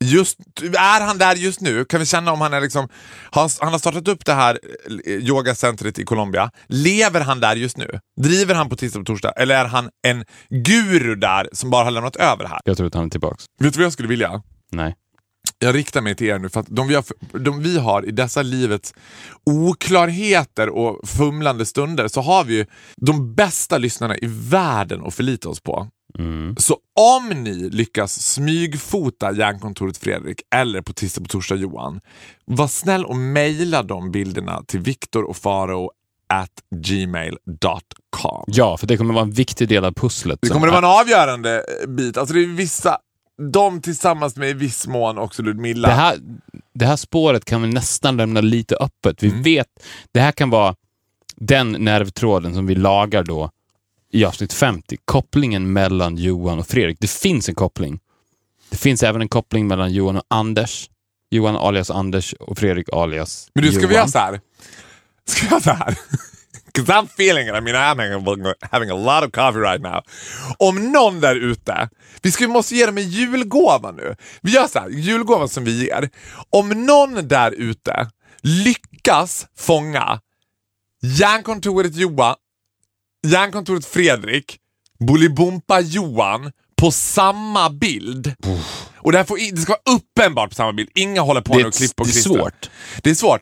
Just, 0.04 0.40
är 0.62 1.02
han 1.02 1.18
där 1.18 1.36
just 1.36 1.62
nu? 1.62 1.86
Kan 1.86 2.00
vi 2.00 2.06
känna 2.06 2.32
om 2.32 2.42
han 2.42 2.54
är 2.54 2.62
liksom... 2.62 2.90
Han, 3.32 3.50
han 3.60 3.72
har 3.72 3.80
startat 3.80 4.08
upp 4.08 4.26
det 4.26 4.34
här 4.34 4.60
eh, 5.06 5.14
yogacentret 5.14 6.00
i 6.00 6.04
Colombia. 6.04 6.52
Lever 6.68 7.22
han 7.22 7.40
där 7.40 7.56
just 7.56 7.78
nu? 7.78 8.00
Driver 8.22 8.56
han 8.56 8.70
på 8.70 8.76
tisdag 8.76 9.00
och 9.00 9.06
torsdag? 9.06 9.32
Eller 9.32 9.56
är 9.56 9.66
han 9.66 9.90
en 10.08 10.26
guru 10.50 11.16
där 11.16 11.50
som 11.52 11.70
bara 11.70 11.84
har 11.84 11.92
lämnat 11.92 12.16
över 12.16 12.46
här? 12.46 12.60
Jag 12.66 12.78
tror 12.78 12.88
att 12.88 12.94
han 12.94 13.06
är 13.06 13.10
tillbaks. 13.10 13.46
Vet 13.60 13.74
du 13.74 13.80
vad 13.80 13.86
jag 13.86 13.94
skulle 13.94 14.10
vilja? 14.10 14.42
Nej. 14.72 14.96
Jag 15.60 15.76
riktar 15.76 16.02
mig 16.02 16.16
till 16.16 16.28
er 16.28 16.40
nu 16.40 16.50
för 16.50 16.60
att 16.60 16.68
de 16.70 16.88
vi, 16.88 16.96
har, 16.96 17.04
de 17.40 17.64
vi 17.64 17.78
har 17.78 18.06
i 18.06 18.12
dessa 18.12 18.42
livets 18.42 18.94
oklarheter 19.46 20.70
och 20.70 21.08
fumlande 21.08 21.66
stunder 21.66 22.08
så 22.08 22.22
har 22.22 22.44
vi 22.44 22.56
ju 22.56 22.66
de 23.02 23.36
bästa 23.36 23.78
lyssnarna 23.78 24.18
i 24.18 24.28
världen 24.28 25.06
att 25.06 25.14
förlita 25.14 25.50
oss 25.50 25.62
på. 25.62 25.88
Så 26.58 26.78
om 27.00 27.30
ni 27.30 27.70
lyckas 27.70 28.34
smygfota 28.34 29.32
Järnkontoret 29.32 29.98
Fredrik 29.98 30.42
eller 30.56 30.82
på 30.82 30.94
tisdag 30.94 31.22
på 31.22 31.28
torsdag 31.28 31.56
Johan, 31.56 32.02
var 32.46 32.68
snäll 32.68 33.06
och 33.06 33.16
mejla 33.16 33.84
de 33.84 34.12
bilderna 34.12 34.64
till 34.68 34.80
Viktor 34.80 35.24
och 35.24 35.38
Farao 35.38 35.92
at 36.30 36.52
gmail.com. 36.76 38.44
Ja, 38.48 38.78
för 38.78 38.88
det 38.88 38.98
kommer 38.98 39.14
vara 39.14 39.24
en 39.24 39.32
viktig 39.32 39.68
del 39.68 39.86
av 39.86 39.92
pusslet. 39.92 40.40
Det 40.42 40.50
kommer 40.50 40.68
att 40.68 40.74
vara 40.74 40.86
en 40.86 41.00
avgörande 41.00 41.64
bit. 41.88 42.18
Alltså 42.18 42.34
det 42.36 42.44
är 42.44 42.48
vissa, 42.48 42.98
de 43.54 43.82
tillsammans 43.82 44.36
med 44.36 44.50
i 44.50 44.54
viss 44.54 44.88
mån 44.88 45.18
också 45.18 45.44
Ludmilla. 45.44 45.88
det, 45.88 45.94
här, 45.94 46.18
det 46.74 46.86
här 46.86 46.96
spåret 46.96 47.46
kan 47.46 47.62
vi 47.62 47.68
nästan 47.68 48.18
lämna 48.18 48.42
lite 48.42 48.76
öppet. 48.76 49.24
Mm. 49.24 49.42
Vi 49.42 49.56
vet, 49.56 49.68
det 50.12 50.20
här 50.20 50.32
kan 50.32 50.50
vara 50.50 50.76
den 51.36 51.72
nervtråden 51.72 52.54
som 52.54 52.68
vi 52.68 52.76
lagar 52.76 53.24
då 53.24 53.50
i 54.12 54.26
avsnitt 54.26 54.54
50. 54.54 54.98
Kopplingen 55.06 55.74
mellan 55.74 56.18
Johan 56.18 56.60
och 56.60 56.68
Fredrik. 56.68 56.98
Det 57.00 57.10
finns 57.10 57.50
en 57.50 57.56
koppling. 57.56 58.00
Det 58.70 58.78
finns 58.78 59.04
även 59.04 59.22
en 59.22 59.30
koppling 59.30 59.68
mellan 59.68 59.94
Johan 59.94 60.16
och 60.18 60.24
Anders. 60.28 60.90
Johan 61.32 61.56
alias 61.56 61.90
Anders 61.92 62.34
och 62.34 62.58
Fredrik 62.58 62.90
alias 62.94 63.48
Men 63.56 63.64
du, 63.64 63.72
ska 63.72 63.80
Johan. 63.80 63.90
vi 63.90 63.96
göra 63.96 64.08
så 64.08 64.20
här? 64.20 64.40
Ska 65.28 65.42
vi 65.46 65.52
göra 65.52 65.62
så 65.62 65.72
här? 65.72 65.98
'Cause 66.74 66.92
I'm 66.94 67.06
feeling 67.06 67.48
it. 67.48 67.54
I 67.56 67.62
mean 67.62 67.76
I'm 67.76 67.98
having, 67.98 68.54
having 68.72 68.90
a 68.90 68.94
lot 68.96 69.28
of 69.28 69.32
coffee 69.32 69.60
right 69.62 69.82
now. 69.82 70.02
Om 70.60 70.92
någon 70.92 71.20
där 71.20 71.36
ute, 71.36 71.90
vi 72.22 72.32
ska, 72.32 72.48
måste 72.48 72.76
ge 72.76 72.86
dem 72.86 72.98
en 72.98 73.10
julgåva 73.10 73.92
nu. 73.92 74.16
Vi 74.42 74.52
gör 74.52 74.68
så 74.68 74.80
här, 74.80 74.90
julgåvan 74.90 75.50
som 75.50 75.64
vi 75.64 75.86
ger. 75.86 76.10
Om 76.50 76.70
någon 76.86 77.28
där 77.28 77.52
ute 77.52 78.10
lyckas 78.42 79.48
fånga 79.58 80.20
Järnkontoret 81.02 81.96
Johan, 81.96 82.36
Järnkontoret 83.26 83.86
Fredrik, 83.86 84.58
Bolibompa 85.00 85.80
Johan 85.80 86.52
på 86.82 86.92
samma 86.92 87.70
bild. 87.70 88.34
Och 88.98 89.12
det, 89.12 89.18
här 89.18 89.26
får, 89.26 89.56
det 89.56 89.62
ska 89.62 89.72
vara 89.86 89.96
uppenbart 89.98 90.50
på 90.50 90.56
samma 90.56 90.74
bild. 90.74 90.90
Inga 90.96 91.22
håller 91.22 91.42
på 91.42 91.54
är 91.54 91.58
nu 91.58 91.64
och 91.64 91.68
och 91.68 91.74
det 91.80 91.86
är 91.86 92.04
klistra. 92.04 92.22
svårt. 92.34 92.70
Det 93.02 93.10
är 93.10 93.14
svårt. 93.16 93.42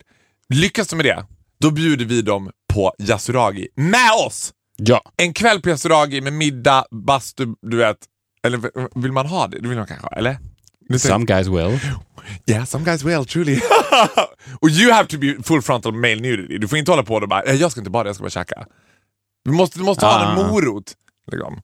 Lyckas 0.50 0.88
de 0.88 0.96
med 0.96 1.06
det, 1.06 1.26
då 1.60 1.72
bjuder 1.72 2.06
vi 2.06 2.22
dem 2.22 2.52
på 2.74 2.94
Yasuragi 3.00 3.68
med 3.76 4.12
oss. 4.28 4.54
Ja. 4.78 5.02
En 5.18 5.34
kväll 5.34 5.62
på 5.62 5.70
Yasuragi 5.70 6.22
med 6.22 6.34
middag, 6.34 6.86
bastu, 6.92 7.48
du 7.62 7.78
vet. 7.78 7.98
Eller 8.44 8.60
vill 9.02 9.12
man 9.12 9.26
ha 9.26 9.48
det? 9.48 9.60
Det 9.60 9.68
vill 9.68 9.78
man 9.78 9.88
kanske 9.88 10.08
ha, 10.08 10.16
eller? 10.18 10.38
Some 11.00 11.26
guys 11.26 11.48
will. 11.48 11.80
Yeah, 12.46 12.66
some 12.66 12.86
guys 12.86 13.04
will, 13.04 13.26
truly. 13.26 13.60
och 14.62 14.70
you 14.70 14.92
have 14.92 15.08
to 15.08 15.18
be 15.18 15.36
full 15.44 15.62
frontal 15.62 15.94
male 15.94 16.16
nudity. 16.16 16.58
Du 16.58 16.68
får 16.68 16.78
inte 16.78 16.92
hålla 16.92 17.04
på 17.04 17.16
och 17.16 17.30
bara, 17.30 17.42
"Eh, 17.44 17.56
jag 17.56 17.72
ska 17.72 17.82
inte 17.82 17.90
bada, 17.92 18.10
jag 18.10 18.16
ska 18.16 18.24
bara 18.24 18.30
käka. 18.30 18.66
Du 19.46 19.52
måste, 19.52 19.80
du 19.80 19.84
måste 19.86 20.06
ha 20.06 20.32
en 20.32 20.40
Ah. 20.40 20.48
morot. 20.52 20.94
Liksom. 21.32 21.62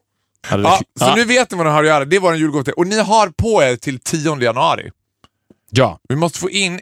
Ja, 0.49 0.57
det- 0.57 1.05
så 1.05 1.15
nu 1.15 1.25
vet 1.25 1.51
ni 1.51 1.57
vad 1.57 1.65
ni 1.65 1.71
har 1.71 1.83
att 1.83 1.87
göra. 1.89 2.05
Det 2.05 2.15
är 2.15 2.19
vår 2.19 2.35
julgåva. 2.35 2.71
Och 2.77 2.87
ni 2.87 2.99
har 2.99 3.27
på 3.29 3.63
er 3.63 3.75
till 3.75 3.99
10 3.99 4.41
januari. 4.41 4.91
ja. 5.71 5.99
Vi 6.09 6.15
måste 6.15 6.39
få 6.39 6.49
in, 6.49 6.79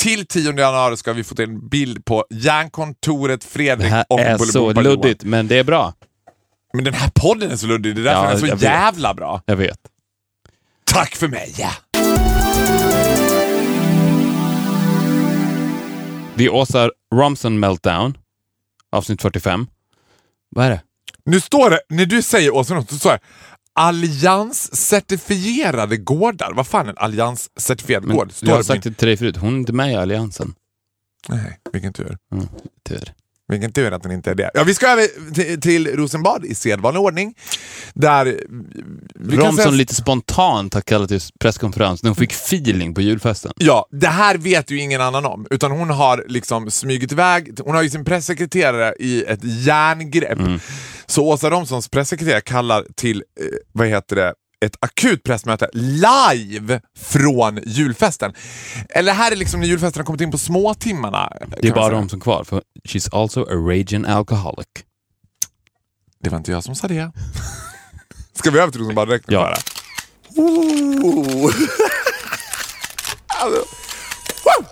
till 0.00 0.26
10 0.26 0.52
januari 0.52 0.96
ska 0.96 1.12
vi 1.12 1.24
få 1.24 1.34
till 1.34 1.44
en 1.44 1.68
bild 1.68 2.04
på 2.04 2.24
Järnkontoret 2.30 3.40
Det 3.40 3.46
Fredrik 3.46 3.90
här 3.90 4.04
och 4.08 4.20
är 4.20 4.38
så 4.38 4.44
Bolibompa 4.60 4.82
Johan. 4.82 4.84
luddigt, 5.02 5.24
men 5.24 5.48
det 5.48 5.58
är 5.58 5.64
bra. 5.64 5.94
Men 6.72 6.84
den 6.84 6.94
här 6.94 7.10
podden 7.14 7.50
är 7.50 7.56
så 7.56 7.66
luddig, 7.66 7.94
det 7.94 8.00
är 8.00 8.04
därför 8.04 8.20
Ja, 8.22 8.26
den 8.26 8.36
är 8.36 8.40
så 8.40 8.46
vet. 8.46 8.62
jävla 8.62 9.14
bra. 9.14 9.42
Jag 9.46 9.56
vet. 9.56 9.78
Tack 10.84 11.16
för 11.16 11.28
mig! 11.28 11.54
Ja. 11.58 11.70
Vi 16.34 16.48
åsar 16.48 16.92
Romson 17.14 17.60
Meltdown, 17.60 18.18
avsnitt 18.92 19.22
45. 19.22 19.66
Vad 20.50 20.66
är 20.66 20.70
det? 20.70 20.82
Nu 21.24 21.40
står 21.40 21.70
det, 21.70 21.80
när 21.88 22.06
du 22.06 22.22
säger 22.22 22.54
Åsa 22.54 22.74
något, 22.74 22.90
så 22.90 22.98
står 22.98 23.10
det 23.10 23.18
Allianscertifierade 23.72 25.96
gårdar. 25.96 26.52
Vad 26.52 26.66
fan 26.66 26.86
är 26.86 26.90
en 26.90 26.98
allianscertifierad 26.98 28.04
Men 28.04 28.16
gård? 28.16 28.28
jag 28.28 28.34
Står 28.34 28.48
har 28.48 28.58
det 28.58 28.64
sagt 28.64 28.84
det 28.84 28.94
till 28.94 29.08
dig 29.08 29.16
förut, 29.16 29.36
hon 29.36 29.54
är 29.54 29.58
inte 29.58 29.72
med 29.72 29.92
i 29.92 29.94
Alliansen. 29.94 30.54
Nej, 31.28 31.58
vilken 31.72 31.92
tur. 31.92 32.18
Tyvärr. 32.88 33.14
Vilken 33.48 33.72
tur 33.72 33.92
att 33.92 34.02
den 34.02 34.12
inte 34.12 34.30
är 34.30 34.34
det. 34.34 34.50
Ja, 34.54 34.64
vi 34.64 34.74
ska 34.74 34.86
över 34.88 35.32
till, 35.34 35.60
till 35.60 35.86
Rosenbad 35.96 36.44
i 36.44 36.54
sedvanlig 36.54 37.02
ordning. 37.02 37.34
Där... 37.94 38.40
Vi 39.14 39.36
Romson 39.36 39.56
säga- 39.56 39.70
lite 39.70 39.94
spontant 39.94 40.74
har 40.74 40.80
kallat 40.80 41.08
till 41.08 41.20
presskonferens 41.40 42.02
när 42.02 42.10
hon 42.10 42.16
fick 42.16 42.32
feeling 42.32 42.94
på 42.94 43.00
julfesten. 43.00 43.52
Ja, 43.56 43.88
det 43.90 44.08
här 44.08 44.38
vet 44.38 44.70
ju 44.70 44.78
ingen 44.80 45.00
annan 45.00 45.26
om. 45.26 45.46
Utan 45.50 45.70
hon 45.70 45.90
har 45.90 46.24
liksom 46.28 46.70
smugit 46.70 47.12
iväg, 47.12 47.58
hon 47.64 47.74
har 47.74 47.82
ju 47.82 47.90
sin 47.90 48.04
pressekreterare 48.04 48.94
i 48.98 49.24
ett 49.24 49.40
järngrepp. 49.42 50.38
Så 51.06 51.24
Åsa 51.26 51.50
Romsons 51.50 51.88
pressekreterare 51.88 52.40
kallar 52.40 52.84
till, 52.96 53.16
eh, 53.40 53.46
vad 53.72 53.86
heter 53.88 54.16
det, 54.16 54.34
ett 54.64 54.76
akut 54.80 55.22
pressmöte 55.22 55.68
live 55.72 56.80
från 56.98 57.60
julfesten. 57.66 58.34
Eller 58.88 59.12
här 59.12 59.32
är 59.32 59.36
liksom 59.36 59.60
när 59.60 59.66
julfesten 59.66 60.00
har 60.00 60.04
kommit 60.06 60.20
in 60.20 60.30
på 60.30 60.38
småtimmarna. 60.38 61.32
Det 61.62 61.68
är 61.68 61.72
bara 61.72 61.90
de 61.94 62.08
som 62.08 62.20
kvar, 62.20 62.44
för 62.44 62.62
she's 62.88 63.08
also 63.22 63.42
a 63.42 63.54
raging 63.54 64.04
alcoholic. 64.04 64.66
Det 66.20 66.30
var 66.30 66.38
inte 66.38 66.50
jag 66.50 66.64
som 66.64 66.74
sa 66.74 66.88
det. 66.88 67.10
Ska 68.32 68.50
vi 68.50 68.58
över 68.58 68.72
till 68.72 68.80
Rosenbad 68.80 69.08
direkt? 69.08 69.24
Ja. 69.28 69.40
Bara? 69.40 69.56
Oh. 70.46 71.52
Alltså. 73.38 73.64
Wow. 74.44 74.66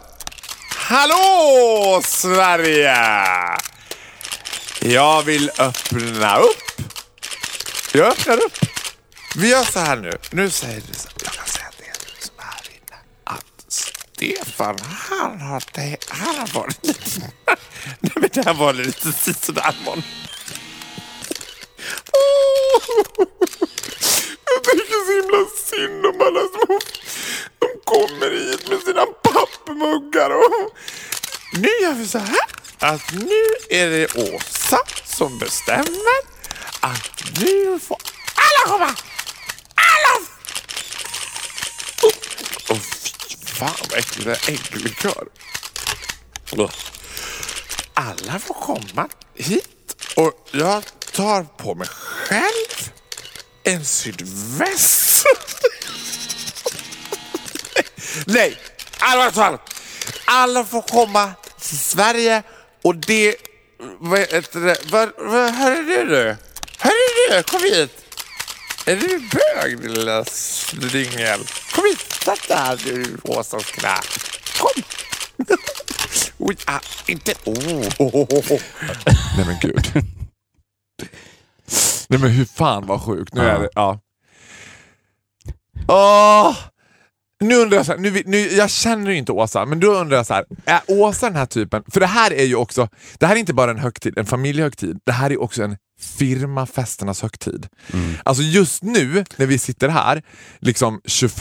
Hallå 0.77 2.01
Sverige! 2.05 2.97
Jag 4.81 5.23
vill 5.23 5.51
öppna 5.59 6.37
upp. 6.37 6.83
Jag 7.93 8.07
öppnar 8.07 8.37
upp. 8.37 8.53
Vi 9.37 9.51
gör 9.51 9.65
så 9.65 9.79
här 9.79 9.97
nu. 9.97 10.13
Nu 10.31 10.51
säger 10.51 10.83
du 10.89 10.95
så. 10.95 11.09
Jag 11.25 11.33
kan 11.33 11.47
säga 11.47 11.71
det 11.79 12.25
som 12.25 12.35
här 12.39 12.71
inne. 12.71 12.97
Att 13.25 13.65
Stefan, 13.69 14.79
han 14.81 15.41
har, 15.41 15.63
det, 15.73 15.97
han 16.09 16.35
har 16.35 16.47
varit 16.47 16.87
lite... 16.87 17.21
Nej 18.01 18.13
men 18.15 18.31
det 18.33 18.45
här 18.45 18.55
var 18.55 18.73
lite 18.73 19.13
sådär 19.13 19.77
Mån. 19.85 20.03
Jag 24.47 24.65
tycker 24.65 25.07
så 25.07 25.13
himla 25.23 25.47
synd 25.57 26.07
om 26.07 26.21
alla 26.21 26.41
små... 26.49 26.81
De 27.59 27.67
kommer 27.85 28.31
hit 28.31 28.69
med 28.71 28.81
sina 28.81 29.07
pappmuggar 29.07 30.31
och... 30.31 30.77
Nu 31.53 31.69
gör 31.83 31.93
vi 31.93 32.07
så 32.07 32.19
här 32.19 32.39
att 32.79 33.13
nu 33.13 33.45
är 33.71 33.91
det 33.91 34.15
Åsa 34.15 34.79
som 35.05 35.39
bestämmer 35.39 36.19
att 36.81 37.25
nu 37.41 37.79
får 37.79 37.99
alla 38.35 38.73
komma! 38.73 38.95
Alla! 39.75 40.27
Åh 42.71 42.79
fy 42.79 43.37
fan 43.55 43.75
vad 43.91 43.99
äckligt 43.99 44.25
det 44.25 44.31
är 44.31 44.51
ägglikör. 44.51 45.25
Alla 47.95 48.39
får 48.39 48.55
komma 48.55 49.09
hit 49.35 49.97
och 50.17 50.49
jag 50.51 50.83
tar 51.13 51.43
på 51.43 51.75
mig 51.75 51.89
själv 51.89 52.91
en 53.65 53.85
sydväst. 53.85 55.27
Nej. 58.27 58.59
Alla 60.25 60.65
får 60.65 60.83
komma 60.83 61.33
till 61.61 61.79
Sverige 61.79 62.43
och 62.83 62.97
det... 62.97 63.37
Vad 63.99 64.21
heter 64.21 64.61
det? 64.61 64.77
Vad, 64.85 65.11
vad, 65.19 65.51
här 65.51 65.73
är 65.73 65.83
du 65.83 66.05
du? 66.05 66.37
Här 66.79 66.93
är 66.93 67.37
du, 67.37 67.43
kom 67.43 67.63
hit! 67.63 67.91
Är 68.87 68.97
du 68.97 69.19
bög 69.19 69.81
din 69.81 69.93
lilla 69.93 70.25
slyngel? 70.25 71.41
Dig 72.25 72.57
här 72.57 72.77
du 72.85 73.17
Åsas 73.23 73.65
knä. 73.65 73.95
Kom! 74.59 74.83
Oj, 76.39 76.57
ah, 76.67 76.81
inte... 77.07 77.35
Oh, 77.45 77.87
oh, 77.99 78.15
oh, 78.15 78.53
oh. 78.53 78.61
Nej 79.37 79.47
men 79.47 79.59
gud. 79.61 80.05
Nej 82.09 82.21
men 82.21 82.31
hur 82.31 82.45
fan 82.45 82.87
vad 82.87 83.03
sjukt. 83.03 83.35
Nu 83.35 83.43
är 83.43 83.59
det, 83.59 83.69
ja. 83.75 84.01
Åh! 85.89 86.57
Nu 87.41 87.55
undrar 87.55 87.77
jag, 87.77 87.87
så 87.87 87.93
här, 87.93 87.99
nu, 87.99 88.23
nu, 88.27 88.39
jag 88.39 88.71
känner 88.71 89.11
ju 89.11 89.17
inte 89.17 89.33
Åsa, 89.33 89.67
men 89.67 89.81
då 89.81 89.95
undrar 89.95 90.17
jag 90.17 90.27
så 90.27 90.35
här, 90.35 90.45
är 90.65 90.81
Åsa 90.89 91.27
den 91.27 91.37
här 91.37 91.47
typen? 91.47 91.83
För 91.89 92.01
det 92.01 92.07
här 92.07 92.33
är 92.33 92.45
ju 92.45 92.57
också, 92.57 92.89
det 93.19 93.27
här 93.27 93.35
är 93.35 93.41
inte 93.41 93.55
bara 93.55 93.71
en 93.71 93.79
högtid, 93.79 94.19
en 94.19 94.27
familjehögtid, 94.27 94.99
det 95.07 95.13
här 95.13 95.31
är 95.31 95.43
också 95.43 95.63
en 95.63 95.77
firmafesternas 96.01 97.23
högtid. 97.23 97.67
Alltså 98.23 98.43
just 98.43 98.83
nu 98.83 99.25
när 99.37 99.47
vi 99.47 99.59
sitter 99.59 99.89
här, 99.89 100.23
liksom 100.59 101.01
21 101.05 101.33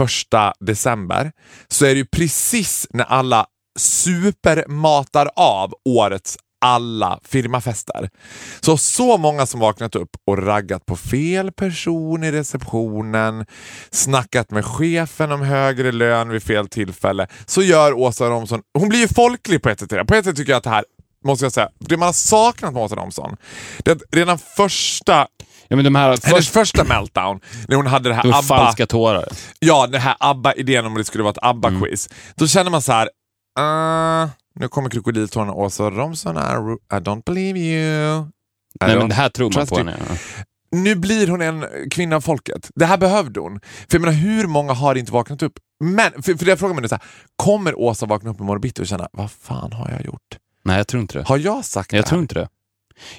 december, 0.60 1.32
så 1.68 1.86
är 1.86 1.90
det 1.90 1.98
ju 1.98 2.06
precis 2.06 2.88
när 2.90 3.04
alla 3.04 3.46
supermatar 3.80 5.30
av 5.36 5.74
årets 5.86 6.38
alla 6.64 7.20
firmafester. 7.24 8.10
Så 8.62 8.78
så 8.78 9.18
många 9.18 9.46
som 9.46 9.60
vaknat 9.60 9.96
upp 9.96 10.10
och 10.28 10.46
raggat 10.46 10.86
på 10.86 10.96
fel 10.96 11.52
person 11.52 12.24
i 12.24 12.32
receptionen, 12.32 13.46
snackat 13.92 14.52
med 14.52 14.66
chefen 14.66 15.32
om 15.32 15.42
högre 15.42 15.92
lön 15.92 16.30
vid 16.30 16.44
fel 16.44 16.68
tillfälle, 16.68 17.28
så 17.46 17.62
gör 17.62 17.94
Åsa 17.94 18.30
Romson, 18.30 18.62
hon 18.80 18.90
blir 18.90 19.00
ju 19.00 19.08
folklig 19.08 19.62
på 19.62 19.70
ett 19.70 19.80
sätt. 19.80 20.08
På 20.08 20.16
ett 20.16 20.26
sätt 20.26 20.36
tycker 20.36 20.52
jag 20.52 20.58
att 20.58 20.64
det 20.64 20.70
här, 20.70 20.86
måste 21.26 21.46
jag 21.46 21.52
säga, 21.52 21.70
det 21.80 21.98
man 21.98 22.06
har 22.06 22.14
saknat 22.14 22.74
med 22.74 22.84
Åsa 22.84 22.96
Romson, 22.96 23.38
det 23.78 23.92
är 23.92 23.96
att 23.96 24.02
redan 24.12 24.38
första 24.38 25.28
Ja, 25.68 25.76
men 25.76 25.86
de 25.86 25.96
här 25.96 26.08
hennes 26.08 26.22
först, 26.22 26.54
första 26.54 26.84
meltdown, 26.84 27.40
när 27.68 27.76
hon 27.76 27.88
hade 27.88 28.10
det 28.10 28.16
här 28.16 28.24
var 28.24 28.40
ABBA... 28.40 28.58
falska 28.58 28.86
tårar. 28.86 29.28
Ja, 29.60 29.88
den 29.88 30.02
här 30.02 30.16
ABBA-idén 30.20 30.86
om 30.86 30.94
det 30.94 31.04
skulle 31.04 31.24
vara 31.24 31.32
ett 31.32 31.44
ABBA-quiz. 31.44 32.10
Då 32.36 32.48
känner 32.48 32.72
man 32.72 32.82
så 32.82 32.92
här, 32.92 33.10
uh, 33.60 34.30
nu 34.60 34.68
kommer 34.68 34.90
krokodiltårarna 34.90 35.54
Åsa 35.54 35.90
Romson, 35.90 36.38
I, 36.38 36.42
I 36.96 37.00
don't 37.00 37.24
believe 37.26 37.60
you. 37.60 38.20
I 38.22 38.26
Nej, 38.82 38.98
men 38.98 39.10
det 39.10 39.16
här 39.16 39.30
tror 39.30 39.52
man 39.56 39.68
på 39.68 39.78
henne. 39.78 39.98
Nu 40.72 40.96
blir 40.96 41.28
hon 41.28 41.42
en 41.42 41.66
kvinna 41.92 42.16
av 42.16 42.22
folket. 42.22 42.70
Det 42.76 42.86
här 42.86 42.98
behövde 42.98 43.40
hon. 43.40 43.60
För 43.62 43.88
jag 43.90 44.02
menar, 44.02 44.14
hur 44.14 44.48
många 44.48 44.74
har 44.74 44.96
inte 44.96 45.12
vaknat 45.12 45.42
upp? 45.44 45.54
Men, 45.84 46.24
för, 46.24 46.34
för 46.36 46.46
jag 46.46 46.60
frågar 46.60 46.74
mig 46.76 46.82
nu 46.82 46.88
så 46.88 46.96
här, 46.96 47.04
kommer 47.36 47.80
Åsa 47.80 48.06
vakna 48.06 48.30
upp 48.32 48.40
imorgon 48.40 48.62
bitti 48.62 48.82
och 48.84 48.88
känna, 48.88 49.08
vad 49.14 49.32
fan 49.32 49.74
har 49.74 49.90
jag 49.92 50.06
gjort? 50.06 50.38
Nej, 50.66 50.78
jag 50.78 50.88
tror 50.88 51.02
inte 51.02 51.18
det. 51.18 51.28
Har 51.28 51.38
jag 51.38 51.66
sagt 51.66 51.90
det 51.90 51.96
Jag 51.98 52.04
här? 52.04 52.10
tror 52.10 52.22
inte 52.22 52.36
det. 52.36 52.48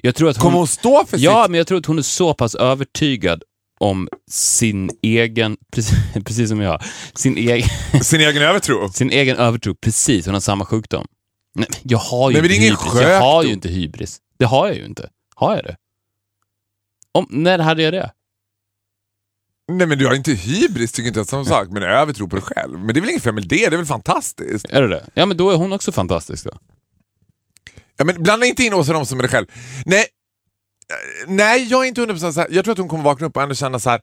Jag 0.02 0.14
tror 0.14 0.28
att 0.30 0.36
hon... 0.36 0.42
Kommer 0.42 0.58
hon 0.58 0.66
stå 0.66 1.04
för 1.06 1.18
Ja, 1.20 1.42
sitt? 1.44 1.50
men 1.50 1.58
jag 1.58 1.66
tror 1.66 1.78
att 1.78 1.86
hon 1.86 1.98
är 1.98 2.02
så 2.02 2.34
pass 2.34 2.54
övertygad 2.54 3.42
om 3.80 4.08
sin 4.30 4.90
egen, 5.02 5.56
precis, 5.72 5.98
precis 6.24 6.48
som 6.48 6.60
jag, 6.60 6.82
sin 7.14 7.36
egen, 7.36 7.68
Sin 8.02 8.20
egen 8.20 8.42
övertro? 8.42 8.88
sin 8.92 9.10
egen 9.10 9.36
övertro. 9.36 9.74
Precis, 9.74 10.26
hon 10.26 10.34
har 10.34 10.40
samma 10.40 10.64
sjukdom. 10.64 11.06
Nej, 11.54 11.68
jag 11.82 11.98
har 11.98 12.30
ju 12.30 12.42
Nej, 12.42 12.44
inte 12.44 12.64
hybris. 12.64 13.02
Jag 13.02 13.20
har 13.20 13.42
ju 13.42 13.52
inte 13.52 13.68
hybris. 13.68 14.20
Det 14.38 14.44
har 14.44 14.66
jag 14.66 14.76
ju 14.76 14.84
inte. 14.84 15.10
Har 15.34 15.56
jag 15.56 15.64
det? 15.64 15.76
Om, 17.12 17.26
när 17.30 17.58
hade 17.58 17.82
jag 17.82 17.92
det? 17.92 18.12
Nej 19.72 19.86
men 19.86 19.98
du 19.98 20.06
har 20.06 20.14
inte 20.14 20.32
hybris, 20.32 20.92
tycker 20.92 21.08
inte 21.08 21.20
jag 21.20 21.26
samma 21.26 21.44
sak, 21.44 21.68
men 21.70 21.82
övertro 21.82 22.28
på 22.28 22.36
dig 22.36 22.44
själv. 22.44 22.78
Men 22.78 22.94
det 22.94 22.98
är 22.98 23.00
väl 23.00 23.10
inget 23.10 23.22
fel 23.22 23.34
med 23.34 23.48
det, 23.48 23.56
det 23.56 23.64
är 23.64 23.76
väl 23.76 23.86
fantastiskt? 23.86 24.66
Är 24.70 24.82
det 24.82 24.88
det? 24.88 25.06
Ja, 25.14 25.26
men 25.26 25.36
då 25.36 25.50
är 25.50 25.56
hon 25.56 25.72
också 25.72 25.92
fantastisk 25.92 26.44
då. 26.44 26.58
Ja, 27.96 28.04
men 28.04 28.22
blanda 28.22 28.46
inte 28.46 28.62
in 28.62 28.74
Åsa 28.74 28.92
Romson 28.92 29.18
med 29.18 29.24
dig 29.24 29.30
själv. 29.30 29.46
Nej, 29.86 30.00
eh, 30.00 31.28
nej 31.28 31.66
jag 31.70 31.84
är 31.84 31.88
inte 31.88 32.00
100% 32.00 32.32
så 32.32 32.40
här. 32.40 32.48
Jag 32.50 32.64
tror 32.64 32.72
att 32.72 32.78
hon 32.78 32.88
kommer 32.88 33.04
vakna 33.04 33.26
upp 33.26 33.36
och 33.36 33.42
ändå 33.42 33.54
känna 33.54 33.78
så 33.78 33.90
här. 33.90 34.00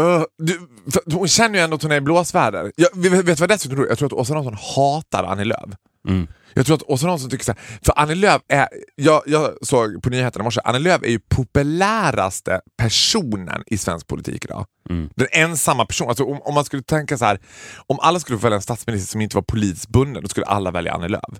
"Ugh", 0.00 0.24
du, 0.38 0.68
för 0.92 1.16
hon 1.16 1.28
känner 1.28 1.58
ju 1.58 1.64
ändå 1.64 1.76
att 1.76 1.82
hon 1.82 1.92
är 1.92 1.96
i 1.96 2.00
blåsväder. 2.00 2.72
Jag, 2.76 2.88
vet, 2.96 3.26
du 3.26 3.32
vad 3.32 3.40
jag 3.40 3.48
dessutom 3.48 3.76
tror? 3.76 3.88
Jag 3.88 3.98
tror 3.98 4.06
att 4.06 4.12
Åsa 4.12 4.34
Romson 4.34 4.56
hatar 4.76 5.24
Annie 5.24 5.44
Lööf. 5.44 5.70
Mm. 6.08 6.26
Jag 6.54 6.66
tror 6.66 6.76
att 6.76 6.82
Åsa 6.82 7.06
Romson 7.06 7.30
tycker 7.30 7.44
så 7.44 7.52
här, 7.52 7.60
för 7.84 7.92
Annie 7.96 8.14
Lööf 8.14 8.42
är, 8.48 8.68
jag, 8.94 9.22
jag 9.26 9.50
såg 9.62 10.02
på 10.02 10.10
nyheterna 10.10 10.42
i 10.42 10.44
morse, 10.44 10.60
Annie 10.64 10.78
Lööf 10.78 11.02
är 11.02 11.08
ju 11.10 11.20
populäraste 11.28 12.60
personen 12.76 13.62
i 13.66 13.78
svensk 13.78 14.06
politik 14.06 14.44
idag. 14.44 14.66
Mm. 14.90 15.10
Den 15.16 15.26
ensamma 15.32 15.86
personen. 15.86 16.08
Alltså 16.08 16.24
om, 16.24 16.42
om 16.42 16.54
man 16.54 16.64
skulle 16.64 16.82
tänka 16.82 17.18
så 17.18 17.24
här, 17.24 17.40
om 17.86 18.00
alla 18.00 18.20
skulle 18.20 18.38
få 18.38 18.42
välja 18.42 18.56
en 18.56 18.62
statsminister 18.62 19.12
som 19.12 19.20
inte 19.20 19.36
var 19.36 19.42
politiskt 19.42 19.88
bunden, 19.88 20.22
då 20.22 20.28
skulle 20.28 20.46
alla 20.46 20.70
välja 20.70 20.92
Annie 20.92 21.08
Lööf. 21.08 21.38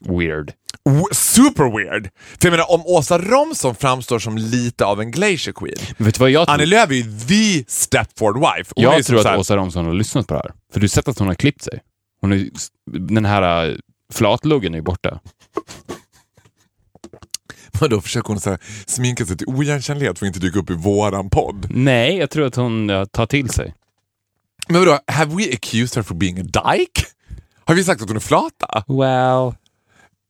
Weird. 0.00 0.52
Super 1.12 1.64
weird! 1.76 2.10
För 2.40 2.48
jag 2.48 2.50
menar, 2.50 2.70
om 2.70 2.82
Åsa 2.86 3.18
Romson 3.18 3.74
framstår 3.74 4.18
som 4.18 4.38
lite 4.38 4.84
av 4.84 5.00
en 5.00 5.10
glacier 5.10 5.52
queen, 5.52 5.76
Men 5.98 6.04
vet 6.04 6.14
du 6.14 6.18
vad 6.18 6.30
jag 6.30 6.46
tror? 6.46 6.54
Annie 6.54 6.66
Lööf 6.66 6.90
är 6.90 6.94
ju 6.94 7.02
the 7.02 7.64
Stepford 7.68 8.36
wife. 8.36 8.72
Hon 8.76 8.84
Jag 8.84 9.04
tror 9.04 9.18
att 9.20 9.26
här- 9.26 9.38
Åsa 9.38 9.56
Romson 9.56 9.84
har 9.84 9.94
lyssnat 9.94 10.26
på 10.26 10.34
det 10.34 10.40
här. 10.40 10.52
För 10.72 10.80
du 10.80 10.84
har 10.84 10.88
sett 10.88 11.08
att 11.08 11.18
hon 11.18 11.28
har 11.28 11.34
klippt 11.34 11.62
sig. 11.62 11.80
Hon 12.20 12.32
är, 12.32 12.48
den 12.98 13.24
här 13.24 13.68
äh, 13.70 13.76
flatluggen 14.12 14.74
är 14.74 14.78
ju 14.78 14.82
borta. 14.82 15.20
Vadå, 17.80 18.00
försöker 18.00 18.28
hon 18.28 18.40
så 18.40 18.58
sminka 18.86 19.26
sig 19.26 19.36
till 19.36 19.46
oigenkännlighet 19.46 20.18
för 20.18 20.26
att 20.26 20.28
inte 20.28 20.40
dyka 20.46 20.58
upp 20.58 20.70
i 20.70 20.74
våran 20.74 21.30
podd? 21.30 21.66
Nej, 21.70 22.16
jag 22.16 22.30
tror 22.30 22.46
att 22.46 22.56
hon 22.56 22.88
ja, 22.88 23.06
tar 23.06 23.26
till 23.26 23.50
sig. 23.50 23.74
Men 24.68 24.80
vadå, 24.80 24.98
have 25.06 25.34
we 25.36 25.44
accused 25.52 25.96
her 25.96 26.02
for 26.02 26.14
being 26.14 26.38
a 26.38 26.42
dyke? 26.42 27.06
Har 27.64 27.74
vi 27.74 27.84
sagt 27.84 28.02
att 28.02 28.08
hon 28.08 28.16
är 28.16 28.20
flata? 28.20 28.84
Well... 28.88 29.54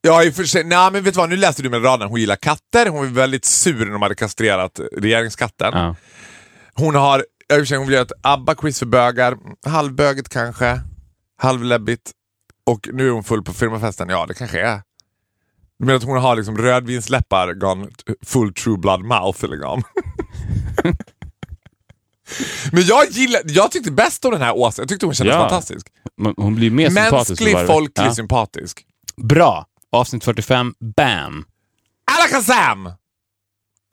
Ja, 0.02 0.24
i 0.24 0.30
och 0.30 0.34
för 0.34 0.44
sig. 0.44 0.64
Nej, 0.64 0.92
men 0.92 1.02
vet 1.02 1.14
du 1.14 1.18
vad? 1.18 1.28
Nu 1.28 1.36
läste 1.36 1.62
du 1.62 1.70
med 1.70 1.84
raden. 1.84 2.08
Hon 2.08 2.20
gillar 2.20 2.36
katter. 2.36 2.86
Hon 2.86 2.98
var 2.98 3.06
väldigt 3.06 3.44
sur 3.44 3.84
när 3.84 3.92
de 3.92 4.02
hade 4.02 4.14
kastrerat 4.14 4.80
regeringskatten. 4.96 5.70
Ja. 5.72 5.96
Hon 6.74 6.94
har, 6.94 7.24
ja, 7.48 7.54
i 7.56 7.58
och 7.58 7.60
för 7.60 7.64
sig, 7.66 7.78
hon 7.78 7.86
vill 7.86 7.94
göra 7.94 8.04
ett 8.04 8.12
ABBA-quiz 8.22 8.78
för 8.78 8.86
bögar. 8.86 9.36
Halvböget 9.66 10.28
kanske. 10.28 10.80
Halvläbbigt. 11.38 12.10
Och 12.66 12.88
nu 12.92 13.06
är 13.08 13.10
hon 13.12 13.24
full 13.24 13.42
på 13.44 13.52
firmafesten. 13.52 14.08
Ja, 14.08 14.26
det 14.26 14.34
kanske 14.34 14.60
är. 14.60 14.82
Du 15.78 15.86
menar 15.86 15.96
att 15.96 16.04
hon 16.04 16.18
har 16.18 16.36
liksom 16.36 16.58
rödvinsläppar 16.58 17.52
gone 17.54 17.88
full 18.26 18.54
true 18.54 18.78
blood 18.78 19.04
mouth 19.04 19.46
liksom? 19.46 19.82
Men 22.72 22.82
jag 22.82 23.04
gillar, 23.10 23.40
jag 23.44 23.70
tyckte 23.70 23.90
bäst 23.92 24.24
om 24.24 24.30
den 24.32 24.42
här 24.42 24.56
Åsa. 24.56 24.82
Jag 24.82 24.88
tyckte 24.88 25.06
hon 25.06 25.14
kändes 25.14 25.34
Ja. 25.34 25.40
fantastisk. 25.40 25.86
Hon 26.36 26.54
blir 26.54 26.70
mer 26.70 26.86
sympatisk. 26.90 27.40
Mänsklig, 27.42 27.66
folklig, 27.66 28.06
Ja. 28.06 28.14
sympatisk. 28.14 28.82
Bra! 29.16 29.66
Avsnitt 29.92 30.24
45, 30.24 30.74
bam! 30.96 31.44
Alakazam! 32.18 32.92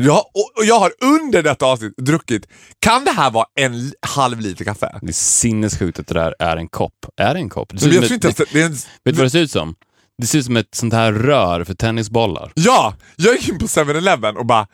Ja, 0.04 0.32
och, 0.34 0.66
jag 0.66 0.80
har 0.80 0.92
under 1.02 1.44
detta 1.44 1.66
avsnitt 1.66 1.94
druckit, 1.98 2.48
kan 2.80 3.06
det 3.06 3.12
här 3.12 3.32
vara 3.32 3.46
en 3.60 3.94
halv 4.02 4.40
liter 4.40 4.66
kaffe? 4.66 5.00
Det 5.02 5.08
är 5.08 5.14
sinnessjukt 5.14 6.00
att 6.00 6.08
det 6.08 6.14
där 6.14 6.36
är 6.40 6.58
en 6.58 6.68
kopp. 6.68 7.06
Är 7.18 7.34
det 7.34 7.40
en 7.40 7.50
kopp? 7.50 7.70
Det 7.74 7.80
ser 7.80 7.88
Men 7.88 7.96
ut 8.04 8.12
jag 8.12 8.22
som 8.22 8.30
ett, 8.30 8.38
det, 8.38 8.46
det 8.60 8.62
en, 8.62 8.72
vet 8.72 8.82
du 9.04 9.12
vad 9.12 9.26
det 9.26 9.30
ser 9.30 9.40
ut 9.40 9.52
som? 9.52 9.76
Det 10.18 10.28
ser 10.28 10.40
ut 10.40 10.46
som 10.46 10.58
ett 10.58 10.76
sånt 10.76 10.94
här 10.94 11.14
rör 11.14 11.64
för 11.64 11.74
tennisbollar. 11.74 12.52
Ja, 12.56 12.96
jag 13.16 13.34
gick 13.36 13.50
in 13.50 13.60
på 13.60 13.66
7-Eleven 13.66 14.38
och 14.38 14.46
bara 14.46 14.68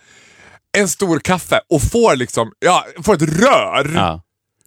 en 0.78 0.88
stor 0.88 1.19
kaffe 1.19 1.61
och 1.69 1.82
får 1.82 2.15
liksom, 2.15 2.51
ja, 2.59 2.86
får 3.03 3.13
ett 3.15 3.21
rör. 3.21 3.91
Ja. 3.95 4.21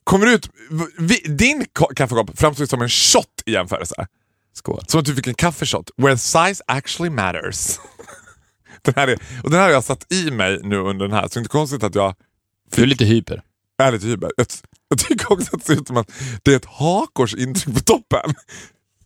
Kommer 0.05 0.27
ut, 0.27 0.51
vi, 0.99 1.17
din 1.19 1.65
ko- 1.73 1.95
kaffekopp 1.97 2.39
framstår 2.39 2.67
som 2.67 2.83
en 2.83 2.89
shot 2.89 3.27
i 3.47 3.53
jämförelse. 3.53 4.07
Skål. 4.57 4.83
Som 4.87 5.01
att 5.01 5.07
du 5.07 5.15
fick 5.15 5.27
en 5.27 5.35
kaffeshot, 5.35 5.91
where 5.97 6.19
size 6.19 6.63
actually 6.67 7.11
matters. 7.11 7.79
den 8.83 8.95
här 8.97 9.09
är, 9.09 9.19
och 9.43 9.51
den 9.51 9.61
här 9.61 9.67
har 9.67 9.73
jag 9.73 9.85
satt 9.85 10.13
i 10.13 10.31
mig 10.31 10.61
nu 10.63 10.77
under 10.77 11.09
den 11.09 11.15
här, 11.17 11.23
så 11.23 11.29
det 11.29 11.37
är 11.37 11.41
inte 11.41 11.49
konstigt 11.49 11.83
att 11.83 11.95
jag 11.95 12.15
Du 12.77 12.83
är 12.83 12.87
lite 12.87 13.05
hyper. 13.05 13.43
är 13.83 13.93
lite 13.93 14.07
hyper. 14.07 14.31
Jag, 14.37 14.47
jag 14.89 14.99
tycker 14.99 15.33
också 15.33 15.57
att 15.57 15.61
det 15.61 15.67
ser 15.67 15.81
ut 15.81 15.87
som 15.87 15.97
att 15.97 16.13
det 16.43 16.53
är 16.53 16.57
ett 16.57 16.65
hakors 16.65 17.35
intryck 17.35 17.75
på 17.75 17.81
toppen. 17.81 18.35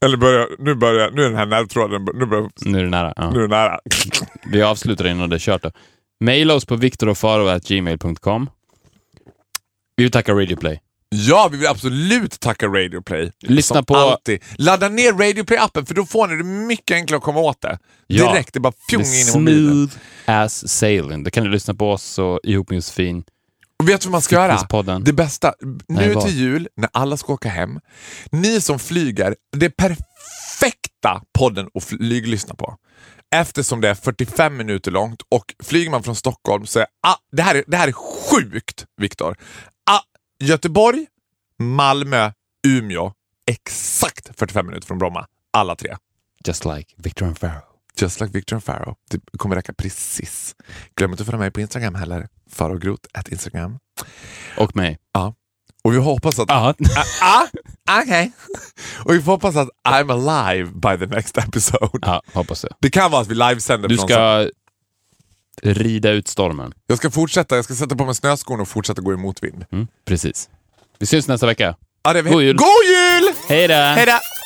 Eller 0.01 0.17
börjar, 0.17 0.49
nu, 0.59 0.75
börjar, 0.75 1.11
nu 1.11 1.23
är 1.23 1.29
den 1.29 1.39
här 1.39 1.47
nervtråden 1.47 2.07
nu 2.15 2.27
börjar, 2.27 2.51
Nu 2.65 2.79
är 2.79 2.85
det 2.85 2.91
nära. 2.91 3.13
Ja. 3.17 3.31
nu 3.31 3.39
är 3.39 3.43
det 3.43 3.49
nära. 3.49 3.81
Vi 4.53 4.63
avslutar 4.63 5.07
innan 5.07 5.31
det 5.31 5.37
är 5.37 5.41
kört 5.41 5.63
då. 5.63 5.71
Maila 6.25 6.55
oss 6.55 6.65
på 6.65 6.77
viktorochfaro.gmail.com. 6.77 8.51
Vi 9.97 10.05
vill 10.05 10.13
tacka 10.13 10.33
Radio 10.33 10.57
Play. 10.57 10.81
Ja, 11.15 11.49
vi 11.53 11.59
vill 11.59 11.67
absolut 11.69 12.41
tacka 12.41 12.67
Radio 12.67 13.03
Play. 13.03 13.33
Lyssna 13.41 13.83
på- 13.83 13.97
Alltid. 13.97 14.43
Ladda 14.57 14.89
ner 14.89 15.13
Radio 15.13 15.45
Play-appen 15.45 15.85
för 15.85 15.95
då 15.95 16.07
får 16.07 16.29
ni 16.29 16.37
det 16.37 16.45
mycket 16.45 16.95
enklare 16.95 17.19
att 17.19 17.25
komma 17.25 17.41
åt 17.41 17.61
det. 17.61 17.79
Ja. 18.07 18.33
Direkt, 18.33 18.55
det 18.55 18.61
bara 18.61 18.73
fjong 18.91 19.03
in 19.03 19.09
i 19.09 19.39
mobilen. 19.39 19.89
smooth 19.89 19.91
as 20.27 20.69
sailing. 20.69 21.25
Då 21.25 21.31
kan 21.31 21.45
du 21.45 21.51
lyssna 21.51 21.75
på 21.75 21.93
oss 21.93 22.19
och 22.19 22.41
ihop 22.43 22.71
med 22.71 22.77
Josefin. 22.77 23.25
Och 23.79 23.89
vet 23.89 24.01
du 24.01 24.07
vad 24.07 24.13
man 24.13 24.23
ska 24.23 24.35
göra? 24.35 24.53
Det 25.05 25.13
bästa, 25.13 25.55
Nej, 25.89 26.09
nu 26.09 26.15
vad? 26.15 26.25
till 26.27 26.39
jul 26.39 26.69
när 26.77 26.91
alla 26.93 27.17
ska 27.17 27.33
åka 27.33 27.49
hem, 27.49 27.81
ni 28.33 28.61
som 28.61 28.79
flyger, 28.79 29.37
det 29.57 29.67
är 29.67 29.71
perfekta 29.71 31.23
podden 31.39 31.69
att 31.75 31.85
flyglyssna 31.85 32.55
på. 32.55 32.77
Eftersom 33.35 33.81
det 33.81 33.89
är 33.89 33.95
45 33.95 34.57
minuter 34.57 34.91
långt 34.91 35.23
och 35.29 35.55
flyger 35.63 35.91
man 35.91 36.03
från 36.03 36.17
Stockholm 36.17 36.67
så 36.67 36.79
är 36.79 36.87
ah, 37.07 37.15
det, 37.33 37.43
här 37.43 37.55
är, 37.55 37.65
det 37.67 37.77
här 37.77 37.89
är 37.89 37.93
sjukt, 37.93 38.87
Viktor. 39.01 39.37
Ah, 40.41 40.45
Göteborg, 40.45 41.07
Malmö, 41.59 42.33
Umeå, 42.67 43.13
exakt 43.47 44.31
45 44.39 44.67
minuter 44.67 44.87
från 44.87 44.99
Bromma. 44.99 45.27
Alla 45.53 45.77
tre. 45.77 45.97
Just 46.47 46.65
like 46.65 46.95
Victor 46.97 47.27
and 47.27 47.41
Pharaoh. 47.41 47.63
Just 48.01 48.21
like 48.21 48.33
Victor 48.33 48.57
and 48.57 48.65
Pharaoh. 48.65 48.95
Det 49.11 49.21
kommer 49.39 49.57
räcka 49.57 49.73
precis. 49.73 50.55
Glöm 50.97 51.11
inte 51.11 51.23
att 51.23 51.27
följa 51.27 51.39
mig 51.39 51.51
på 51.51 51.61
Instagram 51.61 51.95
heller. 51.95 52.29
Farogrot, 52.51 53.07
at 53.15 53.29
Instagram. 53.29 53.79
Och 54.57 54.77
mig. 54.77 54.99
Ja. 55.13 55.35
Och 55.85 55.93
vi 55.95 55.99
hoppas 55.99 56.39
att... 56.39 56.49
Ja. 56.49 56.75
Ah, 57.91 58.03
okej. 58.03 58.33
Och 59.05 59.15
vi 59.15 59.23
får 59.23 59.33
hoppas 59.33 59.57
att 59.57 59.69
I'm 59.89 60.13
alive 60.31 60.71
by 60.71 61.07
the 61.07 61.17
next 61.17 61.39
episode. 61.39 61.99
ja, 62.03 62.23
hoppas 62.33 62.63
det. 62.63 62.69
Det 62.81 62.91
kan 62.91 63.11
vara 63.11 63.23
att 63.23 63.29
vi 63.29 63.35
livesänder 63.35 63.89
Du 63.89 63.97
ska 63.97 64.49
rida 65.63 66.11
ut 66.11 66.29
stormen. 66.29 66.73
Jag 66.87 66.99
ska 66.99 67.11
fortsätta, 67.11 67.57
jag 67.57 67.65
ska 67.65 67.75
sätta 67.75 67.97
på 67.97 68.05
mig 68.05 68.15
snöskon 68.15 68.61
och 68.61 68.69
fortsätta 68.69 69.03
gå 69.03 69.13
i 69.13 69.17
motvind. 69.17 69.65
Mm, 69.73 69.87
precis. 70.05 70.49
Vi 70.99 71.07
syns 71.07 71.29
nästa 71.29 71.47
vecka. 71.47 71.75
Ja. 72.03 72.13
God 72.13 72.43
jul! 72.43 72.57
God 72.57 72.67
jul! 72.87 73.35
Hej 73.49 73.69
då! 74.07 74.40